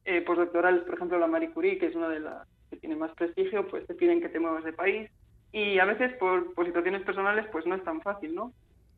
[0.04, 3.12] eh, postdoctorales, por ejemplo, la Marie Curie, que es una de las que tiene más
[3.12, 5.10] prestigio, pues te piden que te muevas de país.
[5.52, 8.52] Y a veces por, por situaciones personales, pues no es tan fácil, ¿no?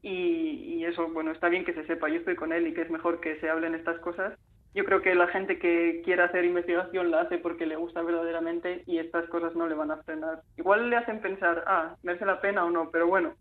[0.05, 2.82] y, y eso, bueno, está bien que se sepa, yo estoy con él y que
[2.82, 4.39] es mejor que se hablen estas cosas.
[4.75, 8.83] Yo creo que la gente que quiera hacer investigación la hace porque le gusta verdaderamente
[8.87, 10.43] y estas cosas no le van a frenar.
[10.57, 13.35] Igual le hacen pensar, ah, merece la pena o no, pero bueno,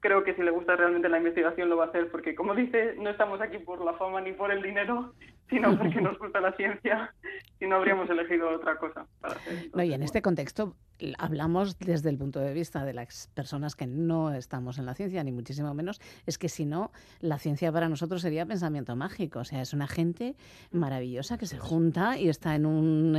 [0.00, 2.94] creo que si le gusta realmente la investigación lo va a hacer porque, como dice,
[2.98, 5.12] no estamos aquí por la fama ni por el dinero,
[5.50, 7.14] sino porque nos gusta la ciencia,
[7.58, 9.70] si no habríamos elegido otra cosa para hacer.
[9.74, 10.76] No, y en este contexto
[11.18, 15.24] hablamos desde el punto de vista de las personas que no estamos en la ciencia,
[15.24, 19.40] ni muchísimo menos, es que si no, la ciencia para nosotros sería pensamiento mágico.
[19.40, 20.36] O sea, es una gente
[20.70, 23.16] maravillosa que se junta y está en un,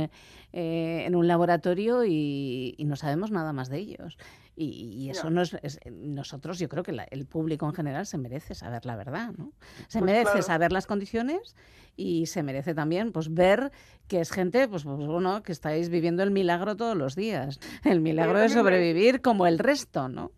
[0.52, 4.16] eh, en un laboratorio y, y no sabemos nada más de ellos.
[4.54, 4.66] Y,
[5.06, 5.30] y eso Ya.
[5.30, 8.96] nos, es- nosotros, yo creo que la- el público en general se merece saber la
[8.96, 9.52] verdad, ¿no?
[9.88, 10.42] Se Pues merece claro.
[10.42, 11.56] saber las condiciones
[11.96, 13.70] y se merece también pues ver
[14.08, 18.00] que es gente pues, pues, bueno que estáis viviendo el milagro todos los días el
[18.00, 20.30] milagro de me- sobrevivir como el resto no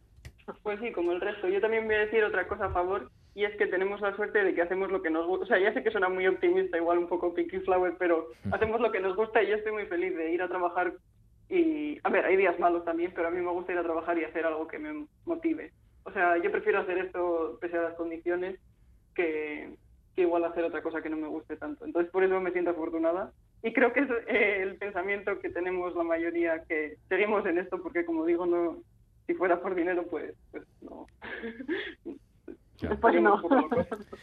[0.63, 1.49] Pues sí, como el resto.
[1.49, 4.45] Yo también voy a decir otra cosa a favor y es que tenemos la suerte
[4.45, 5.45] de que hacemos lo que nos gusta.
[5.45, 8.81] O sea, ya sé que suena muy optimista, igual un poco Pinky Flower, pero hacemos
[8.81, 10.93] lo que nos gusta y yo estoy muy feliz de ir a trabajar
[11.49, 14.19] y, a ver, hay días malos también, pero a mí me gusta ir a trabajar
[14.19, 15.73] y hacer algo que me motive.
[16.05, 18.59] O sea, yo prefiero hacer esto pese a las condiciones
[19.15, 19.75] que,
[20.15, 21.85] que igual hacer otra cosa que no me guste tanto.
[21.85, 23.33] Entonces, por eso me siento afortunada.
[23.63, 27.83] Y creo que es eh, el pensamiento que tenemos la mayoría que seguimos en esto,
[27.83, 28.83] porque como digo, no
[29.27, 31.07] si fuera por dinero, pues, pues no.
[32.79, 32.99] Claro.
[33.01, 33.41] Pues no.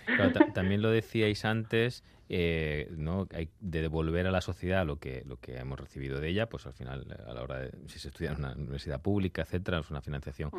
[0.06, 3.28] Claro, ta- también lo decíais antes, eh, ¿no?
[3.34, 6.66] Hay de devolver a la sociedad lo que, lo que hemos recibido de ella, pues
[6.66, 9.80] al final, eh, a la hora de si se estudia en una universidad pública, etcétera,
[9.80, 10.52] es una financiación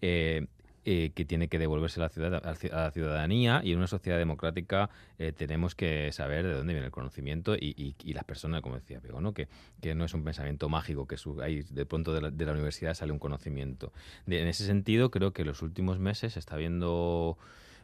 [0.00, 0.46] eh,
[0.84, 4.18] eh, que tiene que devolverse a la, ciudad, a la ciudadanía y en una sociedad
[4.18, 4.88] democrática
[5.18, 8.76] eh, tenemos que saber de dónde viene el conocimiento y, y- y las personas, como
[8.76, 9.34] decía Pego, ¿no?
[9.34, 9.48] Que,
[9.80, 13.12] que no es un pensamiento mágico, que su- ahí de pronto de la, universidad sale
[13.12, 13.92] un conocimiento.
[14.26, 17.36] En ese sentido, creo que en los últimos meses se está viendo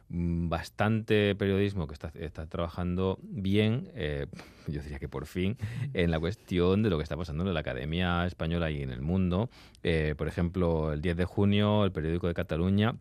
[0.09, 4.27] bastante periodismo que está, está trabajando bien, eh,
[4.67, 5.57] yo diría que por fin,
[5.93, 9.01] en la cuestión de lo que está pasando en la Academia Española y en el
[9.01, 9.49] mundo.
[9.83, 12.95] Eh, por ejemplo, el 10 de junio, el periódico de Cataluña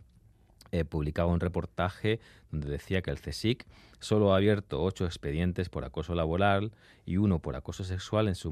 [0.73, 2.19] eh, publicaba un reportaje
[2.51, 3.67] donde decía que el CSIC
[3.99, 6.73] solo ha abierto ocho expedientes por acoso laboral
[7.05, 8.51] y uno por acoso sexual en su,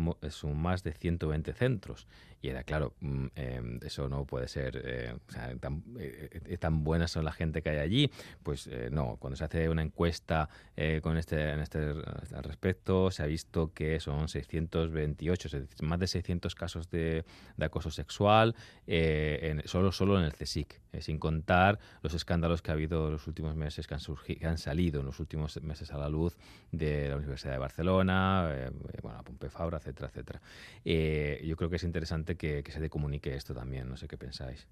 [0.55, 2.07] más de 120 centros.
[2.41, 5.15] Y era claro, mm, eh, eso no puede ser, eh,
[5.61, 8.11] tan, eh, eh, tan buenas son la gente que hay allí.
[8.43, 13.11] Pues eh, no, cuando se hace una encuesta eh, con este, en este, al respecto,
[13.11, 17.25] se ha visto que son 628, es decir, más de 600 casos de,
[17.61, 18.55] acoso sexual,
[18.87, 23.12] eh, solo, solo en el CSIC, eh, sin contar los escándalos que ha habido en
[23.12, 26.09] los últimos meses, que han, surgi- que han salido en los últimos meses a la
[26.09, 26.36] luz
[26.73, 28.70] de la Universidad de Barcelona, eh,
[29.02, 30.40] bueno, Pompeu Fabra, etcétera, etcétera.
[30.85, 34.19] Eh, yo creo que es interesante que, que se comunique esto también, no sé qué
[34.19, 34.66] pensáis.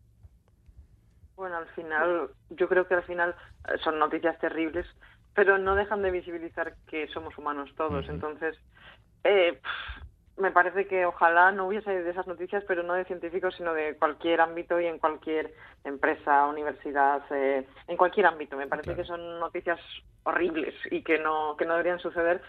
[1.36, 3.34] Bueno, al final, yo creo que al final
[3.68, 4.86] eh, son noticias terribles,
[5.34, 8.08] pero no dejan de visibilizar que somos humanos todos.
[8.08, 8.56] Entonces,
[9.24, 10.02] eh, pff,
[10.36, 13.96] me parece que ojalá no hubiese de esas noticias, pero no de científicos, sino de
[13.96, 15.52] cualquier ámbito y en cualquier
[15.84, 18.56] empresa, universidad, eh, en cualquier ámbito.
[18.56, 19.80] Me parece que son noticias
[20.24, 22.40] horribles y que no, que no deberían suceder,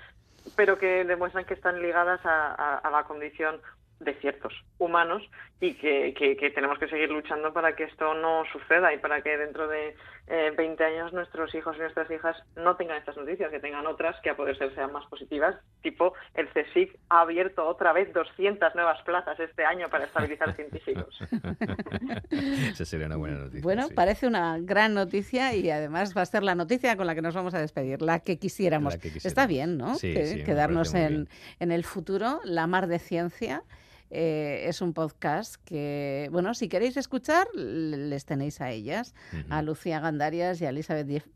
[0.55, 3.61] pero que demuestran que están ligadas a, a- a la condición
[3.99, 5.23] de ciertos humanos
[5.59, 9.21] y que, que- que tenemos que seguir luchando para que esto no suceda y para
[9.21, 9.95] que dentro de
[10.27, 14.15] eh, 20 años nuestros hijos y nuestras hijas no tengan estas noticias, que tengan otras
[14.21, 18.73] que a poder ser sean más positivas, tipo el CSIC ha abierto otra vez 200
[18.75, 21.19] nuevas plazas este año para estabilizar científicos.
[22.31, 23.61] Esa sería una buena noticia.
[23.61, 23.93] bueno sí.
[23.93, 27.35] parece una gran noticia y además va a ser la noticia con la que nos
[27.35, 30.93] vamos a despedir la que quisiéramos, La que Está bien no Sí, Que- sí, quedarnos
[30.93, 31.27] en
[31.59, 33.63] el futuro la mar de ciencia
[34.13, 39.13] eh, es un podcast que, bueno, si queréis escuchar, les tenéis a ellas,
[39.49, 41.29] a Lucía Gandarias y a Elizabeth Jef-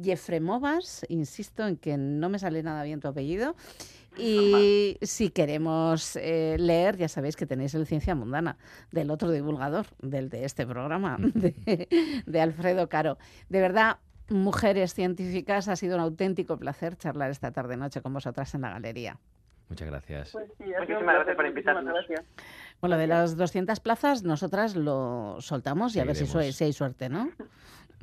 [0.00, 1.04] Jefremovas.
[1.08, 3.56] Insisto en que no me sale nada bien tu apellido.
[4.18, 8.58] Y si queremos eh, leer, ya sabéis que tenéis el Ciencia Mundana,
[8.90, 11.88] del otro divulgador, del de este programa, de,
[12.26, 13.16] de Alfredo Caro.
[13.48, 18.60] De verdad, mujeres científicas, ha sido un auténtico placer charlar esta tarde-noche con vosotras en
[18.62, 19.18] la galería.
[19.72, 20.32] Muchas gracias.
[20.32, 21.84] Pues sí, Muchísimas gracias por invitarnos.
[21.84, 22.22] gracias.
[22.82, 27.08] Bueno, de las 200 plazas, nosotras lo soltamos y a ver si, si hay suerte,
[27.08, 27.30] ¿no?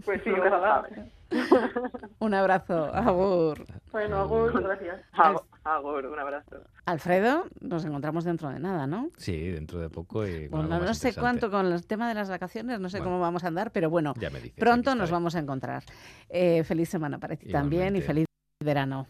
[0.06, 0.88] Pues sí, ojalá.
[2.20, 3.66] Un abrazo, Agur.
[3.91, 5.02] Bueno, Agur, gracias.
[5.66, 6.56] Agur, un abrazo.
[6.86, 9.12] Alfredo, nos encontramos dentro de nada, ¿no?
[9.18, 12.30] Sí, dentro de poco y con Bueno, no sé cuánto con el tema de las
[12.30, 15.12] vacaciones, no sé Bueno, cómo vamos a andar, pero bueno, ya me dices, pronto nos
[15.12, 15.84] vamos a encontrar.
[16.30, 18.26] Eh, feliz semana para ti también y feliz
[18.64, 19.06] verano.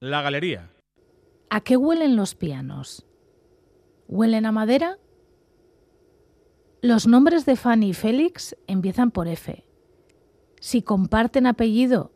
[0.00, 0.70] La galería.
[1.48, 3.06] ¿A qué huelen los pianos?
[4.08, 4.98] ¿Huelen a madera?
[6.82, 9.64] Los nombres de Fanny y Félix empiezan por F.
[10.60, 12.12] Si comparten apellido,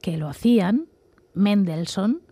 [0.00, 0.88] que lo hacían,
[1.34, 2.22] Mendelssohn,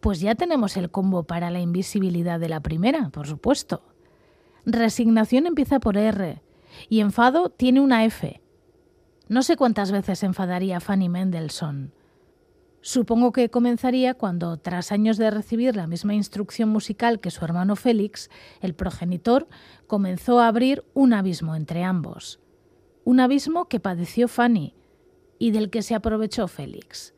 [0.00, 3.82] pues ya tenemos el combo para la invisibilidad de la primera, por supuesto.
[4.64, 6.42] Resignación empieza por R
[6.88, 8.42] y enfado tiene una F.
[9.28, 11.92] No sé cuántas veces enfadaría Fanny Mendelssohn.
[12.80, 17.74] Supongo que comenzaría cuando, tras años de recibir la misma instrucción musical que su hermano
[17.74, 18.30] Félix,
[18.60, 19.48] el progenitor
[19.86, 22.40] comenzó a abrir un abismo entre ambos.
[23.04, 24.74] Un abismo que padeció Fanny
[25.38, 27.14] y del que se aprovechó Félix.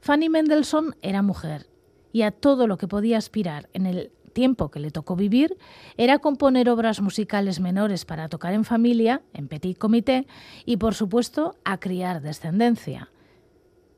[0.00, 1.68] Fanny Mendelssohn era mujer
[2.12, 5.58] y a todo lo que podía aspirar en el tiempo que le tocó vivir
[5.96, 10.26] era componer obras musicales menores para tocar en familia, en petit comité
[10.64, 13.10] y, por supuesto, a criar descendencia.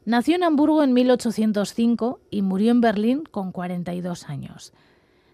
[0.05, 4.73] Nació en Hamburgo en 1805 y murió en Berlín con 42 años.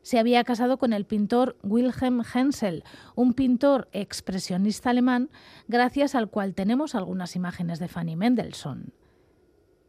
[0.03, 2.85] Se había casado con el pintor Wilhelm Hensel,
[3.15, 5.31] un pintor expresionista alemán,
[5.69, 8.93] gracias al cual tenemos algunas imágenes de Fanny Mendelssohn.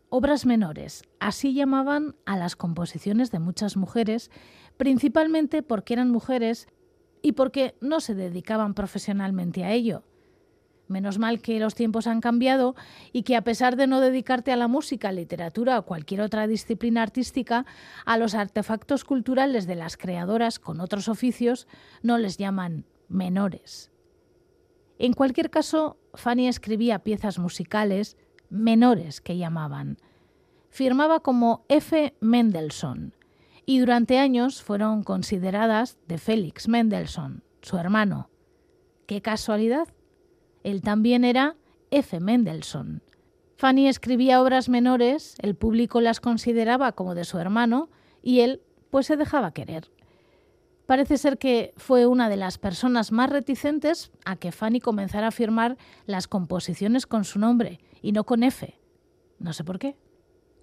[0.07, 4.31] Obras menores, así llamaban a las composiciones de muchas mujeres,
[4.77, 6.69] principalmente porque eran mujeres
[7.22, 10.03] y porque no se dedicaban profesionalmente a ello.
[10.90, 12.76] Menos mal que los tiempos han cambiado
[13.14, 17.03] y que a pesar de no dedicarte a la música, literatura o cualquier otra disciplina
[17.03, 17.68] artística,
[18.06, 21.68] a los artefactos culturales de las creadoras con otros oficios
[22.02, 23.91] no les llaman menores.
[24.98, 28.18] En cualquier caso, Fanny escribía piezas musicales
[28.49, 29.99] menores que llamaban.
[30.72, 32.16] Firmaba como F.
[32.20, 33.14] Mendelssohn
[33.68, 38.32] y durante años fueron consideradas de Félix Mendelssohn, su hermano.
[39.06, 39.88] ¡Qué casualidad!
[40.64, 41.56] Él también era
[41.91, 42.19] F.
[42.19, 43.02] Mendelssohn.
[43.56, 47.90] Fanny escribía obras menores, el público las consideraba como de su hermano
[48.22, 49.91] y él pues se dejaba querer.
[50.86, 55.31] Parece ser que fue una de las personas más reticentes a que Fanny comenzara a
[55.31, 58.80] firmar las composiciones con su nombre y no con F.
[59.38, 59.98] No sé por qué.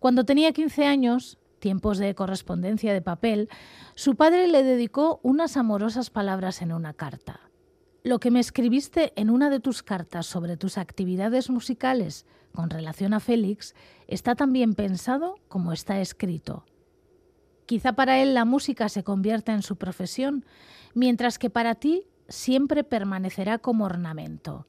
[0.01, 3.49] Cuando tenía 15 años, tiempos de correspondencia de papel,
[3.95, 7.46] su padre le dedicó unas amorosas palabras en una carta.
[8.07, 13.13] Lo que me escribiste en una de tus cartas sobre tus actividades musicales con relación
[13.15, 13.75] a Félix
[14.07, 16.65] está tan bien pensado como está escrito.
[17.67, 20.45] Quizá para él la música se convierta en su profesión,
[20.95, 24.69] mientras que para ti siempre permanecerá como ornamento.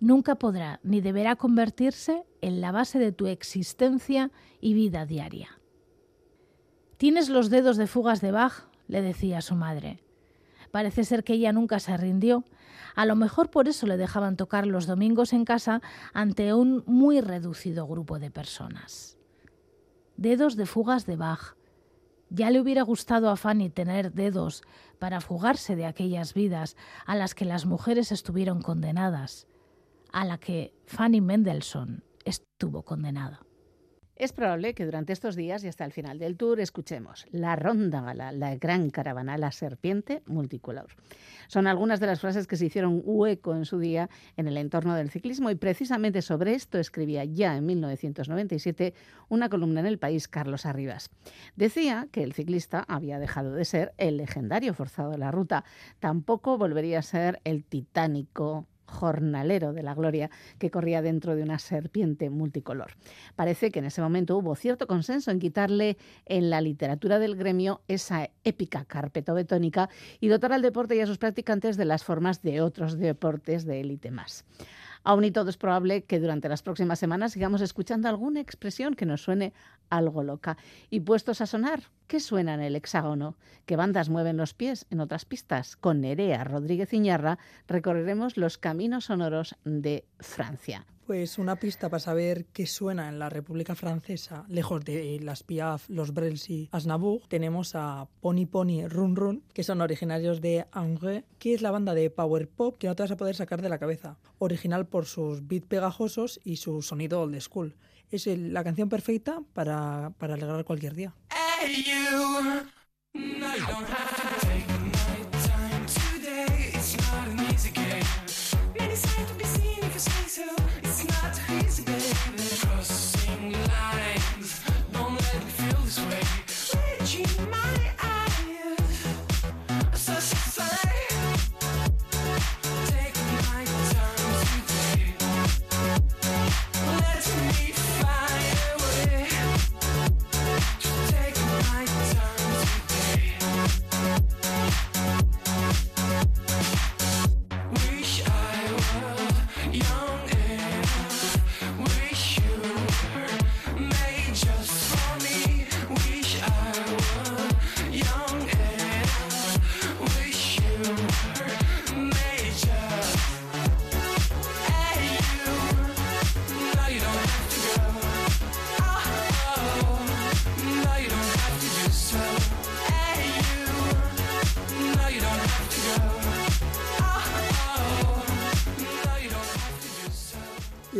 [0.00, 5.60] Nunca podrá ni deberá convertirse en la base de tu existencia y vida diaria.
[6.96, 10.03] Tienes los dedos de fugas de Bach, le decía su madre.
[10.74, 12.42] Parece ser que ella nunca se rindió.
[12.96, 15.80] A lo mejor por eso le dejaban tocar los domingos en casa
[16.12, 19.16] ante un muy reducido grupo de personas.
[20.16, 21.54] Dedos de fugas de Bach.
[22.28, 24.64] Ya le hubiera gustado a Fanny tener dedos
[24.98, 26.76] para fugarse de aquellas vidas
[27.06, 29.46] a las que las mujeres estuvieron condenadas,
[30.10, 33.46] a la que Fanny Mendelssohn estuvo condenada.
[34.24, 38.00] Es probable que durante estos días y hasta el final del tour escuchemos la ronda
[38.00, 40.86] gala, la gran caravana, la serpiente multicolor.
[41.46, 44.94] Son algunas de las frases que se hicieron hueco en su día en el entorno
[44.94, 48.94] del ciclismo y precisamente sobre esto escribía ya en 1997
[49.28, 51.10] una columna en El País Carlos Arribas.
[51.54, 55.66] Decía que el ciclista había dejado de ser el legendario forzado de la ruta,
[56.00, 61.58] tampoco volvería a ser el titánico jornalero de la gloria que corría dentro de una
[61.58, 62.92] serpiente multicolor.
[63.36, 65.96] Parece que en ese momento hubo cierto consenso en quitarle
[66.26, 69.88] en la literatura del gremio esa épica carpetobetónica
[70.20, 73.80] y dotar al deporte y a sus practicantes de las formas de otros deportes de
[73.80, 74.44] élite más.
[75.04, 79.06] Aún y todo es probable que durante las próximas semanas sigamos escuchando alguna expresión que
[79.06, 79.52] nos suene
[79.90, 80.56] algo loca.
[80.90, 83.36] Y puestos a sonar, ¿qué suena en el hexágono?
[83.66, 85.76] ¿Qué bandas mueven los pies en otras pistas?
[85.76, 90.86] Con Nerea Rodríguez Iñarra recorreremos los caminos sonoros de Francia.
[91.06, 95.90] Pues una pista para saber qué suena en la República Francesa, lejos de las Piaf,
[95.90, 101.24] los Brels y Aznavour, tenemos a Pony Pony Run Run, que son originarios de Angers,
[101.38, 103.68] que es la banda de power pop que no te vas a poder sacar de
[103.68, 107.76] la cabeza, original por sus beats pegajosos y su sonido old school.
[108.10, 111.14] Es la canción perfecta para, para alegrar cualquier día.
[111.60, 112.64] Hey, you.
[113.14, 113.64] No, you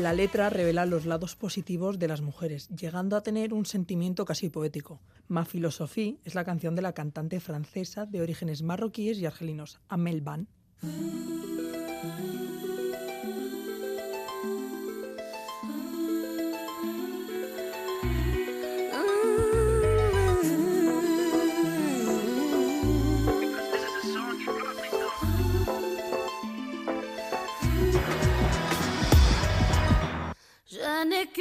[0.05, 4.51] La letra revela los lados positivos de las mujeres, llegando a tener un sentimiento casi
[4.51, 5.01] poético.
[5.29, 10.21] Ma Philosophie es la canción de la cantante francesa de orígenes marroquíes y argelinos, Amel
[10.21, 10.47] Ban.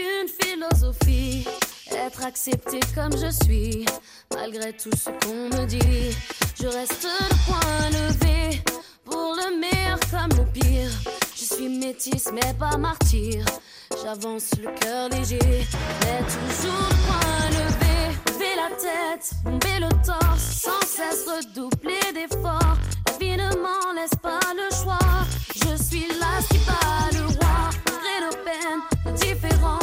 [0.04, 1.46] Qu'une philosophie,
[1.92, 3.86] être accepté comme je suis,
[4.34, 6.14] malgré tout ce qu'on me dit.
[6.60, 8.62] Je reste le point levé,
[9.06, 10.92] pour le meilleur comme le pire.
[11.38, 13.46] Je suis métisse mais pas martyr,
[14.04, 15.40] j'avance le cœur léger,
[16.02, 18.18] mais toujours le point levé.
[18.28, 22.78] Lever la tête, bomber le torse, sans cesse redoubler d'efforts.
[23.08, 25.00] La vie ne m'en laisse pas le choix,
[25.56, 29.83] je suis là qui bat le roi, malgré nos peines, nos différences,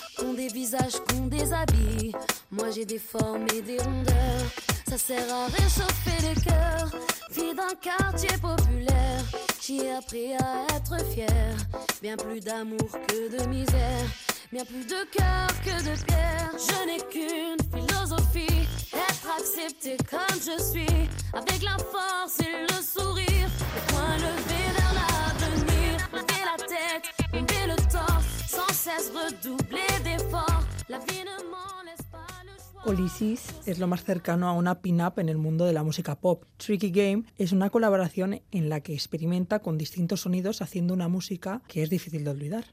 [0.33, 2.11] des visages, des habits.
[2.51, 4.47] Moi j'ai des formes et des rondeurs,
[4.87, 6.89] ça sert à réchauffer le cœur.
[7.31, 9.23] Fille d'un quartier populaire,
[9.61, 11.57] j'ai appris à être fière.
[12.01, 14.05] Bien plus d'amour que de misère,
[14.51, 16.51] bien plus de cœur que de pierre.
[16.57, 23.49] Je n'ai qu'une philosophie, être accepté comme je suis, avec la force et le sourire.
[23.75, 30.65] Le point levé vers l'avenir, lever la tête, lever le torse, sans cesse redoubler d'efforts.
[30.89, 32.91] La vie ne m'en laisse pas le choix.
[32.91, 36.43] Ulysses es lo más cercano a una pin-up en el mundo de la música pop.
[36.57, 41.61] Tricky Game es una colaboración en la que experimenta con distintos sonidos haciendo una música
[41.67, 42.65] que es difícil de olvidar.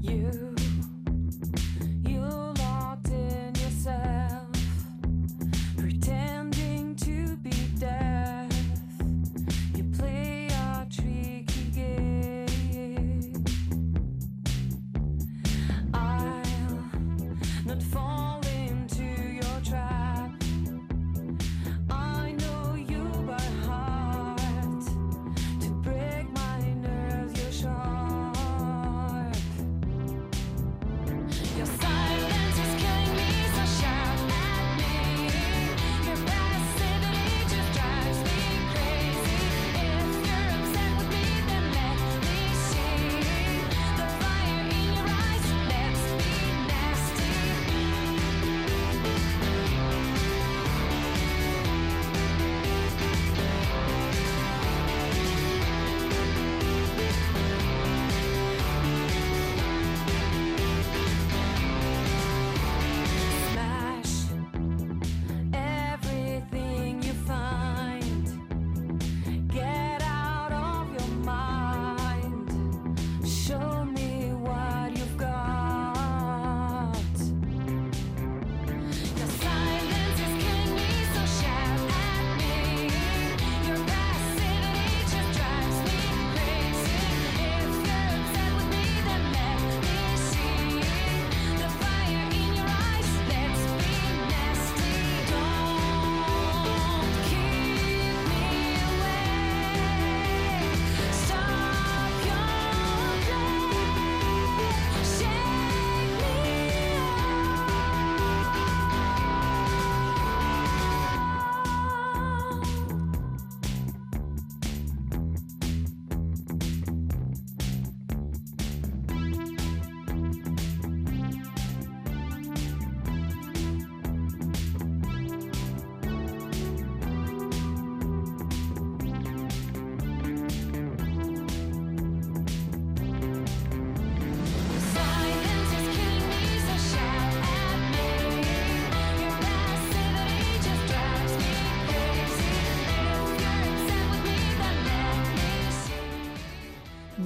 [0.00, 0.45] You,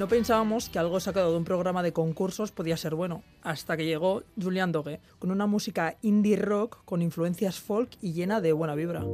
[0.01, 3.85] No pensábamos que algo sacado de un programa de concursos podía ser bueno, hasta que
[3.85, 8.75] llegó Julian Doge, con una música indie rock con influencias folk y llena de buena
[8.75, 9.05] vibra.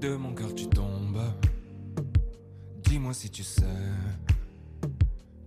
[0.00, 1.34] De mon cœur tu tombes.
[2.82, 3.68] Dis-moi si tu sais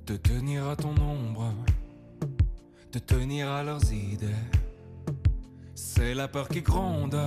[0.05, 1.55] te tenir ton ombre,
[2.91, 4.64] te.
[5.97, 7.17] C'est la peur qui gronde.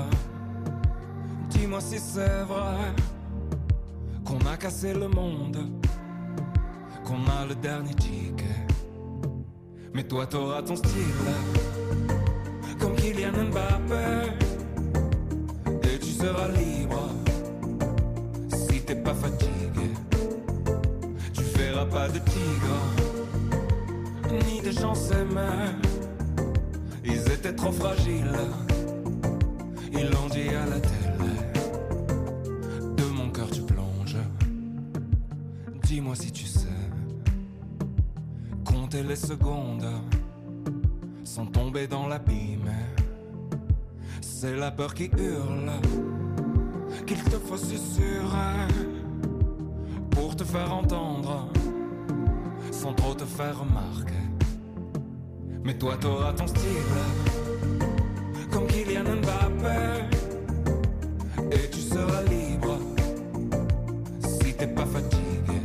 [1.48, 2.92] Dis-moi si c'est vrai
[4.26, 5.56] qu'on a cassé le monde,
[7.02, 8.66] qu'on a le dernier ticket.
[9.94, 10.92] Mais toi t'auras ton style,
[12.78, 14.36] comme Kylian Mbappé
[15.84, 17.08] et tu seras libre
[18.54, 19.94] si t'es pas fatigué.
[21.32, 22.78] Tu feras pas de tigre,
[24.46, 25.97] ni de gens s'aimaient.
[27.58, 28.38] Trop fragiles,
[29.92, 31.34] ils l'ont dit à la télé.
[32.96, 34.16] De mon cœur tu plonges,
[35.82, 36.68] dis-moi si tu sais.
[38.64, 39.88] Compter les secondes
[41.24, 42.70] sans tomber dans l'abîme.
[44.20, 45.72] C'est la peur qui hurle
[47.06, 48.68] qu'il te faut susurrer
[50.10, 51.48] pour te faire entendre
[52.70, 54.14] sans trop te faire remarquer.
[55.64, 57.47] Mais toi t'auras ton style
[58.50, 60.04] comme Kylian Mbappé
[61.52, 62.78] et tu seras libre
[64.20, 65.60] si t'es pas fatigué.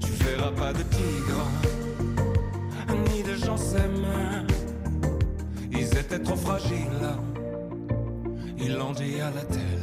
[0.00, 1.46] Tu verras pas de tigre
[3.10, 4.46] ni de gens s'aimer.
[5.72, 7.10] Ils étaient trop fragiles.
[8.58, 9.81] Ils l'ont dit à la télé.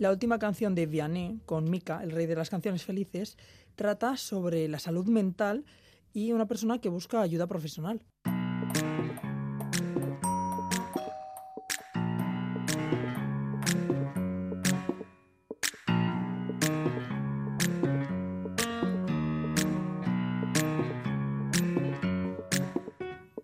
[0.00, 3.36] La última canción de Vianney, con Mika, el rey de las canciones felices,
[3.74, 5.66] trata sobre la salud mental
[6.14, 8.00] y una persona que busca ayuda profesional.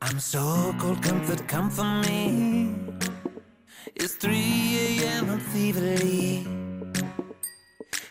[0.01, 1.47] I'm so cold, comfort,
[2.07, 2.86] me.
[3.99, 5.31] It's 3 a.m.
[5.31, 6.47] I'm feverly.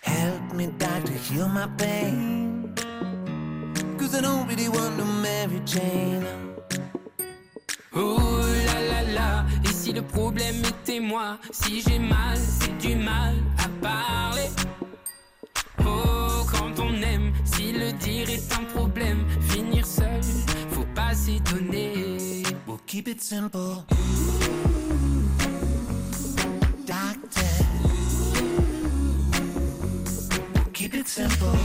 [0.01, 2.73] Help me, doctor, heal my pain.
[3.99, 6.25] Cause I don't really want no Mary Jane.
[7.93, 12.95] Oh là là là, et si le problème était moi, si j'ai mal, c'est du
[12.95, 14.49] mal à parler.
[15.85, 20.21] Oh, quand on aime, si le dire est un problème, finir seul,
[20.71, 22.41] faut pas s'étonner.
[22.65, 23.85] We'll keep it simple.
[31.05, 31.57] It simple.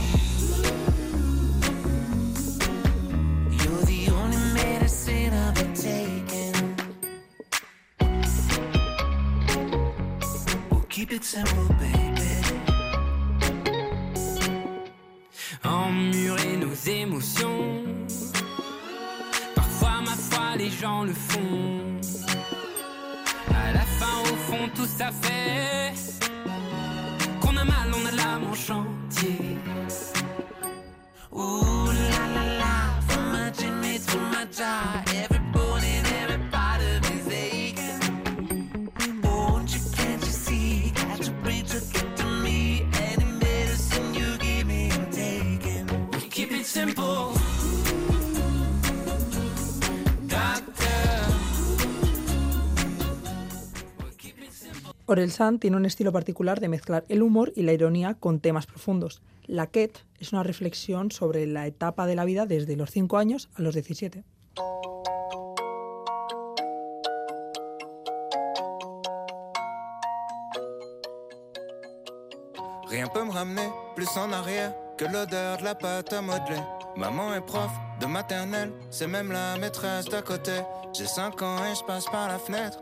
[3.49, 6.75] You're the only medicine I've been taking.
[10.69, 12.31] We'll keep it simple, baby.
[15.63, 17.83] Emmurer nos émotions.
[19.55, 21.99] Parfois, ma foi, les gens le font.
[23.49, 26.10] À la fin, au fond, tout ça fait
[27.61, 29.57] a mal, on a l'âme en chantier.
[31.33, 36.81] Ooh la la la, from my teammates to my jaw, every bone and every part
[36.81, 38.01] of me's aching.
[39.23, 40.91] Won't you, can't you see?
[40.95, 42.85] Got your brain took it to me.
[43.09, 45.87] Any medicine you give me, I'm taking.
[46.29, 47.40] Keep it simple.
[55.11, 59.21] Orelsan tiene un estilo particular de mezclar el humor y la ironía con temas profundos.
[59.45, 63.49] La Quête es una reflexión sobre la etapa de la vida desde los 5 años
[63.55, 64.23] a los 17.
[72.89, 76.63] Rien peut me ramener plus en arrière que l'odeur de la pâte à modeler.
[76.95, 80.61] Maman est prof de maternelle, c'est même la maîtresse d'à côté.
[80.93, 82.81] J'ai 5 ans et je passe par la fenêtre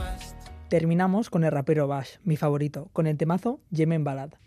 [0.71, 4.39] Terminamos con el rapero Bash, mi favorito, con el temazo Yemen l'habitacle.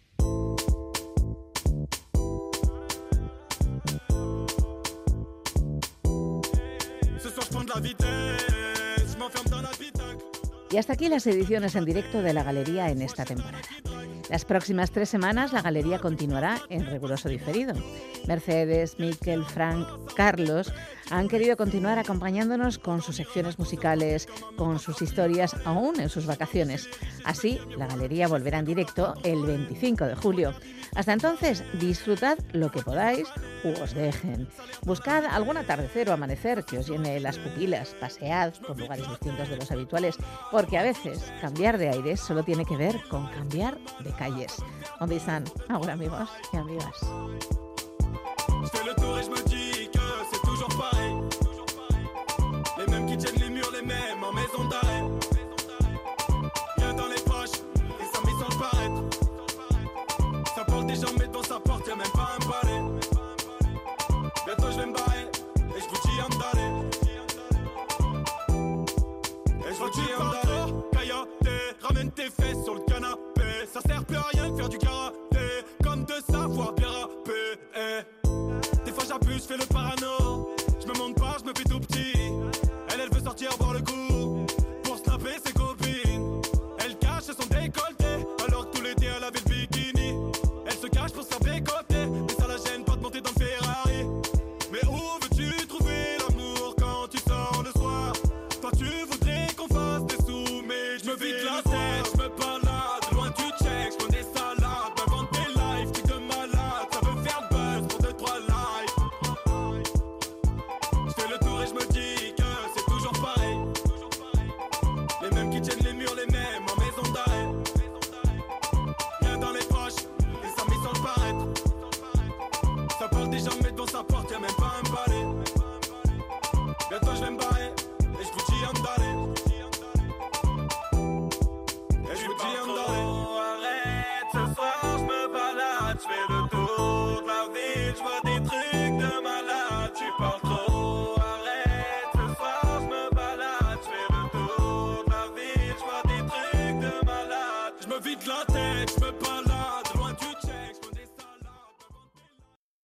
[10.70, 13.60] Y hasta aquí las ediciones en directo de la Galería en esta temporada.
[14.30, 17.74] Las próximas tres semanas la Galería continuará en riguroso diferido.
[18.26, 19.86] Mercedes, Miquel, Frank,
[20.16, 20.72] Carlos
[21.10, 26.88] han querido continuar acompañándonos con sus secciones musicales, con sus historias aún en sus vacaciones.
[27.24, 30.54] Así, la Galería volverá en directo el 25 de julio.
[30.94, 33.28] Hasta entonces, disfrutad lo que podáis
[33.64, 34.48] u os dejen.
[34.82, 39.56] Buscad algún atardecer o amanecer que os llene las pupilas, pasead por lugares distintos de
[39.56, 40.16] los habituales,
[40.50, 44.56] porque a veces cambiar de aires solo tiene que ver con cambiar de calles.
[45.00, 47.00] ¿Dónde están ahora amigos y amigas?
[72.14, 73.42] Tes fesses sur le canapé.
[73.72, 77.58] Ça sert plus à rien de faire du karaté, comme de savoir bien rapper.
[77.76, 78.02] eh.
[78.84, 79.66] Des fois j'abuse, je fais le